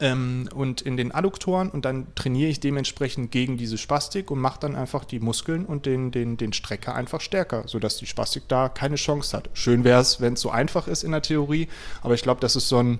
ähm, 0.00 0.48
und 0.54 0.80
in 0.80 0.96
den 0.96 1.12
Adduktoren 1.12 1.70
und 1.70 1.84
dann 1.84 2.06
trainiere 2.14 2.50
ich 2.50 2.60
dementsprechend 2.60 3.30
gegen 3.30 3.56
diese 3.56 3.78
Spastik 3.78 4.30
und 4.30 4.40
mache 4.40 4.60
dann 4.60 4.76
einfach 4.76 5.04
die 5.04 5.20
Muskeln 5.20 5.66
und 5.66 5.86
den, 5.86 6.10
den, 6.10 6.36
den 6.36 6.52
Strecker 6.52 6.94
einfach 6.94 7.20
stärker, 7.20 7.64
sodass 7.66 7.98
die 7.98 8.06
Spastik 8.06 8.44
da 8.48 8.68
keine 8.68 8.96
Chance 8.96 9.36
hat. 9.36 9.50
Schön 9.52 9.84
wäre 9.84 10.00
es, 10.00 10.20
wenn 10.20 10.34
es 10.34 10.40
so 10.40 10.50
einfach 10.50 10.88
ist 10.88 11.04
in 11.04 11.12
der 11.12 11.22
Theorie, 11.22 11.68
aber 12.02 12.14
ich 12.14 12.22
glaube, 12.22 12.40
das 12.40 12.56
ist 12.56 12.68
so 12.68 12.78
ein 12.78 12.98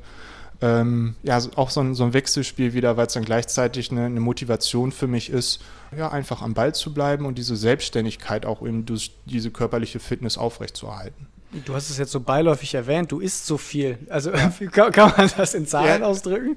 ähm, 0.63 1.15
ja, 1.23 1.41
auch 1.57 1.71
so 1.71 1.81
ein, 1.81 1.95
so 1.95 2.05
ein 2.05 2.13
Wechselspiel 2.13 2.75
wieder, 2.75 2.97
weil 2.97 3.07
es 3.07 3.15
dann 3.15 3.25
gleichzeitig 3.25 3.91
eine, 3.91 4.05
eine, 4.05 4.21
Motivation 4.21 4.93
für 4.93 5.07
mich 5.07 5.31
ist, 5.31 5.63
ja, 5.97 6.11
einfach 6.11 6.43
am 6.43 6.53
Ball 6.55 6.75
zu 6.75 6.93
bleiben 6.93 7.25
und 7.25 7.39
diese 7.39 7.57
Selbstständigkeit 7.57 8.45
auch 8.45 8.61
eben 8.61 8.85
durch 8.85 9.13
diese 9.25 9.51
körperliche 9.51 10.01
Fitness 10.01 10.37
aufrechtzuerhalten. 10.37 11.29
Du 11.65 11.75
hast 11.75 11.91
es 11.91 11.99
jetzt 11.99 12.13
so 12.13 12.21
beiläufig 12.21 12.75
erwähnt, 12.75 13.11
du 13.11 13.19
isst 13.19 13.47
so 13.47 13.59
viel. 13.59 13.99
Also 14.09 14.31
ja. 14.33 14.53
kann, 14.73 14.93
kann, 14.93 15.13
man 15.17 15.31
das 15.37 15.55
in 15.55 15.67
Zahlen 15.67 16.03
ja. 16.03 16.07
ausdrücken? 16.07 16.57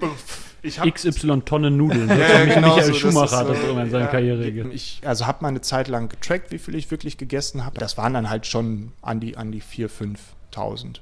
XY 0.63 1.41
Tonnen 1.41 1.75
Nudeln. 1.75 2.07
Das 2.07 2.17
ja, 2.17 2.43
ja, 2.43 2.55
genau 2.55 2.75
Michael 2.75 2.93
so, 2.93 2.99
Schumacher 2.99 3.37
hat 3.37 3.49
das 3.49 3.59
so, 3.59 3.77
in 3.77 3.89
seiner 3.89 4.07
Karriere 4.07 4.47
Ich 4.69 5.01
also 5.03 5.25
habe 5.25 5.39
mal 5.41 5.49
eine 5.49 5.61
Zeit 5.61 5.87
lang 5.87 6.09
getrackt, 6.09 6.51
wie 6.51 6.59
viel 6.59 6.75
ich 6.75 6.91
wirklich 6.91 7.17
gegessen 7.17 7.65
habe. 7.65 7.79
Das 7.79 7.97
waren 7.97 8.13
dann 8.13 8.29
halt 8.29 8.45
schon 8.45 8.93
an 9.01 9.19
die, 9.19 9.35
an 9.35 9.51
die 9.51 9.61
4.000, 9.61 10.17
5.000 10.53 10.99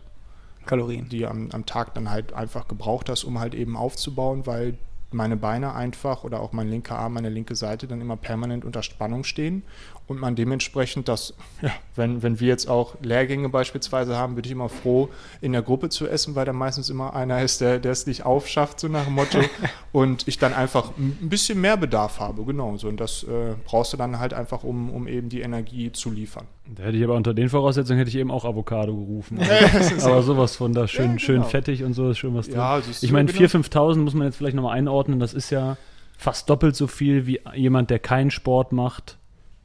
Kalorien, 0.65 1.09
die 1.09 1.25
am, 1.25 1.49
am 1.51 1.65
Tag 1.65 1.93
dann 1.93 2.09
halt 2.09 2.33
einfach 2.33 2.67
gebraucht 2.67 3.09
hast, 3.09 3.23
um 3.23 3.39
halt 3.39 3.53
eben 3.53 3.75
aufzubauen, 3.75 4.45
weil 4.45 4.77
meine 5.11 5.35
Beine 5.35 5.75
einfach 5.75 6.23
oder 6.23 6.39
auch 6.39 6.53
mein 6.53 6.69
linker 6.69 6.97
Arm, 6.97 7.13
meine 7.13 7.29
linke 7.29 7.55
Seite 7.55 7.87
dann 7.87 7.99
immer 7.99 8.15
permanent 8.15 8.63
unter 8.63 8.81
Spannung 8.81 9.25
stehen 9.25 9.63
und 10.07 10.19
man 10.19 10.35
dementsprechend 10.35 11.07
das, 11.07 11.33
ja, 11.61 11.71
wenn, 11.95 12.21
wenn 12.21 12.39
wir 12.39 12.47
jetzt 12.47 12.69
auch 12.69 12.95
Lehrgänge 13.01 13.49
beispielsweise 13.49 14.17
haben, 14.17 14.35
bin 14.35 14.43
ich 14.43 14.51
immer 14.51 14.69
froh, 14.69 15.09
in 15.39 15.53
der 15.53 15.61
Gruppe 15.61 15.89
zu 15.89 16.07
essen, 16.07 16.35
weil 16.35 16.45
da 16.45 16.53
meistens 16.53 16.89
immer 16.89 17.15
einer 17.15 17.41
ist, 17.41 17.61
der, 17.61 17.79
der 17.79 17.91
es 17.91 18.05
nicht 18.07 18.25
aufschafft, 18.25 18.79
so 18.79 18.87
nach 18.87 19.05
dem 19.05 19.13
Motto. 19.13 19.39
und 19.91 20.27
ich 20.27 20.37
dann 20.37 20.53
einfach 20.53 20.91
ein 20.97 21.29
bisschen 21.29 21.61
mehr 21.61 21.77
Bedarf 21.77 22.19
habe, 22.19 22.43
genau. 22.43 22.75
So, 22.77 22.87
und 22.87 22.99
das 22.99 23.23
äh, 23.23 23.55
brauchst 23.65 23.93
du 23.93 23.97
dann 23.97 24.19
halt 24.19 24.33
einfach, 24.33 24.63
um, 24.63 24.89
um 24.89 25.07
eben 25.07 25.29
die 25.29 25.41
Energie 25.41 25.91
zu 25.91 26.11
liefern. 26.11 26.45
Da 26.75 26.83
hätte 26.83 26.97
ich 26.97 27.03
aber 27.03 27.15
unter 27.15 27.33
den 27.33 27.49
Voraussetzungen 27.49 27.99
hätte 27.99 28.09
ich 28.09 28.17
eben 28.17 28.31
auch 28.31 28.45
Avocado 28.45 28.95
gerufen. 28.95 29.39
Also, 29.39 30.09
aber 30.09 30.23
sowas 30.23 30.55
von 30.55 30.73
da 30.73 30.87
schön, 30.87 31.03
ja, 31.03 31.07
genau. 31.11 31.19
schön 31.19 31.43
fettig 31.43 31.83
und 31.83 31.93
so 31.93 32.09
ist 32.09 32.17
schön 32.17 32.35
was 32.35 32.47
drin. 32.47 32.57
Ja, 32.57 32.79
ich 32.79 33.11
meine, 33.11 33.31
genau. 33.31 33.45
4.000, 33.45 33.69
5.000 33.69 33.97
muss 33.97 34.13
man 34.13 34.27
jetzt 34.27 34.37
vielleicht 34.37 34.55
nochmal 34.55 34.77
einordnen, 34.77 35.19
das 35.19 35.33
ist 35.33 35.49
ja 35.49 35.77
fast 36.17 36.49
doppelt 36.49 36.75
so 36.75 36.87
viel 36.87 37.25
wie 37.25 37.39
jemand, 37.55 37.89
der 37.89 37.99
keinen 37.99 38.31
Sport 38.31 38.71
macht 38.71 39.17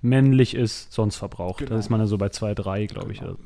männlich 0.02 0.54
ist, 0.54 0.92
sonst 0.92 1.16
verbraucht. 1.16 1.58
Genau. 1.58 1.70
Da 1.70 1.78
ist 1.78 1.90
man 1.90 2.00
ja 2.00 2.06
so 2.06 2.18
bei 2.18 2.28
2, 2.28 2.54
3, 2.54 2.86
glaube 2.86 3.12
ich. 3.12 3.20
Genau. 3.20 3.36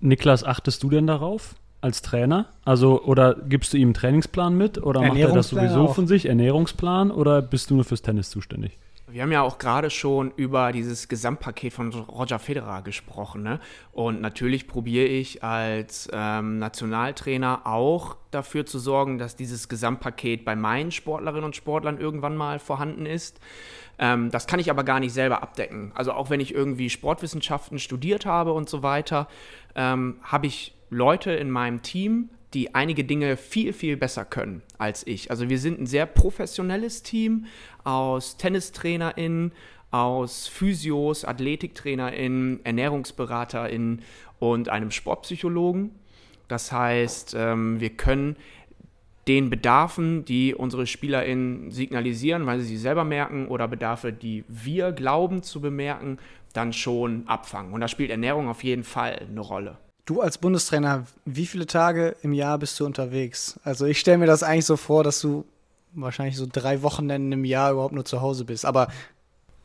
Niklas, 0.00 0.44
achtest 0.44 0.82
du 0.82 0.90
denn 0.90 1.06
darauf 1.06 1.56
als 1.80 2.02
Trainer? 2.02 2.46
Also, 2.64 3.02
oder 3.02 3.34
gibst 3.34 3.72
du 3.72 3.76
ihm 3.76 3.88
einen 3.88 3.94
Trainingsplan 3.94 4.56
mit 4.56 4.82
oder 4.82 5.02
macht 5.02 5.18
er 5.18 5.32
das 5.32 5.48
sowieso 5.48 5.88
auch. 5.88 5.94
von 5.94 6.06
sich? 6.06 6.26
Ernährungsplan 6.26 7.10
oder 7.10 7.42
bist 7.42 7.70
du 7.70 7.74
nur 7.74 7.84
fürs 7.84 8.02
Tennis 8.02 8.30
zuständig? 8.30 8.78
Wir 9.12 9.22
haben 9.22 9.32
ja 9.32 9.42
auch 9.42 9.58
gerade 9.58 9.90
schon 9.90 10.32
über 10.36 10.70
dieses 10.72 11.08
Gesamtpaket 11.08 11.72
von 11.72 11.92
Roger 11.92 12.38
Federer 12.38 12.82
gesprochen. 12.82 13.42
Ne? 13.42 13.58
Und 13.92 14.20
natürlich 14.20 14.68
probiere 14.68 15.06
ich 15.06 15.42
als 15.42 16.08
ähm, 16.12 16.58
Nationaltrainer 16.58 17.66
auch 17.66 18.16
dafür 18.30 18.66
zu 18.66 18.78
sorgen, 18.78 19.18
dass 19.18 19.34
dieses 19.34 19.68
Gesamtpaket 19.68 20.44
bei 20.44 20.54
meinen 20.54 20.92
Sportlerinnen 20.92 21.44
und 21.44 21.56
Sportlern 21.56 21.98
irgendwann 21.98 22.36
mal 22.36 22.58
vorhanden 22.58 23.04
ist. 23.04 23.40
Ähm, 23.98 24.30
das 24.30 24.46
kann 24.46 24.60
ich 24.60 24.70
aber 24.70 24.84
gar 24.84 25.00
nicht 25.00 25.12
selber 25.12 25.42
abdecken. 25.42 25.90
Also 25.94 26.12
auch 26.12 26.30
wenn 26.30 26.40
ich 26.40 26.54
irgendwie 26.54 26.88
Sportwissenschaften 26.88 27.78
studiert 27.78 28.26
habe 28.26 28.52
und 28.52 28.68
so 28.68 28.82
weiter, 28.82 29.26
ähm, 29.74 30.20
habe 30.22 30.46
ich 30.46 30.74
Leute 30.88 31.32
in 31.32 31.50
meinem 31.50 31.82
Team, 31.82 32.30
die 32.54 32.74
einige 32.74 33.04
Dinge 33.04 33.36
viel, 33.36 33.72
viel 33.72 33.96
besser 33.96 34.24
können 34.24 34.62
als 34.78 35.06
ich. 35.06 35.30
Also 35.30 35.48
wir 35.48 35.58
sind 35.58 35.80
ein 35.80 35.86
sehr 35.86 36.06
professionelles 36.06 37.02
Team 37.02 37.46
aus 37.84 38.36
TennistrainerInnen, 38.36 39.52
aus 39.90 40.46
Physios, 40.48 41.24
AthletiktrainerInnen, 41.24 42.64
ErnährungsberaterInnen 42.64 44.02
und 44.38 44.68
einem 44.68 44.90
Sportpsychologen. 44.90 45.90
Das 46.48 46.72
heißt, 46.72 47.34
ähm, 47.38 47.80
wir 47.80 47.90
können 47.90 48.36
den 49.28 49.50
Bedarfen, 49.50 50.24
die 50.24 50.54
unsere 50.54 50.86
SpielerInnen 50.86 51.70
signalisieren, 51.70 52.46
weil 52.46 52.60
sie 52.60 52.66
sie 52.66 52.76
selber 52.78 53.04
merken, 53.04 53.46
oder 53.48 53.68
Bedarfe, 53.68 54.12
die 54.12 54.44
wir 54.48 54.92
glauben 54.92 55.42
zu 55.42 55.60
bemerken, 55.60 56.18
dann 56.52 56.72
schon 56.72 57.28
abfangen. 57.28 57.72
Und 57.72 57.80
da 57.80 57.88
spielt 57.88 58.10
Ernährung 58.10 58.48
auf 58.48 58.64
jeden 58.64 58.82
Fall 58.82 59.26
eine 59.28 59.40
Rolle. 59.40 59.78
Du 60.04 60.20
als 60.20 60.38
Bundestrainer, 60.38 61.06
wie 61.24 61.46
viele 61.46 61.66
Tage 61.66 62.16
im 62.22 62.32
Jahr 62.32 62.58
bist 62.58 62.78
du 62.80 62.86
unterwegs? 62.86 63.60
Also 63.64 63.86
ich 63.86 64.00
stelle 64.00 64.18
mir 64.18 64.26
das 64.26 64.42
eigentlich 64.42 64.66
so 64.66 64.76
vor, 64.76 65.04
dass 65.04 65.20
du 65.20 65.44
wahrscheinlich 65.92 66.36
so 66.36 66.46
drei 66.50 66.82
Wochenenden 66.82 67.32
im 67.32 67.44
Jahr 67.44 67.72
überhaupt 67.72 67.94
nur 67.94 68.04
zu 68.04 68.20
Hause 68.20 68.44
bist. 68.44 68.64
Aber 68.64 68.88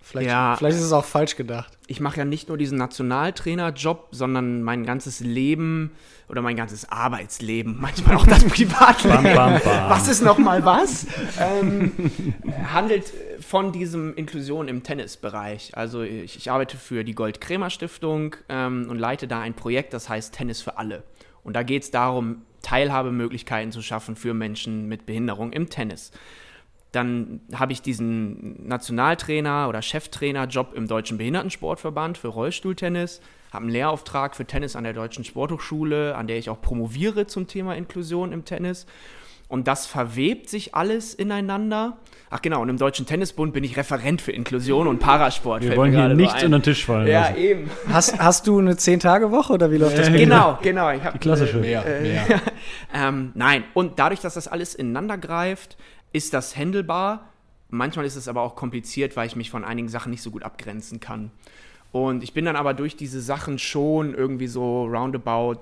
Vielleicht, 0.07 0.29
ja, 0.29 0.55
vielleicht 0.55 0.77
ist 0.77 0.83
es 0.83 0.93
auch 0.93 1.03
falsch 1.03 1.35
gedacht. 1.35 1.79
Ich 1.87 1.99
mache 1.99 2.17
ja 2.19 2.25
nicht 2.25 2.47
nur 2.47 2.59
diesen 2.59 2.77
Nationaltrainer-Job, 2.77 4.09
sondern 4.11 4.61
mein 4.61 4.85
ganzes 4.85 5.19
Leben 5.19 5.93
oder 6.29 6.43
mein 6.43 6.55
ganzes 6.55 6.87
Arbeitsleben, 6.87 7.77
manchmal 7.81 8.17
auch 8.17 8.27
das 8.27 8.43
Privatleben. 8.43 9.23
bam, 9.23 9.53
bam, 9.53 9.61
bam. 9.63 9.89
Was 9.89 10.07
ist 10.07 10.21
nochmal 10.21 10.63
was? 10.63 11.07
ähm, 11.39 11.91
handelt 12.71 13.11
von 13.39 13.71
diesem 13.71 14.13
Inklusion 14.13 14.67
im 14.67 14.83
Tennisbereich. 14.83 15.75
Also 15.75 16.03
ich, 16.03 16.37
ich 16.37 16.51
arbeite 16.51 16.77
für 16.77 17.03
die 17.03 17.15
Gold-Kremer-Stiftung 17.15 18.35
ähm, 18.47 18.85
und 18.87 18.99
leite 18.99 19.27
da 19.27 19.39
ein 19.39 19.55
Projekt, 19.55 19.91
das 19.93 20.07
heißt 20.07 20.35
Tennis 20.35 20.61
für 20.61 20.77
alle. 20.77 21.01
Und 21.43 21.55
da 21.55 21.63
geht 21.63 21.81
es 21.81 21.89
darum, 21.89 22.43
Teilhabemöglichkeiten 22.61 23.71
zu 23.71 23.81
schaffen 23.81 24.15
für 24.15 24.35
Menschen 24.35 24.87
mit 24.87 25.07
Behinderung 25.07 25.51
im 25.51 25.67
Tennis. 25.71 26.11
Dann 26.95 27.41
habe 27.53 27.73
ich 27.73 27.81
diesen 27.81 28.65
Nationaltrainer 28.67 29.67
oder 29.67 29.81
Cheftrainer-Job 29.81 30.73
im 30.75 30.87
Deutschen 30.87 31.17
Behindertensportverband 31.17 32.17
für 32.17 32.29
Rollstuhltennis, 32.29 33.19
habe 33.51 33.63
einen 33.63 33.71
Lehrauftrag 33.73 34.35
für 34.35 34.45
Tennis 34.45 34.75
an 34.77 34.85
der 34.85 34.93
Deutschen 34.93 35.23
Sporthochschule, 35.25 36.15
an 36.15 36.27
der 36.27 36.37
ich 36.37 36.49
auch 36.49 36.61
promoviere 36.61 37.27
zum 37.27 37.47
Thema 37.47 37.75
Inklusion 37.75 38.31
im 38.31 38.45
Tennis. 38.45 38.85
Und 39.47 39.67
das 39.67 39.85
verwebt 39.85 40.49
sich 40.49 40.73
alles 40.73 41.13
ineinander. 41.13 41.97
Ach 42.31 42.41
genau, 42.41 42.61
und 42.61 42.69
im 42.69 42.77
Deutschen 42.77 43.05
Tennisbund 43.05 43.53
bin 43.53 43.63
ich 43.63 43.77
Referent 43.77 44.19
für 44.21 44.31
Inklusion 44.31 44.87
und 44.87 44.99
Parasport. 44.99 45.61
Wir 45.63 45.77
wollen 45.77 45.93
hier 45.93 46.07
nichts 46.09 46.43
unter 46.43 46.57
den 46.59 46.63
Tisch 46.63 46.85
fallen 46.85 47.07
Ja, 47.07 47.21
lassen. 47.27 47.37
eben. 47.37 47.69
Hast, 47.87 48.17
hast 48.19 48.47
du 48.47 48.57
eine 48.57 48.75
Zehn-Tage-Woche 48.75 49.53
oder 49.53 49.69
wie 49.71 49.77
läuft 49.77 49.97
das? 49.99 50.09
Äh, 50.09 50.17
genau, 50.17 50.57
genau. 50.63 50.89
Ich 50.91 51.03
hab, 51.03 51.13
Die 51.13 51.19
klassische. 51.19 51.59
Äh, 51.59 51.61
mehr, 51.61 51.83
mehr. 52.01 52.41
ähm, 52.93 53.31
nein, 53.35 53.63
und 53.75 53.99
dadurch, 53.99 54.19
dass 54.21 54.33
das 54.33 54.47
alles 54.47 54.73
ineinander 54.73 55.17
greift, 55.19 55.77
ist 56.15 56.33
das 56.33 56.55
handelbar. 56.55 57.27
Manchmal 57.69 58.05
ist 58.05 58.15
es 58.15 58.29
aber 58.29 58.41
auch 58.41 58.55
kompliziert, 58.55 59.17
weil 59.17 59.27
ich 59.27 59.35
mich 59.35 59.49
von 59.49 59.65
einigen 59.65 59.89
Sachen 59.89 60.11
nicht 60.11 60.21
so 60.21 60.31
gut 60.31 60.43
abgrenzen 60.43 61.01
kann. 61.01 61.29
Und 61.91 62.23
ich 62.23 62.33
bin 62.33 62.45
dann 62.45 62.55
aber 62.55 62.73
durch 62.73 62.95
diese 62.95 63.19
Sachen 63.19 63.59
schon 63.59 64.13
irgendwie 64.13 64.47
so 64.47 64.85
roundabout 64.85 65.59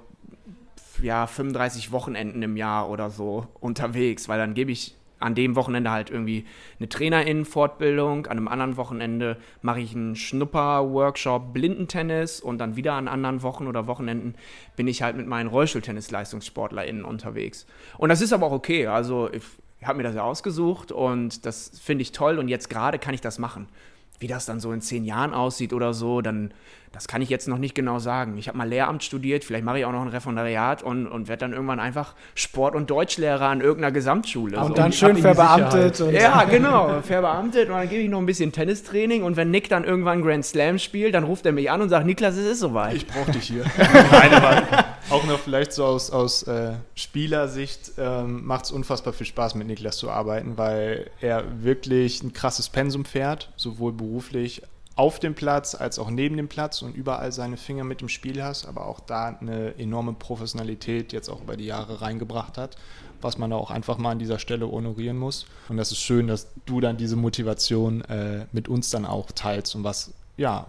ja, 1.02 1.26
35 1.26 1.92
Wochenenden 1.92 2.44
im 2.44 2.56
Jahr 2.56 2.90
oder 2.90 3.10
so 3.10 3.48
unterwegs, 3.60 4.30
weil 4.30 4.38
dann 4.38 4.54
gebe 4.54 4.72
ich 4.72 4.96
an 5.20 5.36
dem 5.36 5.56
Wochenende 5.56 5.90
halt 5.90 6.10
irgendwie 6.10 6.46
eine 6.80 6.90
Trainerinnenfortbildung, 6.90 8.28
an 8.28 8.38
einem 8.38 8.48
anderen 8.48 8.78
Wochenende 8.78 9.38
mache 9.62 9.80
ich 9.80 9.96
einen 9.96 10.16
Schnupper-Workshop 10.16 11.54
Blindentennis 11.54 12.42
und 12.42 12.60
dann 12.60 12.76
wieder 12.76 12.94
an 12.94 13.08
anderen 13.08 13.42
Wochen 13.42 13.68
oder 13.68 13.88
Wochenenden 13.88 14.36
bin 14.76 14.88
ich 14.88 15.02
halt 15.02 15.16
mit 15.16 15.26
meinen 15.26 15.48
Rollstuhltennis-LeistungssportlerInnen 15.48 17.06
unterwegs. 17.06 17.66
Und 17.98 18.10
das 18.10 18.22
ist 18.22 18.34
aber 18.34 18.48
auch 18.48 18.52
okay, 18.52 18.88
also 18.88 19.32
ich 19.32 19.44
habe 19.88 19.98
mir 19.98 20.04
das 20.04 20.16
ja 20.16 20.24
ausgesucht 20.24 20.92
und 20.92 21.46
das 21.46 21.72
finde 21.80 22.02
ich 22.02 22.12
toll 22.12 22.40
und 22.40 22.48
jetzt 22.48 22.70
gerade 22.70 23.00
kann 23.00 23.14
ich 23.14 23.22
das 23.22 23.40
machen. 23.40 23.68
Wie 24.20 24.28
das 24.28 24.46
dann 24.46 24.60
so 24.60 24.72
in 24.72 24.82
zehn 24.82 25.04
Jahren 25.04 25.34
aussieht 25.34 25.74
oder 25.74 25.94
so, 25.94 26.22
dann 26.22 26.54
das 26.94 27.08
kann 27.08 27.24
ich 27.24 27.30
jetzt 27.30 27.48
noch 27.48 27.58
nicht 27.58 27.74
genau 27.74 27.98
sagen. 27.98 28.38
Ich 28.38 28.48
habe 28.48 28.58
mal 28.58 28.70
Lehramt 28.70 29.04
studiert, 29.04 29.44
vielleicht 29.44 29.66
mache 29.66 29.80
ich 29.80 29.86
auch 29.86 29.92
noch 29.92 30.04
ein 30.04 30.10
Referendariat 30.10 30.84
und, 30.84 31.08
und 31.08 31.28
werde 31.28 31.42
dann 31.42 31.54
irgendwann 31.54 31.80
einfach 31.80 32.14
Sport- 32.36 32.76
und 32.76 32.90
Deutschlehrer 32.90 33.48
an 33.48 33.62
irgendeiner 33.62 33.92
Gesamtschule. 33.92 34.60
Und 34.60 34.68
so. 34.68 34.74
dann 34.76 34.94
schön 34.94 35.18
verbeamtet. 35.18 36.00
Und 36.02 36.14
ja, 36.14 36.44
genau, 36.44 37.02
verbeamtet 37.02 37.70
und 37.70 37.76
dann 37.76 37.90
gebe 37.90 38.04
ich 38.04 38.10
noch 38.10 38.20
ein 38.20 38.28
bisschen 38.28 38.52
Tennistraining 38.52 39.24
und 39.24 39.36
wenn 39.38 39.50
Nick 39.50 39.70
dann 39.70 39.84
irgendwann 39.84 40.22
Grand 40.22 40.46
Slam 40.46 40.78
spielt, 40.78 41.16
dann 41.16 41.24
ruft 41.24 41.48
er 41.48 41.52
mich 41.52 41.72
an 41.72 41.82
und 41.82 41.90
sagt, 41.90 42.06
Niklas, 42.06 42.38
es 42.38 42.46
ist 42.46 42.60
soweit. 42.60 42.96
Ich 42.96 43.08
brauche 43.08 43.32
dich 43.32 43.46
hier. 43.46 43.66
Nein, 44.12 44.34
aber 44.34 44.86
auch 45.10 45.26
noch 45.26 45.40
vielleicht 45.40 45.74
so 45.74 45.86
aus, 45.86 46.12
aus 46.12 46.44
äh, 46.44 46.74
Spielersicht 46.94 47.94
ähm, 47.98 48.46
macht 48.46 48.66
es 48.66 48.72
unfassbar 48.72 49.14
viel 49.14 49.26
Spaß, 49.26 49.56
mit 49.56 49.66
Niklas 49.66 49.98
zu 49.98 50.12
arbeiten, 50.12 50.58
weil 50.58 51.10
er 51.22 51.44
wirklich 51.64 52.22
ein 52.22 52.34
krasses 52.34 52.70
Pensum 52.70 53.04
fährt, 53.04 53.52
sowohl 53.56 53.94
beruflich 53.94 54.62
auf 54.96 55.20
dem 55.20 55.34
Platz 55.34 55.76
als 55.76 55.98
auch 55.98 56.10
neben 56.10 56.38
dem 56.38 56.48
Platz 56.48 56.82
und 56.82 56.96
überall 56.96 57.32
seine 57.32 57.58
Finger 57.58 57.84
mit 57.84 58.02
im 58.02 58.10
Spiel 58.10 58.44
hast, 58.44 58.68
aber 58.68 58.86
auch 58.86 59.00
da 59.00 59.36
eine 59.40 59.76
enorme 59.78 60.14
Professionalität 60.14 61.14
jetzt 61.14 61.30
auch 61.30 61.42
über 61.42 61.58
die 61.58 61.66
Jahre 61.66 62.02
reingebracht 62.02 62.58
hat, 62.58 62.76
was 63.22 63.38
man 63.38 63.50
da 63.50 63.56
auch 63.56 63.72
einfach 63.72 63.98
mal 63.98 64.12
an 64.12 64.20
dieser 64.20 64.38
Stelle 64.38 64.70
honorieren 64.70 65.18
muss. 65.18 65.46
Und 65.70 65.78
das 65.78 65.92
ist 65.92 66.00
schön, 66.00 66.28
dass 66.28 66.48
du 66.66 66.80
dann 66.80 66.98
diese 66.98 67.16
Motivation 67.16 68.02
äh, 68.06 68.46
mit 68.52 68.68
uns 68.68 68.92
dann 68.92 69.06
auch 69.06 69.32
teilst 69.32 69.76
und 69.76 69.84
was 69.84 70.14
ja 70.38 70.68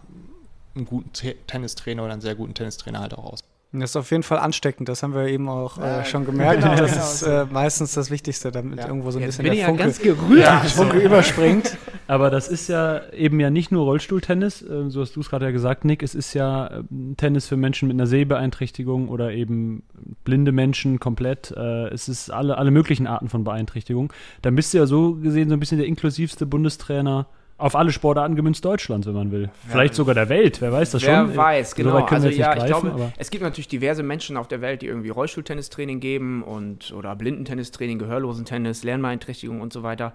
einen 0.74 0.86
guten 0.86 1.12
Te 1.12 1.34
Tennistrainer 1.46 2.02
oder 2.04 2.12
einen 2.12 2.22
sehr 2.22 2.34
guten 2.34 2.54
Tennistrainer 2.54 3.00
halt 3.00 3.14
auch 3.14 3.32
aus. 3.32 3.40
Das 3.72 3.90
ist 3.90 3.96
auf 3.96 4.10
jeden 4.12 4.22
Fall 4.22 4.38
ansteckend, 4.38 4.88
das 4.88 5.02
haben 5.02 5.14
wir 5.14 5.26
eben 5.26 5.48
auch 5.48 5.78
äh, 5.78 6.04
schon 6.04 6.24
gemerkt. 6.24 6.60
genau, 6.60 6.70
und 6.72 6.80
das 6.80 6.92
genau. 6.92 7.04
ist 7.04 7.22
äh, 7.22 7.52
meistens 7.52 7.92
das 7.92 8.08
Wichtigste, 8.08 8.52
damit 8.52 8.78
Ja. 8.78 8.86
irgendwo 8.86 9.10
so 9.10 9.18
ein 9.18 9.22
Jetzt 9.22 9.38
bisschen 9.38 9.42
bin 9.42 9.52
der 9.52 9.54
ich 9.54 9.60
ja 9.62 9.66
Funke, 9.66 9.82
ganz 9.82 9.98
gerührt. 9.98 10.40
ja, 10.46 10.60
Funke 10.60 10.98
überspringt. 10.98 11.76
Aber 12.06 12.30
das 12.30 12.48
ist 12.48 12.68
ja 12.68 13.00
eben 13.12 13.40
ja 13.40 13.50
nicht 13.50 13.72
nur 13.72 13.84
Rollstuhltennis, 13.84 14.62
äh, 14.62 14.90
so 14.90 15.00
hast 15.00 15.16
du 15.16 15.20
es 15.20 15.30
gerade 15.30 15.46
ja 15.46 15.50
gesagt, 15.50 15.84
Nick. 15.84 16.02
Es 16.02 16.14
ist 16.14 16.34
ja 16.34 16.70
ähm, 16.70 17.14
Tennis 17.16 17.46
für 17.46 17.56
Menschen 17.56 17.88
mit 17.88 17.96
einer 17.96 18.06
Sehbeeinträchtigung 18.06 19.08
oder 19.08 19.32
eben 19.32 19.82
blinde 20.24 20.52
Menschen 20.52 21.00
komplett. 21.00 21.52
Äh, 21.56 21.88
es 21.88 22.08
ist 22.08 22.30
alle, 22.30 22.58
alle 22.58 22.70
möglichen 22.70 23.06
Arten 23.06 23.28
von 23.28 23.44
Beeinträchtigung. 23.44 24.12
Dann 24.42 24.54
bist 24.54 24.74
du 24.74 24.78
ja 24.78 24.86
so 24.86 25.14
gesehen 25.14 25.48
so 25.48 25.54
ein 25.54 25.60
bisschen 25.60 25.78
der 25.78 25.86
inklusivste 25.86 26.46
Bundestrainer 26.46 27.26
auf 27.56 27.76
alle 27.76 27.92
Sportarten 27.92 28.34
gemünzt 28.34 28.64
Deutschlands, 28.64 29.06
wenn 29.06 29.14
man 29.14 29.30
will. 29.30 29.48
Vielleicht 29.68 29.94
sogar 29.94 30.14
der 30.14 30.28
Welt, 30.28 30.60
wer 30.60 30.72
weiß 30.72 30.90
das 30.90 31.02
Wer 31.02 31.26
schon. 31.26 31.36
weiß, 31.36 31.70
So 31.70 31.76
genau. 31.76 32.04
Also 32.04 32.28
ja, 32.28 32.52
ich 32.52 32.58
greifen, 32.58 32.88
glaube, 32.90 33.12
es 33.16 33.30
gibt 33.30 33.44
natürlich 33.44 33.68
diverse 33.68 34.02
Menschen 34.02 34.36
auf 34.36 34.48
der 34.48 34.60
Welt, 34.60 34.82
die 34.82 34.86
irgendwie 34.86 35.10
Rollstuhltennistraining 35.10 36.00
geben 36.00 36.42
und 36.42 36.92
oder 36.92 37.14
Blindentennistraining, 37.14 37.98
Gehörlosentennis, 37.98 38.82
Lernbeeinträchtigung 38.82 39.60
und 39.60 39.72
so 39.72 39.82
weiter. 39.84 40.14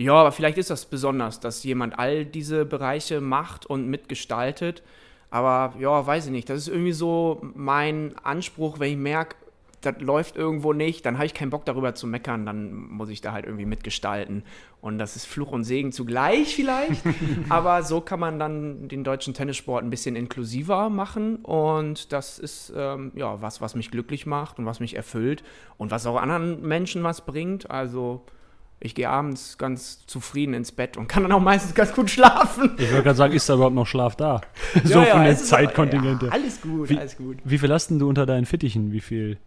Ja, 0.00 0.14
aber 0.14 0.32
vielleicht 0.32 0.56
ist 0.56 0.70
das 0.70 0.86
besonders, 0.86 1.40
dass 1.40 1.62
jemand 1.62 1.98
all 1.98 2.24
diese 2.24 2.64
Bereiche 2.64 3.20
macht 3.20 3.66
und 3.66 3.86
mitgestaltet. 3.86 4.82
Aber 5.28 5.78
ja, 5.78 6.06
weiß 6.06 6.24
ich 6.24 6.32
nicht. 6.32 6.48
Das 6.48 6.56
ist 6.56 6.68
irgendwie 6.68 6.92
so 6.92 7.42
mein 7.54 8.14
Anspruch, 8.22 8.80
wenn 8.80 8.92
ich 8.92 8.96
merke, 8.96 9.36
das 9.82 10.00
läuft 10.00 10.36
irgendwo 10.36 10.72
nicht, 10.72 11.04
dann 11.04 11.16
habe 11.16 11.26
ich 11.26 11.34
keinen 11.34 11.50
Bock 11.50 11.66
darüber 11.66 11.94
zu 11.94 12.06
meckern, 12.06 12.46
dann 12.46 12.72
muss 12.72 13.10
ich 13.10 13.20
da 13.20 13.32
halt 13.32 13.44
irgendwie 13.44 13.66
mitgestalten. 13.66 14.42
Und 14.80 14.98
das 14.98 15.16
ist 15.16 15.26
Fluch 15.26 15.52
und 15.52 15.64
Segen 15.64 15.92
zugleich 15.92 16.54
vielleicht, 16.54 17.02
aber 17.50 17.82
so 17.82 18.00
kann 18.00 18.20
man 18.20 18.38
dann 18.38 18.88
den 18.88 19.04
deutschen 19.04 19.34
Tennissport 19.34 19.84
ein 19.84 19.90
bisschen 19.90 20.16
inklusiver 20.16 20.88
machen 20.88 21.36
und 21.36 22.12
das 22.12 22.38
ist 22.38 22.72
ähm, 22.76 23.12
ja 23.14 23.40
was, 23.40 23.60
was 23.62 23.74
mich 23.74 23.90
glücklich 23.90 24.26
macht 24.26 24.58
und 24.58 24.66
was 24.66 24.80
mich 24.80 24.96
erfüllt 24.96 25.42
und 25.78 25.90
was 25.90 26.06
auch 26.06 26.16
anderen 26.16 26.60
Menschen 26.60 27.02
was 27.02 27.24
bringt. 27.24 27.70
Also 27.70 28.22
ich 28.80 28.94
gehe 28.94 29.08
abends 29.10 29.58
ganz 29.58 30.06
zufrieden 30.06 30.54
ins 30.54 30.72
Bett 30.72 30.96
und 30.96 31.06
kann 31.06 31.22
dann 31.22 31.32
auch 31.32 31.40
meistens 31.40 31.74
ganz 31.74 31.92
gut 31.92 32.10
schlafen. 32.10 32.72
Ich 32.78 32.88
wollte 32.90 33.02
gerade 33.04 33.14
sagen, 33.16 33.34
ist 33.34 33.48
da 33.48 33.54
überhaupt 33.54 33.74
noch 33.74 33.86
Schlaf 33.86 34.16
da? 34.16 34.40
so 34.84 35.00
Ja, 35.00 35.06
ja, 35.06 35.12
von 35.12 35.20
aber- 35.22 35.36
Zeitkontingente. 35.36 36.26
Ja, 36.26 36.32
alles 36.32 36.60
gut, 36.62 36.88
Wie- 36.88 36.98
alles 36.98 37.16
gut. 37.16 37.38
Wie 37.44 37.58
viel 37.58 37.72
hast 37.72 37.88
denn 37.90 37.98
du 37.98 38.08
unter 38.08 38.24
deinen 38.26 38.46
Fittichen? 38.46 38.92
Wie 38.92 39.00
viel 39.00 39.38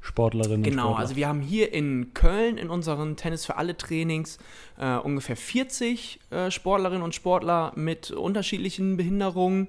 Sportlerinnen 0.00 0.62
Genau, 0.64 0.70
und 0.72 0.78
Sportler? 0.88 0.98
also 1.00 1.16
wir 1.16 1.28
haben 1.28 1.40
hier 1.40 1.72
in 1.72 2.12
Köln 2.12 2.58
in 2.58 2.68
unseren 2.70 3.16
Tennis 3.16 3.46
für 3.46 3.56
alle 3.56 3.76
Trainings 3.76 4.38
äh, 4.78 4.96
ungefähr 4.96 5.36
40 5.36 6.18
äh, 6.30 6.50
Sportlerinnen 6.50 7.02
und 7.02 7.14
Sportler 7.14 7.72
mit 7.76 8.10
unterschiedlichen 8.10 8.96
Behinderungen, 8.96 9.68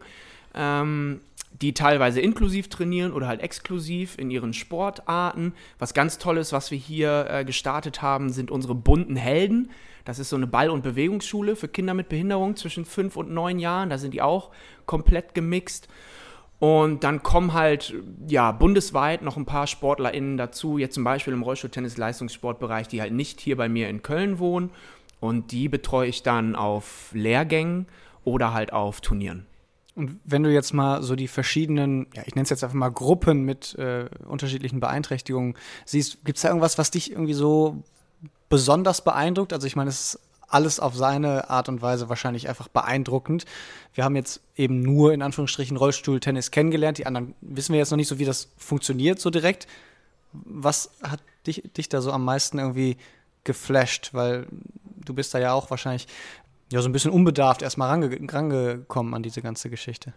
ähm, 0.55 1.21
die 1.61 1.73
teilweise 1.73 2.19
inklusiv 2.19 2.67
trainieren 2.69 3.13
oder 3.13 3.27
halt 3.27 3.41
exklusiv 3.41 4.17
in 4.17 4.31
ihren 4.31 4.53
Sportarten. 4.53 5.53
Was 5.79 5.93
ganz 5.93 6.17
toll 6.17 6.37
ist, 6.37 6.51
was 6.51 6.71
wir 6.71 6.77
hier 6.77 7.27
äh, 7.29 7.45
gestartet 7.45 8.01
haben, 8.01 8.29
sind 8.29 8.51
unsere 8.51 8.75
bunten 8.75 9.15
Helden. 9.15 9.69
Das 10.05 10.19
ist 10.19 10.29
so 10.29 10.35
eine 10.35 10.47
Ball- 10.47 10.69
und 10.69 10.83
Bewegungsschule 10.83 11.55
für 11.55 11.67
Kinder 11.67 11.93
mit 11.93 12.09
Behinderung 12.09 12.55
zwischen 12.55 12.85
5 12.85 13.15
und 13.15 13.31
9 13.31 13.59
Jahren. 13.59 13.89
Da 13.89 13.97
sind 13.97 14.13
die 14.13 14.21
auch 14.21 14.51
komplett 14.85 15.33
gemixt. 15.33 15.87
Und 16.59 17.03
dann 17.03 17.23
kommen 17.23 17.53
halt, 17.53 17.93
ja, 18.27 18.51
bundesweit 18.51 19.21
noch 19.21 19.37
ein 19.37 19.45
paar 19.45 19.67
SportlerInnen 19.67 20.37
dazu, 20.37 20.77
jetzt 20.77 20.95
zum 20.95 21.03
Beispiel 21.03 21.33
im 21.33 21.43
Rollstuhl-Tennis-Leistungssportbereich, 21.43 22.87
die 22.87 23.01
halt 23.01 23.13
nicht 23.13 23.41
hier 23.41 23.57
bei 23.57 23.67
mir 23.67 23.89
in 23.89 24.01
Köln 24.01 24.39
wohnen. 24.39 24.69
Und 25.19 25.51
die 25.51 25.69
betreue 25.69 26.07
ich 26.07 26.23
dann 26.23 26.55
auf 26.55 27.09
Lehrgängen 27.13 27.87
oder 28.23 28.53
halt 28.53 28.73
auf 28.73 29.01
Turnieren. 29.01 29.45
Und 29.95 30.19
wenn 30.25 30.43
du 30.43 30.51
jetzt 30.51 30.73
mal 30.73 31.03
so 31.03 31.15
die 31.15 31.27
verschiedenen, 31.27 32.07
ja, 32.15 32.23
ich 32.25 32.33
nenne 32.33 32.43
es 32.43 32.49
jetzt 32.49 32.63
einfach 32.63 32.75
mal 32.75 32.89
Gruppen 32.89 33.43
mit 33.43 33.75
äh, 33.75 34.09
unterschiedlichen 34.25 34.79
Beeinträchtigungen 34.79 35.55
siehst, 35.85 36.25
gibt 36.25 36.37
es 36.37 36.41
da 36.41 36.47
irgendwas, 36.47 36.77
was 36.77 36.89
dich 36.89 37.11
irgendwie 37.11 37.33
so 37.33 37.83
besonders 38.49 39.03
beeindruckt? 39.03 39.53
Also 39.53 39.67
ich 39.67 39.75
meine, 39.75 39.89
es 39.89 40.15
ist 40.15 40.19
alles 40.47 40.79
auf 40.79 40.95
seine 40.95 41.49
Art 41.49 41.69
und 41.69 41.81
Weise 41.81 42.09
wahrscheinlich 42.09 42.47
einfach 42.47 42.67
beeindruckend. 42.67 43.45
Wir 43.93 44.03
haben 44.03 44.15
jetzt 44.15 44.41
eben 44.55 44.81
nur 44.81 45.13
in 45.13 45.21
Anführungsstrichen 45.21 45.77
Rollstuhl-Tennis 45.77 46.51
kennengelernt. 46.51 46.99
Die 46.99 47.07
anderen 47.07 47.33
wissen 47.41 47.73
wir 47.73 47.79
jetzt 47.79 47.89
noch 47.89 47.97
nicht 47.97 48.07
so, 48.07 48.19
wie 48.19 48.25
das 48.25 48.49
funktioniert 48.57 49.19
so 49.19 49.29
direkt. 49.29 49.67
Was 50.31 50.91
hat 51.01 51.21
dich, 51.47 51.63
dich 51.75 51.89
da 51.89 52.01
so 52.01 52.11
am 52.11 52.23
meisten 52.23 52.59
irgendwie 52.59 52.97
geflasht? 53.43 54.11
Weil 54.13 54.45
du 55.03 55.13
bist 55.13 55.33
da 55.33 55.39
ja 55.39 55.53
auch 55.53 55.69
wahrscheinlich 55.71 56.07
ja 56.73 56.81
so 56.81 56.89
ein 56.89 56.91
bisschen 56.91 57.11
unbedarft 57.11 57.61
erstmal 57.61 57.89
range 57.89 58.17
rangekommen 58.31 59.13
an 59.13 59.23
diese 59.23 59.41
ganze 59.41 59.69
Geschichte. 59.69 60.13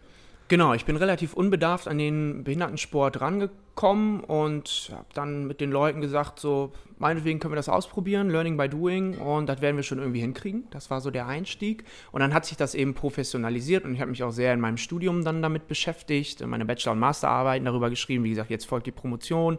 Genau, 0.48 0.74
ich 0.74 0.84
bin 0.84 0.94
relativ 0.96 1.34
unbedarft 1.34 1.88
an 1.88 1.98
den 1.98 2.44
Behindertensport 2.44 3.20
rangekommen 3.20 4.20
und 4.20 4.90
habe 4.92 5.09
dann 5.12 5.48
mit 5.48 5.61
den 5.61 5.72
Leuten 5.72 6.00
gesagt, 6.00 6.38
so, 6.38 6.72
meinetwegen 6.98 7.40
können 7.40 7.52
wir 7.52 7.57
das 7.57 7.68
ausprobieren, 7.68 8.30
Learning 8.30 8.57
by 8.57 8.68
Doing 8.68 9.18
und 9.18 9.48
das 9.48 9.61
werden 9.61 9.74
wir 9.74 9.82
schon 9.82 9.98
irgendwie 9.98 10.20
hinkriegen. 10.20 10.68
Das 10.70 10.88
war 10.88 11.00
so 11.00 11.11
der 11.11 11.26
Einstieg 11.26 11.84
und 12.12 12.20
dann 12.20 12.32
hat 12.32 12.46
sich 12.46 12.57
das 12.57 12.76
eben 12.76 12.94
professionalisiert 12.94 13.84
und 13.84 13.92
ich 13.92 14.00
habe 14.00 14.11
mich 14.12 14.22
auch 14.22 14.30
sehr 14.30 14.54
in 14.54 14.61
meinem 14.61 14.76
Studium 14.76 15.24
dann 15.24 15.42
damit 15.42 15.66
beschäftigt, 15.66 16.46
meine 16.46 16.64
Bachelor- 16.64 16.92
und 16.92 17.00
Masterarbeiten 17.00 17.64
darüber 17.64 17.90
geschrieben, 17.90 18.22
wie 18.22 18.30
gesagt, 18.30 18.50
jetzt 18.50 18.66
folgt 18.66 18.86
die 18.86 18.92
Promotion 18.92 19.59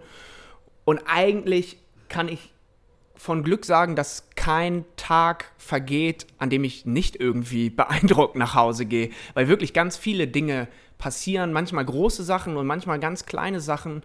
und 0.86 1.02
eigentlich 1.06 1.80
kann 2.08 2.30
ich 2.30 2.54
von 3.18 3.44
Glück 3.44 3.66
sagen, 3.66 3.96
dass 3.98 4.30
kein 4.48 4.86
Tag 4.96 5.52
vergeht, 5.58 6.26
an 6.38 6.50
dem 6.50 6.64
ich 6.64 6.86
nicht 6.86 7.18
irgendwie 7.18 7.70
beeindruckt 7.82 8.38
nach 8.38 8.56
Hause 8.56 8.86
gehe, 8.86 9.10
weil 9.34 9.50
wirklich 9.50 9.74
ganz 9.74 9.98
viele 9.98 10.26
Dinge 10.26 10.70
passieren, 10.98 11.52
manchmal 11.52 11.84
große 11.84 12.24
Sachen 12.24 12.56
und 12.56 12.66
manchmal 12.66 12.98
ganz 12.98 13.26
kleine 13.26 13.60
Sachen, 13.60 14.04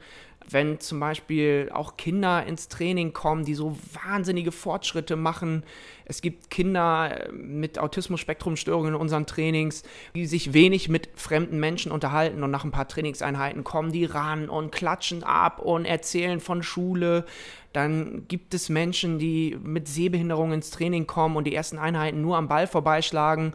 wenn 0.50 0.80
zum 0.80 1.00
Beispiel 1.00 1.70
auch 1.72 1.96
Kinder 1.96 2.44
ins 2.44 2.68
Training 2.68 3.12
kommen, 3.12 3.44
die 3.44 3.54
so 3.54 3.76
wahnsinnige 4.04 4.52
Fortschritte 4.52 5.16
machen. 5.16 5.62
Es 6.04 6.20
gibt 6.20 6.50
Kinder 6.50 7.28
äh, 7.28 7.32
mit 7.32 7.78
Autismus-Spektrum-Störungen 7.78 8.94
in 8.94 9.00
unseren 9.00 9.26
Trainings, 9.26 9.82
die 10.14 10.26
sich 10.26 10.52
wenig 10.52 10.88
mit 10.88 11.08
fremden 11.14 11.60
Menschen 11.60 11.92
unterhalten 11.92 12.42
und 12.42 12.50
nach 12.50 12.64
ein 12.64 12.72
paar 12.72 12.88
Trainingseinheiten 12.88 13.64
kommen 13.64 13.92
die 13.92 14.04
ran 14.04 14.48
und 14.48 14.72
klatschen 14.72 15.22
ab 15.22 15.60
und 15.60 15.84
erzählen 15.84 16.40
von 16.40 16.62
Schule. 16.62 17.24
Dann 17.72 18.26
gibt 18.28 18.52
es 18.54 18.68
Menschen, 18.68 19.18
die 19.18 19.56
mit 19.62 19.88
Sehbehinderung 19.88 20.52
ins 20.52 20.70
Training 20.70 21.06
kommen 21.06 21.36
und 21.36 21.44
die 21.44 21.54
ersten 21.54 21.78
Einheiten 21.78 22.20
nur 22.20 22.36
am 22.36 22.48
Ball 22.48 22.66
vorbeischlagen. 22.66 23.54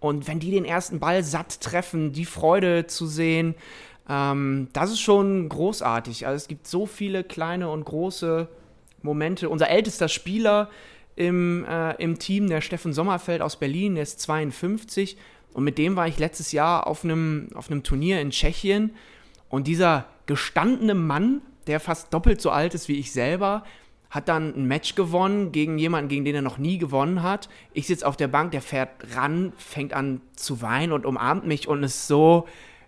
Und 0.00 0.26
wenn 0.26 0.40
die 0.40 0.50
den 0.50 0.64
ersten 0.64 0.98
Ball 0.98 1.22
satt 1.22 1.60
treffen, 1.60 2.12
die 2.12 2.24
Freude 2.24 2.88
zu 2.88 3.06
sehen, 3.06 3.54
ähm, 4.08 4.68
das 4.72 4.90
ist 4.90 5.00
schon 5.00 5.48
großartig. 5.48 6.26
Also 6.26 6.36
es 6.36 6.48
gibt 6.48 6.66
so 6.66 6.86
viele 6.86 7.24
kleine 7.24 7.70
und 7.70 7.84
große 7.84 8.48
Momente. 9.02 9.48
Unser 9.48 9.68
ältester 9.68 10.08
Spieler 10.08 10.70
im, 11.16 11.64
äh, 11.64 11.94
im 12.02 12.18
Team, 12.18 12.48
der 12.48 12.60
Steffen 12.60 12.92
Sommerfeld 12.92 13.42
aus 13.42 13.56
Berlin, 13.56 13.94
der 13.94 14.02
ist 14.02 14.20
52. 14.20 15.16
Und 15.52 15.64
mit 15.64 15.78
dem 15.78 15.96
war 15.96 16.08
ich 16.08 16.18
letztes 16.18 16.52
Jahr 16.52 16.86
auf 16.86 17.04
einem, 17.04 17.48
auf 17.54 17.70
einem 17.70 17.82
Turnier 17.82 18.20
in 18.20 18.30
Tschechien. 18.30 18.94
Und 19.48 19.66
dieser 19.66 20.06
gestandene 20.26 20.94
Mann, 20.94 21.42
der 21.66 21.78
fast 21.78 22.12
doppelt 22.12 22.40
so 22.40 22.50
alt 22.50 22.74
ist 22.74 22.88
wie 22.88 22.98
ich 22.98 23.12
selber, 23.12 23.64
hat 24.08 24.28
dann 24.28 24.54
ein 24.54 24.66
Match 24.66 24.94
gewonnen 24.94 25.52
gegen 25.52 25.78
jemanden, 25.78 26.08
gegen 26.08 26.24
den 26.24 26.34
er 26.34 26.42
noch 26.42 26.58
nie 26.58 26.76
gewonnen 26.76 27.22
hat. 27.22 27.48
Ich 27.72 27.86
sitze 27.86 28.06
auf 28.06 28.16
der 28.16 28.28
Bank, 28.28 28.52
der 28.52 28.60
fährt 28.60 28.90
ran, 29.14 29.52
fängt 29.56 29.94
an 29.94 30.20
zu 30.36 30.60
weinen 30.60 30.92
und 30.92 31.06
umarmt 31.06 31.46
mich 31.46 31.66
und 31.66 31.82
ist 31.82 32.06
so 32.06 32.46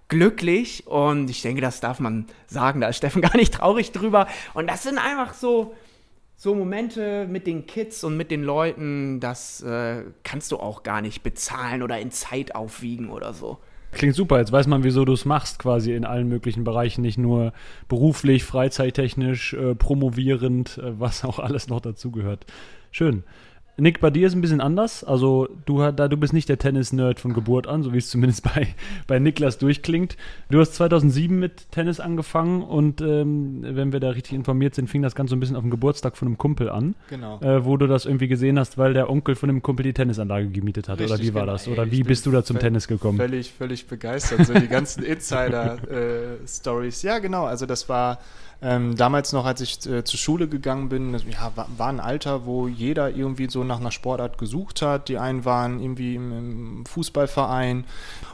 glücklich. 0.09 0.87
Und 0.87 1.31
ich 1.31 1.43
denke, 1.43 1.61
das 1.61 1.81
darf 1.81 2.01
man 2.01 2.27
sagen, 2.47 2.81
da 2.81 2.89
ist 2.89 2.97
Steffen 2.97 3.23
gar 3.23 3.37
nicht 3.37 3.55
traurig 3.55 3.93
drüber. 3.93 4.27
Und 4.55 4.69
das 4.69 4.83
sind 4.83 4.99
einfach 4.99 5.35
so, 5.35 5.75
so 6.37 6.55
Momente 6.55 7.27
mit 7.29 7.47
den 7.47 7.67
Kids 7.67 8.05
und 8.05 8.17
mit 8.17 8.31
den 8.31 8.43
Leuten, 8.43 9.21
das 9.21 9.63
äh, 9.63 10.05
kannst 10.23 10.53
du 10.53 10.59
auch 10.59 10.83
gar 10.83 11.01
nicht 11.01 11.23
bezahlen 11.23 11.83
oder 11.83 11.99
in 11.99 12.11
Zeit 12.11 12.55
aufwiegen 12.55 13.11
oder 13.11 13.33
so. 13.33 13.59
Klingt 13.93 14.17
super, 14.17 14.39
jetzt 14.39 14.51
weiß 14.51 14.67
man, 14.67 14.83
wieso 14.83 15.05
du 15.05 15.13
es 15.13 15.25
machst, 15.25 15.61
quasi 15.61 15.95
in 15.95 16.05
allen 16.05 16.29
möglichen 16.29 16.65
Bereichen, 16.65 17.03
nicht 17.03 17.17
nur 17.17 17.53
beruflich, 17.87 18.43
freizeittechnisch, 18.43 19.55
äh, 19.55 19.77
promovierend, 19.77 20.79
äh, 20.79 20.99
was 20.99 21.25
auch 21.25 21.39
alles 21.39 21.69
noch 21.69 21.81
dazugehört. 21.81 22.45
Schön. 22.91 23.23
Nick, 23.77 24.01
bei 24.01 24.11
dir 24.11 24.29
ist 24.29 24.35
ein 24.35 24.41
bisschen 24.41 24.61
anders. 24.61 25.03
Also 25.03 25.49
du, 25.67 25.91
da, 25.91 26.07
du 26.07 26.17
bist 26.17 26.33
nicht 26.33 26.49
der 26.49 26.59
Tennis-Nerd 26.59 27.19
von 27.19 27.33
Geburt 27.33 27.67
an, 27.67 27.83
so 27.83 27.93
wie 27.93 27.99
es 27.99 28.09
zumindest 28.09 28.45
bei, 28.45 28.69
bei 29.09 29.19
Niklas 29.19 29.59
durchklingt. 29.59 30.17
Du 30.49 30.61
hast 30.61 30.75
2007 30.75 31.37
mit 31.37 31.73
Tennis 31.73 31.99
angefangen 31.99 32.63
und 32.63 33.01
ähm, 33.01 33.63
wenn 33.63 33.93
wir 33.93 33.99
da 33.99 34.11
richtig 34.11 34.35
informiert 34.35 34.77
sind, 34.77 34.89
fing 34.89 35.03
das 35.03 35.17
Ganze 35.17 35.31
so 35.31 35.37
ein 35.37 35.41
bisschen 35.41 35.57
auf 35.57 35.63
dem 35.63 35.71
Geburtstag 35.71 36.17
von 36.17 36.29
einem 36.29 36.39
Kumpel 36.39 36.71
an. 36.71 36.95
Genau. 37.11 37.41
Äh, 37.41 37.65
wo 37.65 37.77
du 37.77 37.89
das 37.89 38.07
irgendwie 38.07 38.29
gesehen 38.29 38.61
hast, 38.61 38.79
weil 38.79 38.95
der 38.95 39.11
Onkel 39.11 39.35
von 39.35 39.49
dem 39.49 39.61
Kumpel 39.61 39.83
die 39.83 39.93
Tennisanlage 39.93 40.49
gemietet 40.49 40.89
hat. 40.89 41.01
Richtig, 41.01 41.13
oder 41.13 41.23
wie 41.23 41.35
war 41.35 41.43
genau. 41.43 41.53
das? 41.53 41.67
Oder 41.67 41.83
Ey, 41.83 41.91
wie 41.91 42.05
bist 42.05 42.25
du 42.27 42.31
da 42.31 42.45
zum 42.45 42.61
Tennis 42.61 42.87
gekommen? 42.87 43.19
Völlig, 43.19 43.53
völlig 43.53 43.89
begeistert. 43.89 44.47
So 44.47 44.55
die 44.55 44.69
ganzen 44.69 45.03
Insider-Stories. 45.03 47.03
ja, 47.03 47.19
genau. 47.19 47.47
Also 47.47 47.67
das 47.67 47.89
war 47.89 48.21
ähm, 48.65 48.97
damals 48.97 49.35
noch, 49.35 49.45
als 49.45 49.61
ich 49.61 49.85
äh, 49.87 50.05
zur 50.05 50.19
Schule 50.19 50.49
gegangen 50.49 50.89
bin, 50.89 51.13
das, 51.13 51.25
ja, 51.25 51.53
war, 51.55 51.69
war 51.77 51.89
ein 51.89 52.01
Alter, 52.01 52.47
wo 52.47 52.67
jeder 52.67 53.11
irgendwie 53.11 53.51
so 53.51 53.63
nach 53.63 53.79
einer 53.79 53.91
Sportart 53.91 54.39
gesucht 54.39 54.81
hat. 54.81 55.11
Die 55.11 55.19
einen 55.19 55.45
waren 55.45 55.81
irgendwie 55.81 56.15
im, 56.15 56.33
im 56.33 56.87
Fußballverein. 56.87 57.85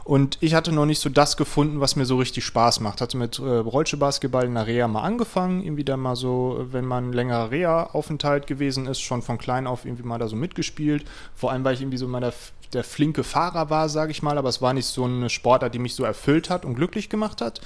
Und 0.05 0.37
ich 0.39 0.53
hatte 0.53 0.71
noch 0.71 0.85
nicht 0.85 0.99
so 0.99 1.09
das 1.09 1.35
gefunden, 1.35 1.81
was 1.81 1.97
mir 1.97 2.05
so 2.05 2.15
richtig 2.15 2.45
Spaß 2.45 2.79
macht. 2.79 3.01
Hatte 3.01 3.17
mit 3.17 3.39
äh, 3.39 3.43
Rollstuhlbasketball 3.43 4.45
in 4.45 4.53
der 4.53 4.67
Reha 4.67 4.87
mal 4.87 5.01
angefangen. 5.01 5.63
Irgendwie 5.63 5.83
dann 5.83 5.99
mal 5.99 6.15
so, 6.15 6.65
wenn 6.71 6.85
man 6.85 7.11
längerer 7.11 7.51
Reha-Aufenthalt 7.51 8.47
gewesen 8.47 8.87
ist, 8.87 9.01
schon 9.01 9.21
von 9.21 9.37
klein 9.37 9.67
auf 9.67 9.83
irgendwie 9.83 10.03
mal 10.03 10.17
da 10.17 10.29
so 10.29 10.37
mitgespielt. 10.37 11.03
Vor 11.35 11.51
allem, 11.51 11.65
weil 11.65 11.73
ich 11.73 11.81
irgendwie 11.81 11.97
so 11.97 12.07
mal 12.07 12.21
der, 12.21 12.33
der 12.71 12.85
flinke 12.85 13.25
Fahrer 13.25 13.69
war, 13.69 13.89
sage 13.89 14.11
ich 14.11 14.23
mal. 14.23 14.37
Aber 14.37 14.47
es 14.47 14.61
war 14.61 14.73
nicht 14.73 14.85
so 14.85 15.03
eine 15.03 15.29
Sportart, 15.29 15.73
die 15.73 15.79
mich 15.79 15.93
so 15.93 16.05
erfüllt 16.05 16.49
hat 16.49 16.63
und 16.63 16.75
glücklich 16.75 17.09
gemacht 17.09 17.41
hat. 17.41 17.59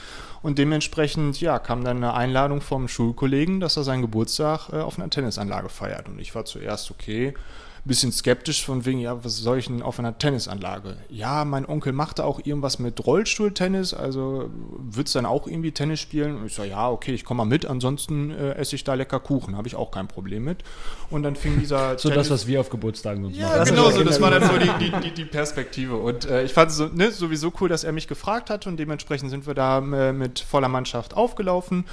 Und 0.46 0.60
dementsprechend, 0.60 1.42
ja, 1.42 1.58
kam 1.58 1.84
dann 1.84 1.98
eine 1.98 2.14
Einladung 2.14 2.62
vom 2.62 2.88
Schulkollegen, 2.88 3.60
dass 3.60 3.78
er 3.78 3.84
seinen 3.84 4.04
Geburtstag 4.04 4.70
äh, 4.72 4.76
auf 4.76 5.00
einer 5.00 5.10
Tennisanlage 5.10 5.70
feiert. 5.70 6.08
Und 6.08 6.20
ich 6.20 6.36
war 6.36 6.46
zuerst 6.46 6.92
okay 6.92 7.34
bisschen 7.86 8.12
skeptisch 8.12 8.66
von 8.66 8.86
wegen, 8.86 9.00
ja, 9.00 9.24
was 9.24 9.38
soll 9.38 9.60
ich 9.60 9.68
denn 9.68 9.82
auf 9.82 10.00
einer 10.00 10.18
Tennisanlage? 10.18 10.98
Ja, 11.10 11.46
mein 11.46 11.68
Onkel 11.68 11.94
machte 11.94 12.26
auch 12.26 12.40
irgendwas 12.44 12.80
mit 12.80 13.06
Rollstuhltennis, 13.06 13.94
also 13.94 14.50
wird's 14.78 15.14
dann 15.14 15.26
auch 15.26 15.48
irgendwie 15.48 15.72
Tennis 15.72 16.00
spielen? 16.00 16.38
Und 16.38 16.48
ich 16.48 16.56
so, 16.56 16.64
ja, 16.64 16.90
okay, 16.90 17.14
ich 17.14 17.24
komme 17.24 17.40
mal 17.40 17.46
mit, 17.46 17.66
ansonsten 17.66 18.32
äh, 18.32 18.54
esse 18.54 18.76
ich 18.76 18.84
da 18.84 18.96
lecker 18.96 19.20
Kuchen, 19.20 19.56
habe 19.56 19.68
ich 19.68 19.76
auch 19.76 19.92
kein 19.92 20.08
Problem 20.08 20.44
mit. 20.44 20.64
Und 21.12 21.24
dann 21.24 21.36
fing 21.36 21.60
dieser 21.60 21.98
So 22.00 22.10
das, 22.10 22.30
was 22.30 22.48
wir 22.48 22.60
auf 22.60 22.70
Geburtstagen 22.70 23.24
sonst 23.24 23.38
ja, 23.38 23.48
machen. 23.48 23.60
Das 23.60 23.70
genau 23.70 23.90
ja 23.90 23.96
so. 23.96 24.04
Das 24.04 24.20
war 24.20 24.32
dann 24.32 24.44
so 24.50 24.58
die, 24.58 24.72
die, 24.80 24.92
die, 25.02 25.12
die 25.16 25.26
Perspektive. 25.26 25.98
Und 25.98 26.26
äh, 26.26 26.44
ich 26.44 26.54
fand 26.54 26.72
es 26.72 26.78
so, 26.78 26.88
ne, 26.88 27.12
sowieso 27.12 27.54
cool, 27.62 27.70
dass 27.70 27.84
er 27.84 27.92
mich 27.92 28.08
gefragt 28.08 28.50
hat 28.50 28.66
und 28.66 28.78
dementsprechend 28.78 29.30
sind 29.30 29.46
wir 29.46 29.54
da 29.54 29.78
äh, 29.78 30.12
mit 30.12 30.40
voller 30.40 30.70
Mannschaft 30.70 31.14
aufgelaufen. 31.14 31.86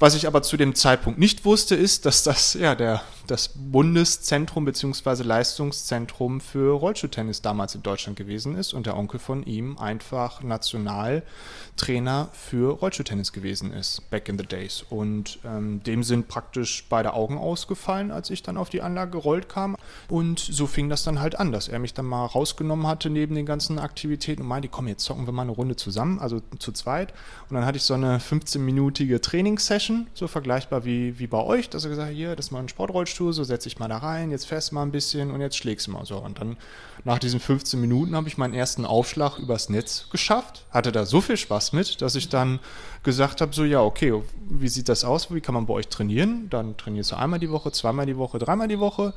Was 0.00 0.14
ich 0.14 0.26
aber 0.26 0.42
zu 0.42 0.56
dem 0.56 0.74
Zeitpunkt 0.74 1.18
nicht 1.18 1.44
wusste, 1.44 1.74
ist, 1.74 2.06
dass 2.06 2.22
das 2.22 2.54
ja 2.54 2.76
der, 2.76 3.02
das 3.28 3.50
Bundeszentrum 3.54 4.64
bzw. 4.64 5.22
Leistungszentrum 5.22 6.40
für 6.40 6.72
Rollstuhltennis 6.72 7.42
damals 7.42 7.74
in 7.74 7.82
Deutschland 7.82 8.18
gewesen 8.18 8.56
ist 8.56 8.72
und 8.72 8.86
der 8.86 8.96
Onkel 8.96 9.20
von 9.20 9.44
ihm 9.44 9.78
einfach 9.78 10.42
Nationaltrainer 10.42 12.30
für 12.32 12.72
Rollstuhltennis 12.72 13.32
gewesen 13.32 13.72
ist, 13.72 14.08
back 14.10 14.28
in 14.28 14.38
the 14.38 14.46
days. 14.46 14.84
Und 14.88 15.38
ähm, 15.44 15.82
dem 15.82 16.02
sind 16.02 16.28
praktisch 16.28 16.86
beide 16.88 17.12
Augen 17.12 17.36
ausgefallen, 17.36 18.10
als 18.10 18.30
ich 18.30 18.42
dann 18.42 18.56
auf 18.56 18.70
die 18.70 18.80
Anlage 18.80 19.10
gerollt 19.10 19.48
kam. 19.48 19.76
Und 20.08 20.38
so 20.40 20.66
fing 20.66 20.88
das 20.88 21.04
dann 21.04 21.20
halt 21.20 21.38
an, 21.38 21.52
dass 21.52 21.68
er 21.68 21.78
mich 21.78 21.92
dann 21.92 22.06
mal 22.06 22.24
rausgenommen 22.24 22.86
hatte 22.86 23.10
neben 23.10 23.34
den 23.34 23.46
ganzen 23.46 23.78
Aktivitäten 23.78 24.42
und 24.42 24.48
meinte, 24.48 24.68
komm, 24.68 24.88
jetzt 24.88 25.04
zocken 25.04 25.26
wir 25.26 25.32
mal 25.32 25.42
eine 25.42 25.52
Runde 25.52 25.76
zusammen, 25.76 26.18
also 26.18 26.40
zu 26.58 26.72
zweit. 26.72 27.12
Und 27.50 27.56
dann 27.56 27.66
hatte 27.66 27.76
ich 27.76 27.84
so 27.84 27.94
eine 27.94 28.18
15-minütige 28.18 29.20
Trainingssession, 29.20 30.06
so 30.14 30.28
vergleichbar 30.28 30.86
wie, 30.86 31.18
wie 31.18 31.26
bei 31.26 31.42
euch, 31.42 31.68
dass 31.68 31.84
er 31.84 31.90
gesagt 31.90 32.08
hat, 32.08 32.16
hier, 32.16 32.34
das 32.34 32.46
ist 32.46 32.52
mal 32.52 32.60
ein 32.60 32.68
Sportrollstuhl, 32.68 33.17
so 33.32 33.44
setze 33.44 33.68
ich 33.68 33.78
mal 33.78 33.88
da 33.88 33.98
rein, 33.98 34.30
jetzt 34.30 34.50
du 34.50 34.74
mal 34.74 34.82
ein 34.82 34.92
bisschen 34.92 35.30
und 35.30 35.40
jetzt 35.40 35.56
schlägst 35.56 35.86
du 35.86 35.90
mal 35.90 36.04
so. 36.06 36.18
Und 36.18 36.40
dann 36.40 36.56
nach 37.04 37.18
diesen 37.18 37.40
15 37.40 37.80
Minuten 37.80 38.16
habe 38.16 38.28
ich 38.28 38.38
meinen 38.38 38.54
ersten 38.54 38.84
Aufschlag 38.84 39.38
übers 39.38 39.68
Netz 39.68 40.08
geschafft, 40.10 40.64
hatte 40.70 40.92
da 40.92 41.04
so 41.04 41.20
viel 41.20 41.36
Spaß 41.36 41.72
mit, 41.72 42.00
dass 42.00 42.14
ich 42.14 42.28
dann 42.28 42.60
gesagt 43.02 43.40
habe, 43.40 43.54
so 43.54 43.64
ja, 43.64 43.82
okay, 43.82 44.14
wie 44.48 44.68
sieht 44.68 44.88
das 44.88 45.04
aus, 45.04 45.32
wie 45.34 45.40
kann 45.40 45.54
man 45.54 45.66
bei 45.66 45.74
euch 45.74 45.88
trainieren? 45.88 46.48
Dann 46.50 46.76
trainierst 46.76 47.12
du 47.12 47.16
einmal 47.16 47.38
die 47.38 47.50
Woche, 47.50 47.72
zweimal 47.72 48.06
die 48.06 48.16
Woche, 48.16 48.38
dreimal 48.38 48.68
die 48.68 48.78
Woche. 48.78 49.14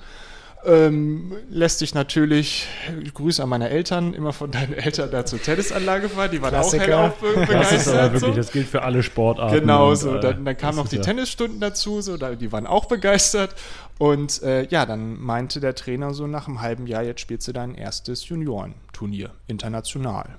Ähm, 0.64 1.34
lässt 1.50 1.80
sich 1.80 1.96
natürlich, 1.96 2.68
Grüße 3.16 3.42
an 3.42 3.50
meine 3.50 3.70
Eltern, 3.70 4.14
immer 4.14 4.32
von 4.32 4.52
deinen 4.52 4.74
Eltern 4.74 5.10
da 5.10 5.26
zur 5.26 5.42
Tennisanlage 5.42 6.08
fahren, 6.08 6.30
die 6.32 6.42
waren 6.42 6.52
Klassiker. 6.52 6.84
auch 6.84 6.88
hellauf 6.88 7.18
be 7.20 7.28
Das 7.36 7.48
begeistert. 7.48 7.80
ist 7.80 7.88
aber 7.88 8.04
wirklich, 8.14 8.22
so. 8.22 8.32
das 8.36 8.52
gilt 8.52 8.68
für 8.68 8.84
alle 8.84 9.02
Sportarten. 9.02 9.56
Genau 9.60 9.96
so. 9.96 10.16
äh, 10.16 10.20
Dann, 10.20 10.46
dann 10.46 10.56
kamen 10.58 10.78
noch 10.78 10.88
die 10.88 10.98
ja- 10.98 11.02
Tennisstunden 11.02 11.60
dazu, 11.60 12.02
so, 12.02 12.16
die 12.18 12.52
waren 12.52 12.68
auch 12.68 12.86
begeistert. 12.86 13.56
Und 13.98 14.44
äh, 14.44 14.68
ja, 14.68 14.86
dann 14.86 15.20
meinte 15.20 15.60
der 15.62 15.74
Trainer 15.74 16.14
so 16.14 16.28
nach 16.28 16.48
einem 16.48 16.62
halben 16.62 16.86
Jahr, 16.86 17.02
jetzt 17.04 17.22
spielst 17.22 17.48
du 17.48 17.54
dein 17.54 17.74
erstes 17.76 18.28
Juniorenturnier, 18.30 19.32
international. 19.48 20.36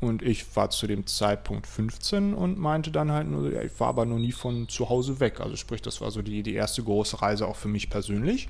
Und 0.00 0.22
ich 0.22 0.56
war 0.56 0.70
zu 0.70 0.86
dem 0.86 1.06
Zeitpunkt 1.06 1.66
15 1.66 2.34
und 2.34 2.58
meinte 2.58 2.90
dann 2.90 3.12
halt 3.12 3.28
nur, 3.28 3.52
ja, 3.52 3.60
ich 3.62 3.78
war 3.78 3.88
aber 3.88 4.04
noch 4.06 4.18
nie 4.18 4.32
von 4.32 4.68
zu 4.68 4.88
Hause 4.88 5.20
weg. 5.20 5.40
Also 5.40 5.56
sprich, 5.56 5.82
das 5.82 6.00
war 6.00 6.10
so 6.10 6.22
die, 6.22 6.42
die 6.42 6.54
erste 6.54 6.82
große 6.82 7.20
Reise 7.20 7.46
auch 7.46 7.56
für 7.56 7.68
mich 7.68 7.90
persönlich. 7.90 8.48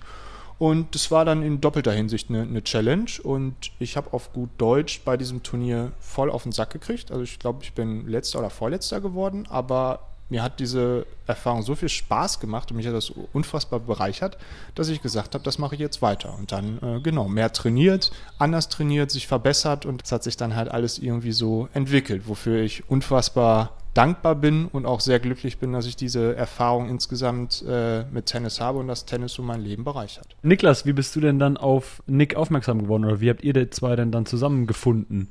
Und 0.60 0.94
das 0.94 1.10
war 1.10 1.24
dann 1.24 1.42
in 1.42 1.62
doppelter 1.62 1.90
Hinsicht 1.90 2.28
eine, 2.28 2.42
eine 2.42 2.62
Challenge. 2.62 3.10
Und 3.22 3.54
ich 3.78 3.96
habe 3.96 4.12
auf 4.12 4.34
gut 4.34 4.50
Deutsch 4.58 5.00
bei 5.06 5.16
diesem 5.16 5.42
Turnier 5.42 5.92
voll 6.00 6.30
auf 6.30 6.42
den 6.42 6.52
Sack 6.52 6.68
gekriegt. 6.68 7.10
Also 7.10 7.22
ich 7.22 7.38
glaube, 7.38 7.60
ich 7.62 7.72
bin 7.72 8.06
letzter 8.06 8.40
oder 8.40 8.50
vorletzter 8.50 9.00
geworden. 9.00 9.46
Aber 9.48 10.00
mir 10.28 10.42
hat 10.42 10.60
diese 10.60 11.06
Erfahrung 11.26 11.62
so 11.62 11.74
viel 11.74 11.88
Spaß 11.88 12.40
gemacht 12.40 12.70
und 12.70 12.76
mich 12.76 12.86
hat 12.86 12.92
das 12.92 13.10
unfassbar 13.32 13.80
bereichert, 13.80 14.36
dass 14.74 14.90
ich 14.90 15.00
gesagt 15.00 15.32
habe, 15.32 15.42
das 15.42 15.56
mache 15.56 15.76
ich 15.76 15.80
jetzt 15.80 16.02
weiter. 16.02 16.36
Und 16.38 16.52
dann, 16.52 16.78
äh, 16.82 17.00
genau, 17.00 17.26
mehr 17.26 17.54
trainiert, 17.54 18.12
anders 18.38 18.68
trainiert, 18.68 19.10
sich 19.10 19.26
verbessert 19.26 19.86
und 19.86 20.02
es 20.04 20.12
hat 20.12 20.22
sich 20.22 20.36
dann 20.36 20.54
halt 20.54 20.70
alles 20.70 20.98
irgendwie 20.98 21.32
so 21.32 21.70
entwickelt, 21.72 22.28
wofür 22.28 22.60
ich 22.60 22.88
unfassbar 22.90 23.72
dankbar 23.94 24.34
bin 24.34 24.66
und 24.66 24.86
auch 24.86 25.00
sehr 25.00 25.18
glücklich 25.18 25.58
bin, 25.58 25.72
dass 25.72 25.86
ich 25.86 25.96
diese 25.96 26.36
Erfahrung 26.36 26.88
insgesamt 26.88 27.64
äh, 27.66 28.04
mit 28.10 28.26
Tennis 28.26 28.60
habe 28.60 28.78
und 28.78 28.88
das 28.88 29.04
Tennis 29.04 29.32
so 29.32 29.42
mein 29.42 29.60
Leben 29.60 29.84
bereichert. 29.84 30.36
Niklas, 30.42 30.86
wie 30.86 30.92
bist 30.92 31.14
du 31.16 31.20
denn 31.20 31.38
dann 31.38 31.56
auf 31.56 32.02
Nick 32.06 32.36
aufmerksam 32.36 32.82
geworden 32.82 33.04
oder 33.04 33.20
wie 33.20 33.30
habt 33.30 33.42
ihr 33.42 33.52
die 33.52 33.70
zwei 33.70 33.96
denn 33.96 34.12
dann 34.12 34.26
zusammengefunden? 34.26 35.28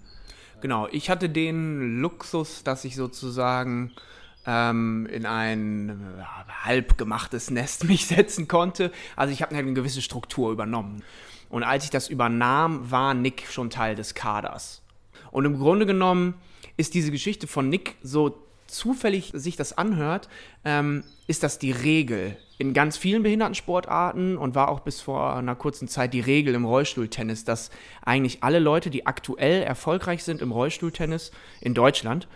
Genau, 0.61 0.87
ich 0.91 1.09
hatte 1.09 1.29
den 1.29 2.01
Luxus, 2.01 2.63
dass 2.63 2.83
ich 2.83 2.95
sozusagen 2.95 3.93
ähm, 4.45 5.07
in 5.11 5.25
ein 5.25 5.89
äh, 5.89 6.23
halb 6.65 6.97
gemachtes 6.97 7.49
Nest 7.51 7.83
mich 7.87 8.07
setzen 8.07 8.47
konnte. 8.47 8.91
Also 9.15 9.33
ich 9.33 9.41
habe 9.41 9.55
eine 9.55 9.73
gewisse 9.73 10.01
Struktur 10.01 10.51
übernommen. 10.51 11.03
Und 11.49 11.63
als 11.63 11.85
ich 11.85 11.89
das 11.89 12.09
übernahm, 12.09 12.91
war 12.91 13.13
Nick 13.13 13.47
schon 13.49 13.69
Teil 13.69 13.95
des 13.95 14.13
Kaders. 14.13 14.81
Und 15.31 15.45
im 15.45 15.57
Grunde 15.57 15.85
genommen 15.85 16.35
ist 16.77 16.93
diese 16.93 17.11
Geschichte 17.11 17.47
von 17.47 17.69
Nick 17.69 17.95
so 18.01 18.37
zufällig 18.71 19.31
sich 19.33 19.55
das 19.55 19.77
anhört, 19.77 20.29
ähm, 20.63 21.03
ist 21.27 21.43
das 21.43 21.59
die 21.59 21.71
Regel 21.71 22.37
in 22.57 22.73
ganz 22.73 22.97
vielen 22.97 23.23
Behindertensportarten 23.23 24.37
und 24.37 24.53
war 24.53 24.69
auch 24.69 24.81
bis 24.81 24.99
vor 24.99 25.35
einer 25.35 25.55
kurzen 25.55 25.87
Zeit 25.87 26.13
die 26.13 26.19
Regel 26.19 26.55
im 26.55 26.65
Rollstuhltennis, 26.65 27.45
dass 27.45 27.71
eigentlich 28.03 28.43
alle 28.43 28.59
Leute, 28.59 28.89
die 28.89 29.07
aktuell 29.07 29.63
erfolgreich 29.63 30.23
sind 30.23 30.41
im 30.41 30.51
Rollstuhltennis 30.51 31.31
in 31.61 31.73
Deutschland, 31.73 32.27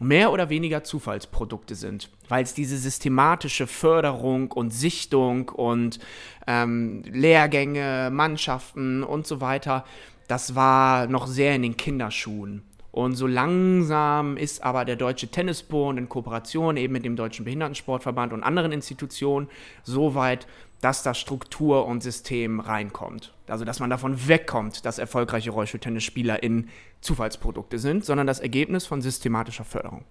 mehr 0.00 0.32
oder 0.32 0.50
weniger 0.50 0.84
Zufallsprodukte 0.84 1.74
sind, 1.74 2.10
weil 2.28 2.42
es 2.42 2.52
diese 2.52 2.76
systematische 2.76 3.66
Förderung 3.66 4.50
und 4.52 4.70
Sichtung 4.70 5.48
und 5.48 5.98
ähm, 6.46 7.02
Lehrgänge, 7.06 8.10
Mannschaften 8.12 9.02
und 9.02 9.26
so 9.26 9.40
weiter, 9.40 9.84
das 10.28 10.54
war 10.54 11.06
noch 11.06 11.26
sehr 11.26 11.54
in 11.54 11.62
den 11.62 11.76
Kinderschuhen. 11.76 12.62
Und 12.94 13.16
so 13.16 13.26
langsam 13.26 14.36
ist 14.36 14.62
aber 14.62 14.84
der 14.84 14.94
Deutsche 14.94 15.26
Tennisbund 15.26 15.98
in 15.98 16.08
Kooperation 16.08 16.76
eben 16.76 16.92
mit 16.92 17.04
dem 17.04 17.16
Deutschen 17.16 17.44
Behindertensportverband 17.44 18.32
und 18.32 18.44
anderen 18.44 18.70
Institutionen 18.70 19.48
so 19.82 20.14
weit, 20.14 20.46
dass 20.80 21.02
da 21.02 21.12
Struktur 21.12 21.86
und 21.86 22.04
System 22.04 22.60
reinkommt. 22.60 23.34
Also 23.48 23.64
dass 23.64 23.80
man 23.80 23.90
davon 23.90 24.28
wegkommt, 24.28 24.86
dass 24.86 24.98
erfolgreiche 24.98 25.50
Rollstuhltennisspieler 25.50 26.44
in 26.44 26.68
Zufallsprodukte 27.00 27.80
sind, 27.80 28.04
sondern 28.04 28.28
das 28.28 28.38
Ergebnis 28.38 28.86
von 28.86 29.02
systematischer 29.02 29.64
Förderung. 29.64 30.04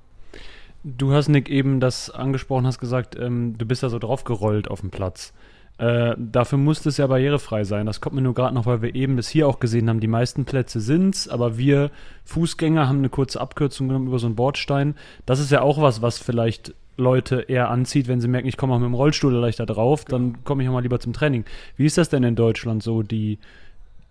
Du 0.84 1.14
hast, 1.14 1.30
Nick, 1.30 1.48
eben 1.48 1.80
das 1.80 2.10
angesprochen, 2.10 2.68
hast 2.68 2.80
gesagt, 2.80 3.16
ähm, 3.18 3.58
du 3.58 3.66
bist 3.66 3.82
da 3.84 3.90
so 3.90 3.98
draufgerollt 3.98 4.68
auf 4.68 4.82
dem 4.82 4.90
Platz. 4.90 5.32
Äh, 5.80 6.16
dafür 6.18 6.60
muss 6.60 6.86
es 6.86 6.98
ja 6.98 7.08
barrierefrei 7.08 7.64
sein. 7.64 7.86
Das 7.86 8.00
kommt 8.00 8.16
mir 8.16 8.22
nur 8.22 8.36
gerade 8.36 8.54
noch, 8.54 8.66
weil 8.66 8.82
wir 8.82 8.94
eben 8.94 9.18
das 9.18 9.28
hier 9.28 9.48
auch 9.48 9.60
gesehen 9.60 9.90
haben. 9.90 10.00
Die 10.00 10.08
meisten 10.08 10.46
Plätze 10.46 10.80
sind 10.80 11.16
es, 11.16 11.28
aber 11.28 11.58
wir 11.58 11.90
Fußgänger 12.26 12.88
haben 12.88 13.00
eine 13.00 13.10
kurze 13.10 13.42
Abkürzung 13.42 13.88
genommen 13.88 14.08
über 14.08 14.20
so 14.20 14.28
einen 14.28 14.36
Bordstein. 14.36 14.96
Das 15.26 15.40
ist 15.40 15.52
ja 15.52 15.62
auch 15.62 15.82
was, 15.82 16.02
was 16.02 16.20
vielleicht 16.20 16.74
Leute 16.96 17.46
eher 17.48 17.70
anzieht, 17.70 18.08
wenn 18.08 18.22
sie 18.22 18.28
merken, 18.28 18.48
ich 18.48 18.58
komme 18.58 18.74
auch 18.74 18.80
mit 18.80 18.86
dem 18.86 18.94
Rollstuhl 18.94 19.34
leichter 19.34 19.66
drauf, 19.66 20.06
genau. 20.06 20.18
dann 20.18 20.44
komme 20.44 20.62
ich 20.62 20.70
auch 20.70 20.74
mal 20.74 20.84
lieber 20.84 21.00
zum 21.00 21.14
Training. 21.14 21.44
Wie 21.76 21.86
ist 21.86 21.98
das 21.98 22.10
denn 22.10 22.24
in 22.24 22.36
Deutschland 22.36 22.84
so, 22.84 23.02
die, 23.02 23.40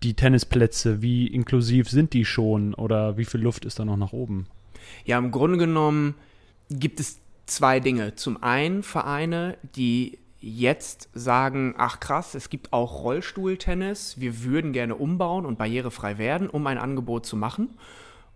die 0.03 0.15
Tennisplätze? 0.15 1.01
Wie 1.01 1.27
inklusiv 1.27 1.89
sind 1.89 2.13
die 2.13 2.25
schon 2.25 2.73
oder 2.73 3.17
wie 3.17 3.25
viel 3.25 3.39
Luft 3.39 3.63
ist 3.63 3.79
da 3.79 3.85
noch 3.85 3.95
nach 3.95 4.11
oben? 4.11 4.47
Ja, 5.05 5.17
im 5.17 5.31
Grunde 5.31 5.57
genommen 5.57 6.15
gibt 6.69 6.99
es 6.99 7.19
zwei 7.45 7.79
Dinge. 7.79 8.15
Zum 8.15 8.41
einen 8.43 8.83
Vereine, 8.83 9.57
die 9.75 10.19
jetzt 10.43 11.09
sagen, 11.13 11.73
ach 11.77 12.01
krass, 12.01 12.35
es 12.35 12.49
gibt 12.49 12.73
auch 12.73 13.03
Rollstuhltennis, 13.03 14.19
wir 14.19 14.43
würden 14.43 14.73
gerne 14.73 14.95
umbauen 14.95 15.45
und 15.45 15.57
barrierefrei 15.57 16.17
werden, 16.17 16.49
um 16.49 16.67
ein 16.67 16.77
Angebot 16.77 17.25
zu 17.25 17.37
machen. 17.37 17.69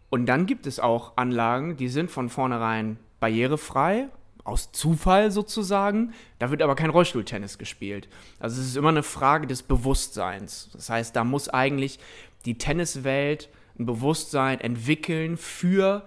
Und 0.10 0.26
dann 0.28 0.46
gibt 0.46 0.68
es 0.68 0.80
auch 0.80 1.18
Anlagen, 1.18 1.76
die 1.76 1.90
sind 1.90 2.10
von 2.10 2.30
vornherein 2.30 2.98
barrierefrei, 3.20 4.08
aus 4.46 4.72
Zufall 4.72 5.32
sozusagen. 5.32 6.14
Da 6.40 6.50
wird 6.50 6.62
aber 6.62 6.76
kein 6.76 6.92
Rollstuhltennis 6.92 7.58
gespielt. 7.58 8.08
Also 8.40 8.62
es 8.62 8.68
ist 8.68 8.78
immer 8.78 8.88
eine 8.88 9.04
Frage 9.04 9.46
des 9.46 9.62
Bewusstseins. 9.62 10.70
Das 10.72 10.90
heißt, 10.90 11.14
da 11.14 11.26
muss 11.26 11.50
eigentlich 11.50 12.00
die 12.46 12.58
Tenniswelt 12.58 13.50
ein 13.78 13.86
Bewusstsein 13.86 14.62
entwickeln 14.62 15.36
für 15.36 16.06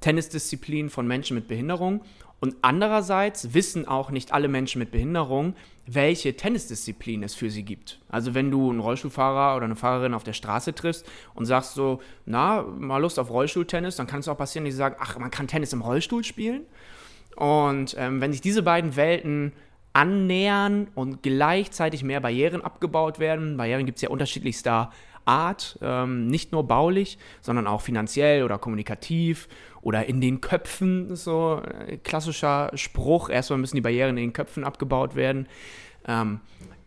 Tennisdisziplinen 0.00 0.90
von 0.90 1.06
Menschen 1.06 1.36
mit 1.36 1.46
Behinderung 1.46 2.02
und 2.40 2.56
andererseits 2.62 3.52
wissen 3.52 3.86
auch 3.86 4.10
nicht 4.10 4.32
alle 4.32 4.48
Menschen 4.48 4.78
mit 4.78 4.90
Behinderung, 4.90 5.54
welche 5.86 6.36
Tennisdisziplin 6.36 7.22
es 7.22 7.34
für 7.34 7.50
sie 7.50 7.64
gibt. 7.64 8.00
Also 8.08 8.34
wenn 8.34 8.50
du 8.50 8.70
einen 8.70 8.80
Rollstuhlfahrer 8.80 9.56
oder 9.56 9.66
eine 9.66 9.76
Fahrerin 9.76 10.14
auf 10.14 10.24
der 10.24 10.32
Straße 10.32 10.74
triffst 10.74 11.06
und 11.34 11.44
sagst 11.44 11.74
so, 11.74 12.00
na, 12.24 12.62
mal 12.62 12.98
Lust 12.98 13.18
auf 13.18 13.30
Rollstuhltennis, 13.30 13.96
dann 13.96 14.06
kann 14.06 14.20
es 14.20 14.28
auch 14.28 14.38
passieren, 14.38 14.64
dass 14.64 14.72
sie 14.72 14.78
sagen, 14.78 14.96
ach, 14.98 15.18
man 15.18 15.30
kann 15.30 15.48
Tennis 15.48 15.74
im 15.74 15.82
Rollstuhl 15.82 16.24
spielen. 16.24 16.62
Und 17.36 17.94
ähm, 17.98 18.20
wenn 18.20 18.32
sich 18.32 18.40
diese 18.40 18.62
beiden 18.62 18.96
Welten 18.96 19.52
annähern 19.92 20.88
und 20.94 21.22
gleichzeitig 21.22 22.04
mehr 22.04 22.20
Barrieren 22.20 22.62
abgebaut 22.62 23.18
werden, 23.18 23.56
Barrieren 23.56 23.86
gibt 23.86 23.98
es 23.98 24.02
ja 24.02 24.08
unterschiedlichster 24.08 24.92
Art, 25.24 25.78
ähm, 25.82 26.26
nicht 26.26 26.52
nur 26.52 26.66
baulich, 26.66 27.18
sondern 27.40 27.66
auch 27.66 27.80
finanziell 27.80 28.42
oder 28.42 28.58
kommunikativ 28.58 29.48
oder 29.82 30.06
in 30.06 30.20
den 30.20 30.40
Köpfen, 30.40 31.16
so 31.16 31.62
äh, 31.86 31.96
klassischer 31.98 32.70
Spruch, 32.74 33.30
erstmal 33.30 33.58
müssen 33.58 33.76
die 33.76 33.82
Barrieren 33.82 34.10
in 34.10 34.16
den 34.16 34.32
Köpfen 34.32 34.64
abgebaut 34.64 35.14
werden. 35.14 35.48
Ähm, 36.06 36.40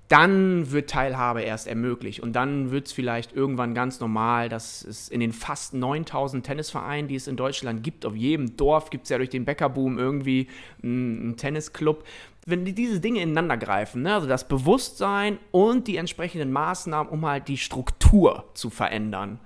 dann 0.10 0.72
wird 0.72 0.90
Teilhabe 0.90 1.42
erst 1.42 1.68
ermöglicht 1.68 2.20
und 2.20 2.34
dann 2.34 2.72
wird 2.72 2.88
es 2.88 2.94
vielleicht 2.94 3.34
irgendwann 3.34 3.74
ganz 3.74 4.00
normal, 4.00 4.50
dass 4.50 4.84
es 4.84 5.10
in 5.10 5.20
den 5.20 5.32
fast 5.32 5.74
9000 5.74 6.46
Tennisvereinen, 6.46 7.08
die 7.08 7.16
es 7.16 7.28
in 7.28 7.36
Deutschland 7.36 7.84
gibt, 7.84 8.06
auf 8.06 8.16
jedem 8.16 8.58
Dorf 8.58 8.90
gibt 8.90 9.06
es 9.06 9.10
ja 9.10 9.18
durch 9.18 9.30
den 9.30 9.46
Bäckerboom 9.46 9.98
irgendwie 9.98 10.48
einen 10.84 11.38
Tennisclub, 11.38 12.04
wenn 12.46 12.66
die 12.66 12.74
diese 12.74 13.00
Dinge 13.00 13.22
ineinander 13.22 13.58
greifen, 13.58 14.02
ne, 14.02 14.14
also 14.14 14.28
das 14.28 14.48
Bewusstsein 14.48 15.40
und 15.52 15.88
die 15.88 15.98
entsprechenden 15.98 16.52
Maßnahmen, 16.52 17.12
um 17.12 17.26
halt 17.26 17.48
die 17.48 17.58
Struktur 17.58 18.46
zu 18.54 18.70
verändern, 18.70 19.40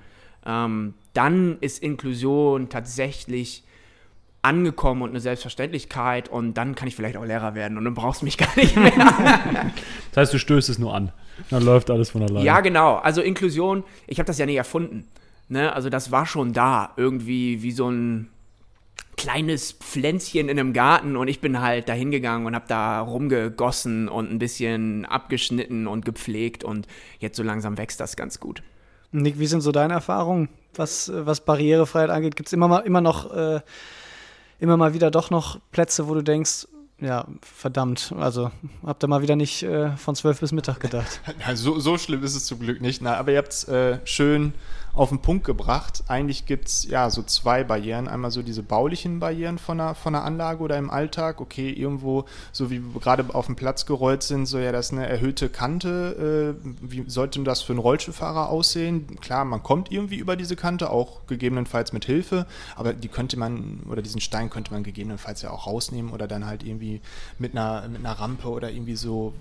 ähm, 0.46 0.96
dann 1.14 1.58
ist 1.62 1.84
Inklusion 1.84 2.70
tatsächlich 2.70 3.64
angekommen 4.48 5.02
und 5.02 5.10
eine 5.10 5.20
Selbstverständlichkeit 5.20 6.30
und 6.30 6.54
dann 6.54 6.74
kann 6.74 6.88
ich 6.88 6.96
vielleicht 6.96 7.18
auch 7.18 7.26
Lehrer 7.26 7.54
werden 7.54 7.78
und 7.78 7.84
dann 7.84 7.94
brauchst 7.94 8.22
du 8.22 8.26
mich 8.26 8.38
gar 8.38 8.56
nicht 8.56 8.76
mehr. 8.76 8.94
das 10.12 10.18
heißt, 10.18 10.34
du 10.34 10.40
stößt 10.40 10.70
es 10.70 10.80
nur 10.80 10.96
an. 10.96 11.12
Dann 11.50 11.64
läuft 11.64 11.92
alles 11.92 12.12
von 12.12 12.24
alleine. 12.24 12.46
Ja, 12.46 12.62
genau. 12.62 12.96
Also 12.96 13.22
Inklusion, 13.22 13.84
ich 14.08 14.20
habe 14.20 14.26
das 14.26 14.38
ja 14.38 14.46
nicht 14.46 14.56
erfunden. 14.56 15.08
Ne? 15.50 15.72
Also 15.74 15.90
das 15.90 16.12
war 16.12 16.26
schon 16.26 16.54
da, 16.54 16.94
irgendwie 16.96 17.62
wie 17.62 17.72
so 17.72 17.90
ein 17.90 18.30
kleines 19.18 19.74
Pflänzchen 19.74 20.48
in 20.48 20.60
einem 20.60 20.74
Garten 20.74 21.18
und 21.18 21.28
ich 21.28 21.42
bin 21.42 21.60
halt 21.60 21.90
da 21.90 21.94
hingegangen 21.94 22.48
und 22.48 22.56
habe 22.56 22.66
da 22.68 23.02
rumgegossen 23.02 24.08
und 24.08 24.32
ein 24.32 24.40
bisschen 24.40 25.06
abgeschnitten 25.06 25.88
und 25.88 26.06
gepflegt 26.06 26.64
und 26.64 26.88
jetzt 27.20 27.36
so 27.36 27.44
langsam 27.44 27.78
wächst 27.78 28.00
das 28.00 28.16
ganz 28.16 28.40
gut. 28.40 28.64
Nick, 29.12 29.40
wie 29.40 29.48
sind 29.48 29.62
so 29.62 29.72
deine 29.72 29.94
Erfahrungen, 29.94 30.50
was, 30.76 31.12
was 31.14 31.42
Barrierefreiheit 31.42 32.10
angeht? 32.10 32.36
Gibt 32.36 32.48
es 32.48 32.54
immer, 32.54 32.68
mal, 32.68 32.80
immer 32.80 33.02
noch, 33.02 33.34
äh, 33.34 33.62
immer 34.60 34.78
mal 34.78 34.94
wieder 34.94 35.12
doch 35.12 35.30
noch 35.30 35.60
Plätze, 35.72 36.08
wo 36.08 36.14
du 36.14 36.24
denkst, 36.24 36.68
ja, 37.00 37.26
verdammt. 37.42 38.14
Also 38.18 38.52
habt 38.84 39.04
ihr 39.04 39.08
mal 39.08 39.22
wieder 39.22 39.36
nicht 39.36 39.62
äh, 39.64 39.96
von 39.98 40.16
zwölf 40.16 40.40
bis 40.40 40.52
Mittag 40.52 40.80
gedacht. 40.80 41.22
So, 41.54 41.80
so 41.80 41.98
schlimm 41.98 42.24
ist 42.24 42.36
es 42.36 42.46
zum 42.46 42.60
Glück 42.60 42.82
nicht. 42.82 43.02
Na, 43.02 43.18
aber 43.18 43.32
ihr 43.32 43.38
habt 43.38 43.54
es 43.54 43.64
äh, 43.66 44.00
schön 44.04 44.54
auf 44.98 45.10
den 45.10 45.20
Punkt 45.20 45.46
gebracht. 45.46 46.04
Eigentlich 46.08 46.46
gibt 46.46 46.68
es 46.68 46.88
ja 46.90 47.10
so 47.10 47.22
zwei 47.22 47.64
Barrieren. 47.64 48.08
Einmal 48.08 48.32
so 48.32 48.42
diese 48.42 48.64
baulichen 48.64 49.20
Barrieren 49.20 49.60
von 49.60 49.80
einer, 49.80 49.96
von 49.96 50.16
einer 50.16 50.26
Anlage 50.26 50.64
oder 50.64 50.78
im 50.78 50.90
Alltag. 50.90 51.40
Okay, 51.40 51.70
irgendwo, 51.70 52.26
so 52.52 52.72
wie 52.72 52.82
wir 52.82 53.00
gerade 53.00 53.24
auf 53.34 53.46
dem 53.46 53.56
Platz 53.56 53.86
gerollt 53.86 54.24
sind, 54.24 54.48
so 54.48 54.58
ja, 54.58 54.72
das 54.72 54.88
ist 54.88 54.94
eine 54.94 55.08
erhöhte 55.08 55.50
Kante. 55.50 56.56
Äh, 56.64 56.68
wie 56.82 57.08
sollte 57.08 57.44
das 57.44 57.62
für 57.62 57.74
einen 57.74 57.80
Rollstuhlfahrer 57.80 58.50
aussehen? 58.50 59.20
Klar, 59.22 59.46
man 59.46 59.62
kommt 59.62 59.92
irgendwie 59.92 60.18
über 60.18 60.36
diese 60.36 60.56
Kante, 60.56 60.90
auch 60.90 61.28
gegebenenfalls 61.28 61.94
mit 61.94 62.06
Hilfe, 62.06 62.48
aber 62.76 62.94
die 62.94 63.08
könnte 63.08 63.38
man, 63.38 63.82
oder 63.90 64.02
diesen 64.02 64.22
Stein 64.22 64.50
könnte 64.50 64.72
man 64.72 64.84
gegebenenfalls 64.84 65.44
ja 65.44 65.52
auch 65.52 65.68
rausnehmen 65.68 66.12
oder 66.12 66.28
dann 66.28 66.46
halt 66.46 66.64
irgendwie 66.64 67.02
mit 67.38 67.52
einer, 67.52 67.88
mit 67.88 68.00
einer 68.00 68.14
Rampe 68.14 68.50
oder 68.50 68.72
irgendwie 68.72 68.96
so 68.96 69.34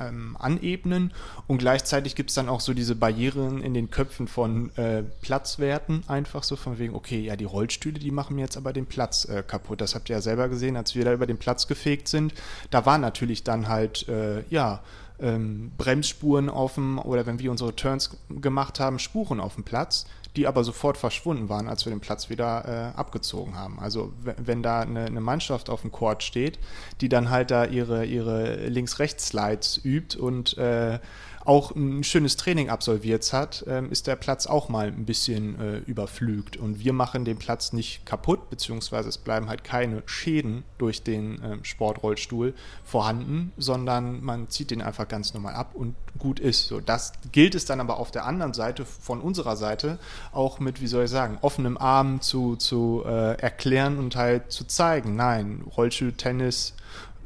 ähm, 0.00 0.36
anebnen. 0.38 1.12
Und 1.46 1.58
gleichzeitig 1.58 2.14
gibt 2.14 2.28
es 2.30 2.34
dann 2.34 2.50
auch 2.50 2.60
so 2.60 2.74
diese 2.74 2.94
Barrieren 2.94 3.62
in 3.62 3.72
den 3.72 3.90
Köpfen 3.90 4.28
von 4.28 4.70
äh, 4.76 4.97
Platzwerten 5.02 6.04
einfach 6.08 6.42
so 6.42 6.56
von 6.56 6.78
wegen, 6.78 6.94
okay, 6.94 7.20
ja, 7.20 7.36
die 7.36 7.44
Rollstühle, 7.44 7.98
die 7.98 8.10
machen 8.10 8.36
mir 8.36 8.42
jetzt 8.42 8.56
aber 8.56 8.72
den 8.72 8.86
Platz 8.86 9.24
äh, 9.24 9.42
kaputt. 9.46 9.80
Das 9.80 9.94
habt 9.94 10.08
ihr 10.08 10.16
ja 10.16 10.22
selber 10.22 10.48
gesehen, 10.48 10.76
als 10.76 10.94
wir 10.94 11.04
da 11.04 11.12
über 11.12 11.26
den 11.26 11.38
Platz 11.38 11.66
gefegt 11.66 12.08
sind. 12.08 12.34
Da 12.70 12.86
waren 12.86 13.00
natürlich 13.00 13.44
dann 13.44 13.68
halt, 13.68 14.08
äh, 14.08 14.42
ja, 14.50 14.82
ähm, 15.20 15.72
Bremsspuren 15.76 16.48
auf 16.48 16.74
dem, 16.74 16.98
oder 16.98 17.26
wenn 17.26 17.38
wir 17.38 17.50
unsere 17.50 17.74
Turns 17.74 18.16
gemacht 18.28 18.80
haben, 18.80 18.98
Spuren 18.98 19.40
auf 19.40 19.54
dem 19.54 19.64
Platz, 19.64 20.06
die 20.36 20.46
aber 20.46 20.62
sofort 20.62 20.96
verschwunden 20.96 21.48
waren, 21.48 21.68
als 21.68 21.84
wir 21.84 21.90
den 21.90 22.00
Platz 22.00 22.30
wieder 22.30 22.92
äh, 22.94 22.98
abgezogen 22.98 23.56
haben. 23.56 23.80
Also 23.80 24.12
wenn 24.22 24.62
da 24.62 24.80
eine, 24.80 25.06
eine, 25.06 25.20
Mannschaft 25.20 25.68
auf 25.68 25.80
dem 25.80 25.90
Court 25.90 26.22
steht, 26.22 26.58
die 27.00 27.08
dann 27.08 27.30
halt 27.30 27.50
da 27.50 27.64
ihre, 27.64 28.04
ihre 28.04 28.68
Links-Rechts-Slides 28.68 29.80
übt 29.84 30.16
und 30.16 30.56
äh, 30.56 31.00
auch 31.44 31.74
ein 31.74 32.04
schönes 32.04 32.36
Training 32.36 32.68
absolviert 32.68 33.32
hat, 33.32 33.64
ähm, 33.66 33.90
ist 33.90 34.06
der 34.06 34.16
Platz 34.16 34.46
auch 34.46 34.68
mal 34.68 34.88
ein 34.88 35.04
bisschen 35.04 35.60
äh, 35.60 35.78
überflügt. 35.78 36.56
Und 36.56 36.80
wir 36.80 36.92
machen 36.92 37.24
den 37.24 37.38
Platz 37.38 37.72
nicht 37.72 38.04
kaputt, 38.06 38.50
beziehungsweise 38.50 39.08
es 39.08 39.18
bleiben 39.18 39.48
halt 39.48 39.64
keine 39.64 40.02
Schäden 40.06 40.64
durch 40.78 41.02
den 41.02 41.40
ähm, 41.44 41.64
Sportrollstuhl 41.64 42.54
vorhanden, 42.84 43.52
sondern 43.56 44.22
man 44.22 44.48
zieht 44.48 44.70
den 44.70 44.82
einfach 44.82 45.08
ganz 45.08 45.34
normal 45.34 45.54
ab 45.54 45.72
und 45.74 45.94
gut 46.18 46.40
ist. 46.40 46.66
So, 46.66 46.80
das 46.80 47.12
gilt 47.32 47.54
es 47.54 47.64
dann 47.64 47.80
aber 47.80 47.98
auf 47.98 48.10
der 48.10 48.26
anderen 48.26 48.54
Seite, 48.54 48.84
von 48.84 49.20
unserer 49.20 49.56
Seite, 49.56 49.98
auch 50.32 50.58
mit, 50.60 50.80
wie 50.80 50.86
soll 50.86 51.04
ich 51.04 51.10
sagen, 51.10 51.38
offenem 51.40 51.78
Arm 51.78 52.20
zu, 52.20 52.56
zu 52.56 53.02
äh, 53.06 53.40
erklären 53.40 53.98
und 53.98 54.16
halt 54.16 54.50
zu 54.52 54.64
zeigen. 54.64 55.16
Nein, 55.16 55.62
Rollstuhl, 55.76 56.12
Tennis, 56.12 56.74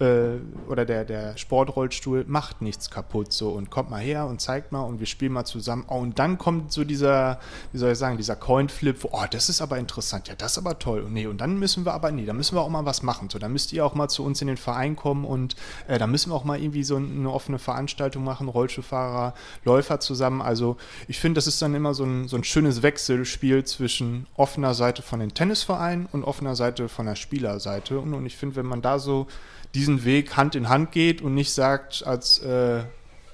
äh, 0.03 0.41
oder 0.69 0.85
der, 0.85 1.05
der 1.05 1.37
Sportrollstuhl 1.37 2.25
macht 2.27 2.61
nichts 2.61 2.91
kaputt 2.91 3.33
so 3.33 3.51
und 3.51 3.71
kommt 3.71 3.91
mal 3.91 4.01
her 4.01 4.27
und 4.27 4.41
zeigt 4.41 4.73
mal 4.73 4.81
und 4.81 4.99
wir 4.99 5.07
spielen 5.07 5.33
mal 5.33 5.45
zusammen. 5.45 5.85
Oh, 5.89 5.99
und 5.99 6.19
dann 6.19 6.39
kommt 6.39 6.73
so 6.73 6.85
dieser, 6.85 7.39
wie 7.73 7.79
soll 7.79 7.93
ich 7.93 7.99
sagen, 7.99 8.17
dieser 8.17 8.35
Coinflip, 8.37 9.05
wo, 9.05 9.11
oh, 9.13 9.25
das 9.31 9.49
ist 9.49 9.63
aber 9.63 9.79
interessant, 9.79 10.29
ja, 10.29 10.35
das 10.35 10.53
ist 10.53 10.59
aber 10.59 10.79
toll. 10.79 11.03
Und 11.03 11.13
nee, 11.13 11.27
und 11.27 11.41
dann 11.41 11.59
müssen 11.59 11.85
wir 11.87 11.95
aber, 11.95 12.11
nee, 12.11 12.27
da 12.27 12.33
müssen 12.33 12.57
wir 12.57 12.63
auch 12.63 12.69
mal 12.69 12.85
was 12.85 13.03
machen. 13.03 13.31
So, 13.31 13.39
dann 13.39 13.53
müsst 13.53 13.73
ihr 13.73 13.87
auch 13.87 13.95
mal 13.95 14.09
zu 14.09 14.25
uns 14.25 14.41
in 14.41 14.49
den 14.49 14.57
Verein 14.57 14.97
kommen 14.97 15.25
und 15.25 15.55
äh, 15.87 15.99
da 15.99 16.07
müssen 16.07 16.31
wir 16.31 16.35
auch 16.35 16.45
mal 16.45 16.61
irgendwie 16.61 16.85
so 16.85 16.97
eine 16.97 17.31
offene 17.31 17.59
Veranstaltung 17.59 18.25
machen, 18.25 18.49
Rollstuhlfahrer, 18.49 19.35
Läufer 19.65 20.01
zusammen. 20.01 20.43
Also 20.43 20.77
ich 21.07 21.21
finde, 21.21 21.39
das 21.39 21.47
ist 21.47 21.63
dann 21.63 21.75
immer 21.75 21.95
so 21.95 22.05
ein, 22.05 22.27
so 22.27 22.37
ein 22.37 22.45
schönes 22.45 22.83
Wechselspiel 22.83 23.65
zwischen 23.65 24.27
offener 24.37 24.75
Seite 24.75 25.03
von 25.03 25.21
den 25.21 25.33
Tennisvereinen 25.33 26.09
und 26.11 26.25
offener 26.25 26.57
Seite 26.57 26.89
von 26.89 27.07
der 27.07 27.15
Spielerseite. 27.15 28.01
Und, 28.01 28.15
und 28.15 28.27
ich 28.27 28.37
finde, 28.37 28.57
wenn 28.57 28.67
man 28.67 28.83
da 28.83 28.99
so 28.99 29.29
diesen 29.75 30.05
Weg 30.05 30.37
Hand 30.37 30.55
in 30.55 30.69
Hand 30.69 30.93
geht 30.93 31.23
und 31.23 31.35
nicht 31.35 31.53
sagt 31.53 32.07
als 32.07 32.39
äh, 32.41 32.85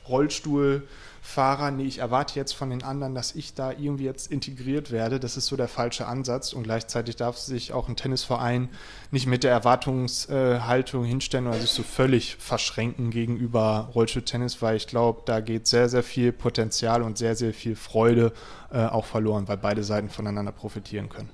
Rollstuhlfahrer, 0.09 1.71
nee, 1.71 1.85
ich 1.85 1.99
erwarte 1.99 2.39
jetzt 2.39 2.53
von 2.53 2.71
den 2.71 2.83
anderen, 2.83 3.15
dass 3.15 3.35
ich 3.35 3.55
da 3.55 3.73
irgendwie 3.73 4.05
jetzt 4.05 4.31
integriert 4.31 4.91
werde. 4.91 5.21
Das 5.21 5.37
ist 5.37 5.47
so 5.47 5.57
der 5.57 5.69
falsche 5.69 6.07
Ansatz 6.07 6.53
und 6.53 6.63
gleichzeitig 6.63 7.17
darf 7.17 7.37
sich 7.37 7.73
auch 7.73 7.89
ein 7.89 7.97
Tennisverein 7.97 8.69
nicht 9.11 9.27
mit 9.27 9.45
der 9.45 9.51
Erwartungshaltung 9.51 11.05
hinstellen 11.05 11.47
oder 11.47 11.59
sich 11.59 11.71
so 11.71 11.83
völlig 11.83 12.37
verschränken 12.37 13.11
gegenüber 13.11 13.91
Rollstuhltennis, 13.95 14.63
weil 14.63 14.77
ich 14.77 14.87
glaube, 14.87 15.23
da 15.27 15.41
geht 15.41 15.67
sehr, 15.67 15.89
sehr 15.89 16.03
viel 16.03 16.33
Potenzial 16.33 17.03
und 17.03 17.19
sehr, 17.19 17.37
sehr 17.37 17.53
viel 17.53 17.77
Freude 17.77 18.33
äh, 18.73 18.85
auch 18.85 19.05
verloren, 19.05 19.49
weil 19.49 19.59
beide 19.59 19.83
Seiten 19.85 20.09
voneinander 20.09 20.53
profitieren 20.53 21.09
können. 21.09 21.29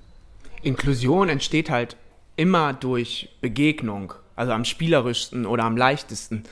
Inklusion 0.63 1.29
entsteht 1.29 1.69
halt 1.69 1.97
immer 2.37 2.73
durch 2.73 3.29
Begegnung 3.41 4.15
also 4.37 4.53
am 4.53 4.65
spielerischsten 4.65 5.47
oder 5.47 5.65
am 5.65 5.77
leichtesten. 5.77 6.45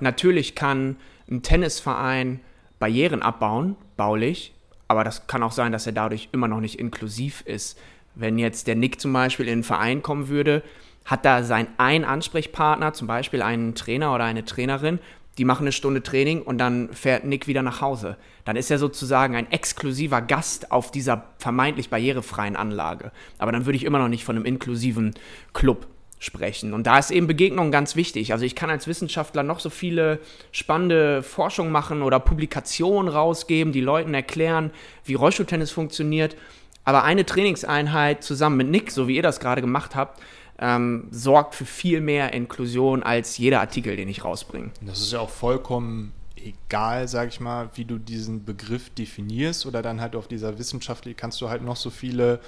Natürlich 0.00 0.54
kann 0.54 0.96
ein 1.30 1.42
Tennisverein 1.42 2.40
Barrieren 2.78 3.22
abbauen, 3.22 3.76
baulich, 3.96 4.54
aber 4.88 5.04
das 5.04 5.26
kann 5.26 5.42
auch 5.42 5.52
sein, 5.52 5.70
dass 5.70 5.86
er 5.86 5.92
dadurch 5.92 6.30
immer 6.32 6.48
noch 6.48 6.60
nicht 6.60 6.78
inklusiv 6.78 7.42
ist. 7.42 7.78
Wenn 8.14 8.38
jetzt 8.38 8.66
der 8.66 8.74
Nick 8.74 9.00
zum 9.00 9.12
Beispiel 9.12 9.46
in 9.46 9.52
einen 9.52 9.62
Verein 9.64 10.02
kommen 10.02 10.28
würde, 10.28 10.62
hat 11.04 11.24
da 11.24 11.42
sein 11.42 11.66
ein 11.76 12.04
Ansprechpartner, 12.04 12.92
zum 12.92 13.06
Beispiel 13.06 13.42
einen 13.42 13.74
Trainer 13.74 14.14
oder 14.14 14.24
eine 14.24 14.44
Trainerin, 14.44 14.98
die 15.38 15.44
machen 15.44 15.64
eine 15.64 15.72
Stunde 15.72 16.02
Training 16.02 16.42
und 16.42 16.58
dann 16.58 16.92
fährt 16.92 17.24
Nick 17.24 17.46
wieder 17.46 17.62
nach 17.62 17.80
Hause. 17.80 18.16
Dann 18.44 18.56
ist 18.56 18.70
er 18.70 18.78
sozusagen 18.78 19.36
ein 19.36 19.50
exklusiver 19.50 20.20
Gast 20.22 20.72
auf 20.72 20.90
dieser 20.90 21.24
vermeintlich 21.38 21.88
barrierefreien 21.88 22.56
Anlage. 22.56 23.12
Aber 23.38 23.52
dann 23.52 23.66
würde 23.66 23.76
ich 23.76 23.84
immer 23.84 23.98
noch 23.98 24.08
nicht 24.08 24.24
von 24.24 24.36
einem 24.36 24.44
inklusiven 24.44 25.14
Club 25.52 25.86
sprechen. 26.20 26.74
Und 26.74 26.86
da 26.86 26.98
ist 26.98 27.10
eben 27.10 27.26
Begegnung 27.26 27.72
ganz 27.72 27.96
wichtig. 27.96 28.32
Also 28.32 28.44
ich 28.44 28.54
kann 28.54 28.70
als 28.70 28.86
Wissenschaftler 28.86 29.42
noch 29.42 29.58
so 29.58 29.70
viele 29.70 30.20
spannende 30.52 31.22
Forschung 31.22 31.72
machen 31.72 32.02
oder 32.02 32.20
Publikationen 32.20 33.10
rausgeben, 33.10 33.72
die 33.72 33.80
Leuten 33.80 34.14
erklären, 34.14 34.70
wie 35.04 35.14
Rollstuhltennis 35.14 35.72
funktioniert. 35.72 36.36
Aber 36.84 37.04
eine 37.04 37.24
Trainingseinheit 37.24 38.22
zusammen 38.22 38.58
mit 38.58 38.68
Nick, 38.68 38.90
so 38.90 39.08
wie 39.08 39.16
ihr 39.16 39.22
das 39.22 39.40
gerade 39.40 39.62
gemacht 39.62 39.96
habt, 39.96 40.22
ähm, 40.58 41.08
sorgt 41.10 41.54
für 41.54 41.64
viel 41.64 42.02
mehr 42.02 42.34
Inklusion 42.34 43.02
als 43.02 43.38
jeder 43.38 43.60
Artikel, 43.60 43.96
den 43.96 44.08
ich 44.08 44.22
rausbringe. 44.22 44.70
Das 44.82 45.00
ist 45.00 45.12
ja 45.12 45.20
auch 45.20 45.30
vollkommen 45.30 46.12
egal, 46.44 47.08
sag 47.08 47.28
ich 47.28 47.40
mal, 47.40 47.70
wie 47.74 47.84
du 47.84 47.98
diesen 47.98 48.44
Begriff 48.44 48.90
definierst 48.90 49.66
oder 49.66 49.82
dann 49.82 50.00
halt 50.00 50.16
auf 50.16 50.28
dieser 50.28 50.58
wissenschaftlich 50.58 51.16
kannst 51.16 51.40
du 51.40 51.48
halt 51.48 51.62
noch 51.62 51.76
so 51.76 51.90
viele 51.90 52.40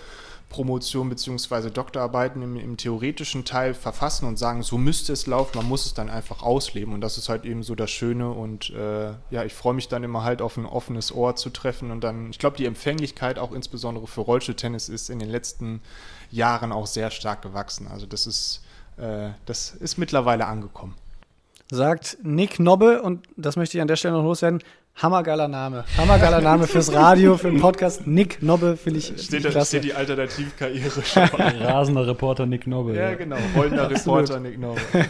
Promotion 0.53 1.09
bzw. 1.09 1.71
Doktorarbeiten 1.71 2.43
im, 2.43 2.57
im, 2.57 2.77
theoretischen 2.77 3.45
Teil 3.45 3.75
verfassen 3.75 4.27
und 4.27 4.39
sagen, 4.39 4.63
so 4.63 4.79
müsste 4.79 5.13
es 5.13 5.27
laufen, 5.27 5.57
man 5.57 5.69
muss 5.69 5.87
es 5.87 5.95
dann 5.95 6.09
einfach 6.09 6.43
ausleben 6.43 6.95
und 6.95 7.01
das 7.01 7.19
ist 7.19 7.29
halt 7.29 7.45
eben 7.45 7.63
so 7.63 7.75
das 7.75 7.91
Schöne 7.91 8.31
und 8.31 8.71
äh, 8.71 9.15
ja, 9.31 9.45
ich 9.45 9.55
freue 9.55 9.75
mich 9.75 9.89
dann 9.89 10.05
immer 10.05 10.23
halt 10.23 10.41
auf 10.41 10.57
ein 10.57 10.67
offenes 10.67 11.13
Ohr 11.13 11.35
zu 11.35 11.51
treffen 11.51 11.91
und 11.91 12.05
dann, 12.05 12.31
ich 12.31 12.39
glaube, 12.39 12.57
die 12.57 12.67
Empfänglichkeit 12.67 13.39
auch 13.39 13.53
insbesondere 13.53 14.07
für 14.07 14.21
Rollstuhltennis 14.21 14.89
ist 14.89 15.11
in 15.11 15.19
den 15.19 15.31
letzten 15.31 15.81
Jahren 16.31 16.71
auch 16.71 16.87
sehr 16.87 17.11
stark 17.11 17.43
gewachsen. 17.43 17.89
Also 17.89 18.07
das 18.07 18.27
ist, 18.27 18.63
äh, 18.99 19.31
das 19.47 19.73
ist 19.73 19.99
mittlerweile 19.99 20.47
angekommen. 20.47 20.95
Sagt 21.71 22.19
Nick 22.23 22.61
Nobbe 22.61 23.01
und 23.01 23.27
das 23.37 23.57
möchte 23.57 23.79
ich 23.79 23.83
an 23.83 23.89
der 23.89 23.97
Stelle 23.97 24.15
noch 24.15 24.25
loswerden, 24.25 24.63
Hammergeiler 24.95 25.49
Name. 25.49 25.85
Hammergeiler 25.97 26.41
Name 26.41 26.67
fürs 26.67 26.93
Radio, 26.93 27.37
für 27.37 27.51
den 27.51 27.61
Podcast. 27.61 28.07
Nick 28.07 28.43
Nobbe 28.43 28.77
finde 28.77 29.01
ich. 29.01 29.13
Steht 29.21 29.45
da 29.45 29.65
steht 29.65 29.85
die 29.85 29.95
Alternativkarriere 29.95 31.03
schon. 31.03 31.23
Rasender 31.33 32.07
Reporter 32.07 32.47
Nick 32.47 32.67
Nobbe. 32.67 32.95
Ja, 32.95 33.11
ja. 33.11 33.15
genau. 33.17 33.37
Rollender 33.57 33.91
Reporter 33.91 34.39
Nick 34.39 34.61
Nobbe. 34.61 34.81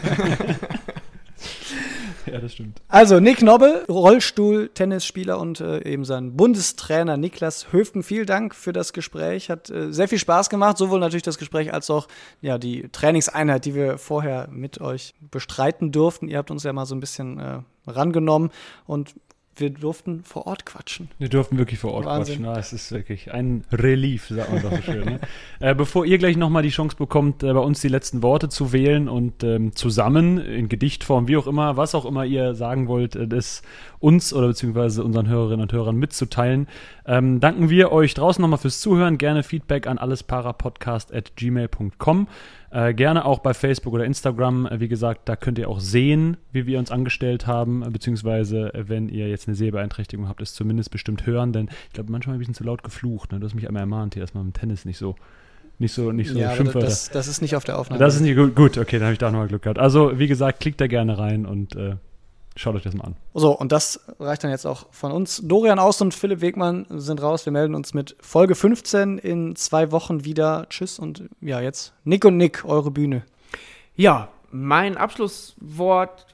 ja, 2.25 2.39
das 2.39 2.53
stimmt. 2.53 2.81
Also, 2.87 3.19
Nick 3.19 3.43
Nobbe, 3.43 3.85
Rollstuhl-Tennisspieler 3.87 5.37
und 5.39 5.59
äh, 5.59 5.83
eben 5.83 6.05
sein 6.05 6.35
Bundestrainer 6.35 7.17
Niklas 7.17 7.71
Höfgen. 7.71 8.01
Vielen 8.01 8.25
Dank 8.25 8.55
für 8.55 8.73
das 8.73 8.93
Gespräch. 8.93 9.51
Hat 9.51 9.69
äh, 9.69 9.91
sehr 9.91 10.07
viel 10.07 10.17
Spaß 10.17 10.49
gemacht. 10.49 10.77
Sowohl 10.77 11.01
natürlich 11.01 11.23
das 11.23 11.37
Gespräch 11.37 11.71
als 11.73 11.91
auch 11.91 12.07
ja, 12.41 12.57
die 12.57 12.89
Trainingseinheit, 12.91 13.65
die 13.65 13.75
wir 13.75 13.99
vorher 13.99 14.47
mit 14.49 14.81
euch 14.81 15.13
bestreiten 15.29 15.91
durften. 15.91 16.29
Ihr 16.29 16.39
habt 16.39 16.49
uns 16.49 16.63
ja 16.63 16.73
mal 16.73 16.87
so 16.87 16.95
ein 16.95 16.99
bisschen 16.99 17.37
äh, 17.39 17.59
rangenommen 17.85 18.49
und 18.87 19.13
wir 19.55 19.69
durften 19.69 20.23
vor 20.23 20.47
Ort 20.47 20.65
quatschen. 20.65 21.09
Wir 21.19 21.29
durften 21.29 21.57
wirklich 21.57 21.79
vor 21.79 21.93
Ort 21.93 22.05
Wahnsinn. 22.05 22.37
quatschen. 22.37 22.53
Ja, 22.53 22.59
es 22.59 22.73
ist 22.73 22.91
wirklich 22.91 23.33
ein 23.33 23.63
Relief, 23.71 24.27
sagt 24.27 24.51
man 24.51 24.61
doch 24.61 24.71
so 24.71 24.81
schön. 24.81 25.05
Ne? 25.05 25.19
äh, 25.59 25.75
bevor 25.75 26.05
ihr 26.05 26.17
gleich 26.17 26.37
nochmal 26.37 26.63
die 26.63 26.69
Chance 26.69 26.95
bekommt, 26.97 27.43
äh, 27.43 27.53
bei 27.53 27.59
uns 27.59 27.81
die 27.81 27.87
letzten 27.87 28.23
Worte 28.23 28.49
zu 28.49 28.73
wählen 28.73 29.07
und 29.07 29.43
ähm, 29.43 29.75
zusammen 29.75 30.39
in 30.39 30.69
Gedichtform, 30.69 31.27
wie 31.27 31.37
auch 31.37 31.47
immer, 31.47 31.77
was 31.77 31.95
auch 31.95 32.05
immer 32.05 32.25
ihr 32.25 32.55
sagen 32.55 32.87
wollt, 32.87 33.15
äh, 33.15 33.27
das 33.27 33.61
uns 33.99 34.33
oder 34.33 34.47
beziehungsweise 34.47 35.03
unseren 35.03 35.27
Hörerinnen 35.27 35.61
und 35.61 35.71
Hörern 35.71 35.95
mitzuteilen, 35.95 36.67
ähm, 37.05 37.39
danken 37.39 37.69
wir 37.69 37.91
euch 37.91 38.13
draußen 38.13 38.41
nochmal 38.41 38.59
fürs 38.59 38.81
Zuhören. 38.81 39.17
Gerne 39.17 39.43
Feedback 39.43 39.87
an 39.87 39.97
allesparapodcast.gmail.com. 39.97 42.27
Äh, 42.73 42.95
gerne 42.95 43.25
auch 43.25 43.37
bei 43.37 43.53
Facebook 43.53 43.93
oder 43.93 44.03
Instagram. 44.03 44.65
Äh, 44.65 44.79
wie 44.79 44.87
gesagt, 44.87 45.29
da 45.29 45.35
könnt 45.35 45.59
ihr 45.59 45.69
auch 45.69 45.79
sehen, 45.79 46.37
wie 46.51 46.65
wir 46.65 46.79
uns 46.79 46.89
angestellt 46.89 47.45
haben, 47.45 47.83
äh, 47.83 47.89
beziehungsweise 47.91 48.73
äh, 48.73 48.89
wenn 48.89 49.09
ihr 49.09 49.29
jetzt 49.29 49.47
eine 49.47 49.53
Sehbeeinträchtigung 49.53 50.27
habt, 50.27 50.41
es 50.41 50.55
zumindest 50.55 50.89
bestimmt 50.89 51.27
hören, 51.27 51.53
denn 51.53 51.69
ich 51.87 51.93
glaube, 51.93 52.11
manchmal 52.11 52.35
ein 52.35 52.39
bisschen 52.39 52.55
zu 52.55 52.63
laut 52.63 52.81
geflucht. 52.81 53.31
Ne? 53.31 53.39
Du 53.39 53.45
hast 53.45 53.53
mich 53.53 53.67
einmal 53.67 53.81
ermahnt, 53.81 54.15
hier 54.15 54.21
erstmal 54.21 54.43
im 54.43 54.53
Tennis 54.53 54.85
nicht 54.85 54.97
so 54.97 55.15
nicht 55.77 55.93
so, 55.93 56.11
nicht 56.11 56.29
so 56.29 56.39
ja, 56.39 56.55
Das, 56.55 57.09
das, 57.09 57.27
ist 57.27 57.41
nicht 57.41 57.55
auf 57.55 57.63
der 57.63 57.77
Aufnahme. 57.77 57.99
Das 57.99 58.15
ist 58.15 58.21
nicht 58.21 58.35
gut. 58.35 58.55
Gut, 58.55 58.77
okay, 58.77 58.97
dann 58.97 59.03
habe 59.03 59.13
ich 59.13 59.19
da 59.19 59.29
nochmal 59.29 59.47
Glück 59.47 59.63
gehabt. 59.63 59.79
Also, 59.79 60.17
wie 60.17 60.27
gesagt, 60.27 60.59
klickt 60.59 60.79
da 60.79 60.87
gerne 60.87 61.17
rein 61.17 61.45
und 61.45 61.75
äh, 61.75 61.95
Schaut 62.55 62.75
euch 62.75 62.83
das 62.83 62.93
mal 62.93 63.05
an. 63.05 63.15
So, 63.33 63.57
und 63.57 63.71
das 63.71 63.99
reicht 64.19 64.43
dann 64.43 64.51
jetzt 64.51 64.67
auch 64.67 64.85
von 64.91 65.11
uns. 65.11 65.41
Dorian 65.43 65.79
Aus 65.79 66.01
und 66.01 66.13
Philipp 66.13 66.41
Wegmann 66.41 66.85
sind 66.89 67.21
raus. 67.21 67.45
Wir 67.45 67.51
melden 67.51 67.73
uns 67.73 67.95
mit 67.95 68.15
Folge 68.21 68.53
15 68.53 69.17
in 69.17 69.55
zwei 69.55 69.91
Wochen 69.91 70.23
wieder. 70.23 70.67
Tschüss 70.69 70.99
und 70.99 71.23
ja, 71.41 71.61
jetzt 71.61 71.93
Nick 72.03 72.25
und 72.25 72.37
Nick, 72.37 72.63
eure 72.63 72.91
Bühne. 72.91 73.23
Ja, 73.95 74.29
mein 74.51 74.97
Abschlusswort 74.97 76.27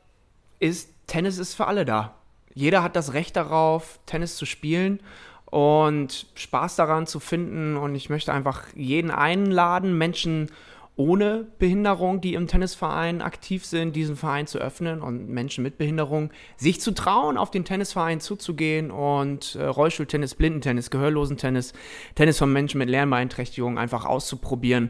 ist, 0.59 0.89
Tennis 1.07 1.37
ist 1.37 1.53
für 1.53 1.67
alle 1.67 1.85
da. 1.85 2.15
Jeder 2.53 2.83
hat 2.83 2.97
das 2.97 3.13
Recht 3.13 3.37
darauf, 3.37 3.99
Tennis 4.05 4.35
zu 4.35 4.45
spielen 4.45 4.99
und 5.45 6.27
Spaß 6.35 6.75
daran 6.75 7.07
zu 7.07 7.21
finden. 7.21 7.77
Und 7.77 7.95
ich 7.95 8.09
möchte 8.09 8.33
einfach 8.33 8.63
jeden 8.75 9.11
einladen, 9.11 9.97
Menschen 9.97 10.51
ohne 10.99 11.47
Behinderung, 11.59 12.19
die 12.19 12.33
im 12.33 12.47
Tennisverein 12.47 13.21
aktiv 13.21 13.65
sind, 13.65 13.95
diesen 13.95 14.17
Verein 14.17 14.47
zu 14.47 14.59
öffnen 14.59 15.01
und 15.01 15.29
Menschen 15.29 15.63
mit 15.63 15.77
Behinderung 15.77 16.29
sich 16.57 16.81
zu 16.81 16.91
trauen, 16.91 17.37
auf 17.37 17.51
den 17.51 17.63
Tennisverein 17.63 18.19
zuzugehen 18.19 18.91
und 18.91 19.55
äh, 19.55 19.63
Rollstuhltennis, 19.63 20.35
Blindentennis, 20.35 20.89
Gehörlosentennis, 20.89 21.71
Tennis 22.15 22.37
von 22.37 22.51
Menschen 22.51 22.79
mit 22.79 22.89
Lernbeeinträchtigungen 22.89 23.77
einfach 23.77 24.03
auszuprobieren. 24.05 24.89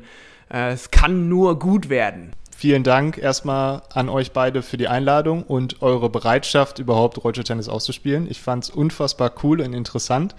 Äh, 0.52 0.72
es 0.72 0.90
kann 0.90 1.30
nur 1.30 1.60
gut 1.60 1.90
werden. 1.90 2.32
Vielen 2.60 2.84
Dank 2.84 3.18
erstmal 3.18 3.84
an 3.94 4.10
euch 4.10 4.34
beide 4.34 4.64
für 4.64 4.76
die 4.76 4.90
Einladung 4.90 5.44
und 5.44 5.82
eure 5.82 6.10
Bereitschaft, 6.10 6.80
überhaupt 6.80 7.24
Rollstuhltennis 7.24 7.70
auszuspielen. 7.70 8.28
Ich 8.30 8.42
fand 8.42 8.66
es 8.66 8.70
unfassbar 8.70 9.32
cool 9.44 9.62
und 9.62 9.72
interessant 9.72 10.36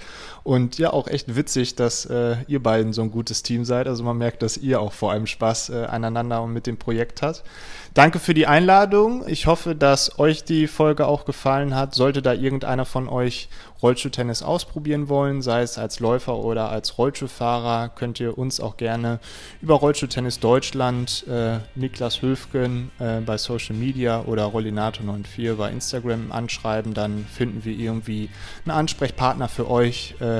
und 0.50 0.78
ja 0.78 0.92
auch 0.92 1.06
echt 1.06 1.36
witzig, 1.36 1.76
dass 1.76 2.06
äh, 2.06 2.38
ihr 2.48 2.60
beiden 2.60 2.92
so 2.92 3.02
ein 3.02 3.12
gutes 3.12 3.44
Team 3.44 3.64
seid. 3.64 3.86
Also 3.86 4.02
man 4.02 4.18
merkt, 4.18 4.42
dass 4.42 4.56
ihr 4.56 4.80
auch 4.80 4.92
vor 4.92 5.12
allem 5.12 5.28
Spaß 5.28 5.70
äh, 5.70 5.84
aneinander 5.84 6.42
und 6.42 6.52
mit 6.52 6.66
dem 6.66 6.76
Projekt 6.76 7.22
habt. 7.22 7.44
Danke 7.94 8.18
für 8.18 8.34
die 8.34 8.48
Einladung. 8.48 9.24
Ich 9.28 9.46
hoffe, 9.46 9.76
dass 9.76 10.18
euch 10.18 10.42
die 10.42 10.66
Folge 10.66 11.06
auch 11.06 11.24
gefallen 11.24 11.76
hat. 11.76 11.94
Sollte 11.94 12.20
da 12.20 12.32
irgendeiner 12.32 12.84
von 12.84 13.08
euch 13.08 13.48
Rollstuhltennis 13.82 14.42
ausprobieren 14.42 15.08
wollen, 15.08 15.42
sei 15.42 15.62
es 15.62 15.78
als 15.78 16.00
Läufer 16.00 16.36
oder 16.36 16.68
als 16.70 16.98
Rollstuhlfahrer, 16.98 17.88
könnt 17.88 18.20
ihr 18.20 18.36
uns 18.36 18.60
auch 18.60 18.76
gerne 18.76 19.20
über 19.62 19.74
Rollstuhltennis 19.74 20.38
Deutschland, 20.38 21.26
äh, 21.28 21.58
Niklas 21.74 22.22
Höfgen 22.22 22.90
äh, 22.98 23.20
bei 23.20 23.38
Social 23.38 23.74
Media 23.74 24.22
oder 24.26 24.46
Rollinato94 24.46 25.54
bei 25.54 25.70
Instagram 25.70 26.30
anschreiben. 26.30 26.94
Dann 26.94 27.24
finden 27.24 27.64
wir 27.64 27.76
irgendwie 27.76 28.28
einen 28.64 28.76
Ansprechpartner 28.76 29.48
für 29.48 29.70
euch. 29.70 30.14
Äh, 30.20 30.39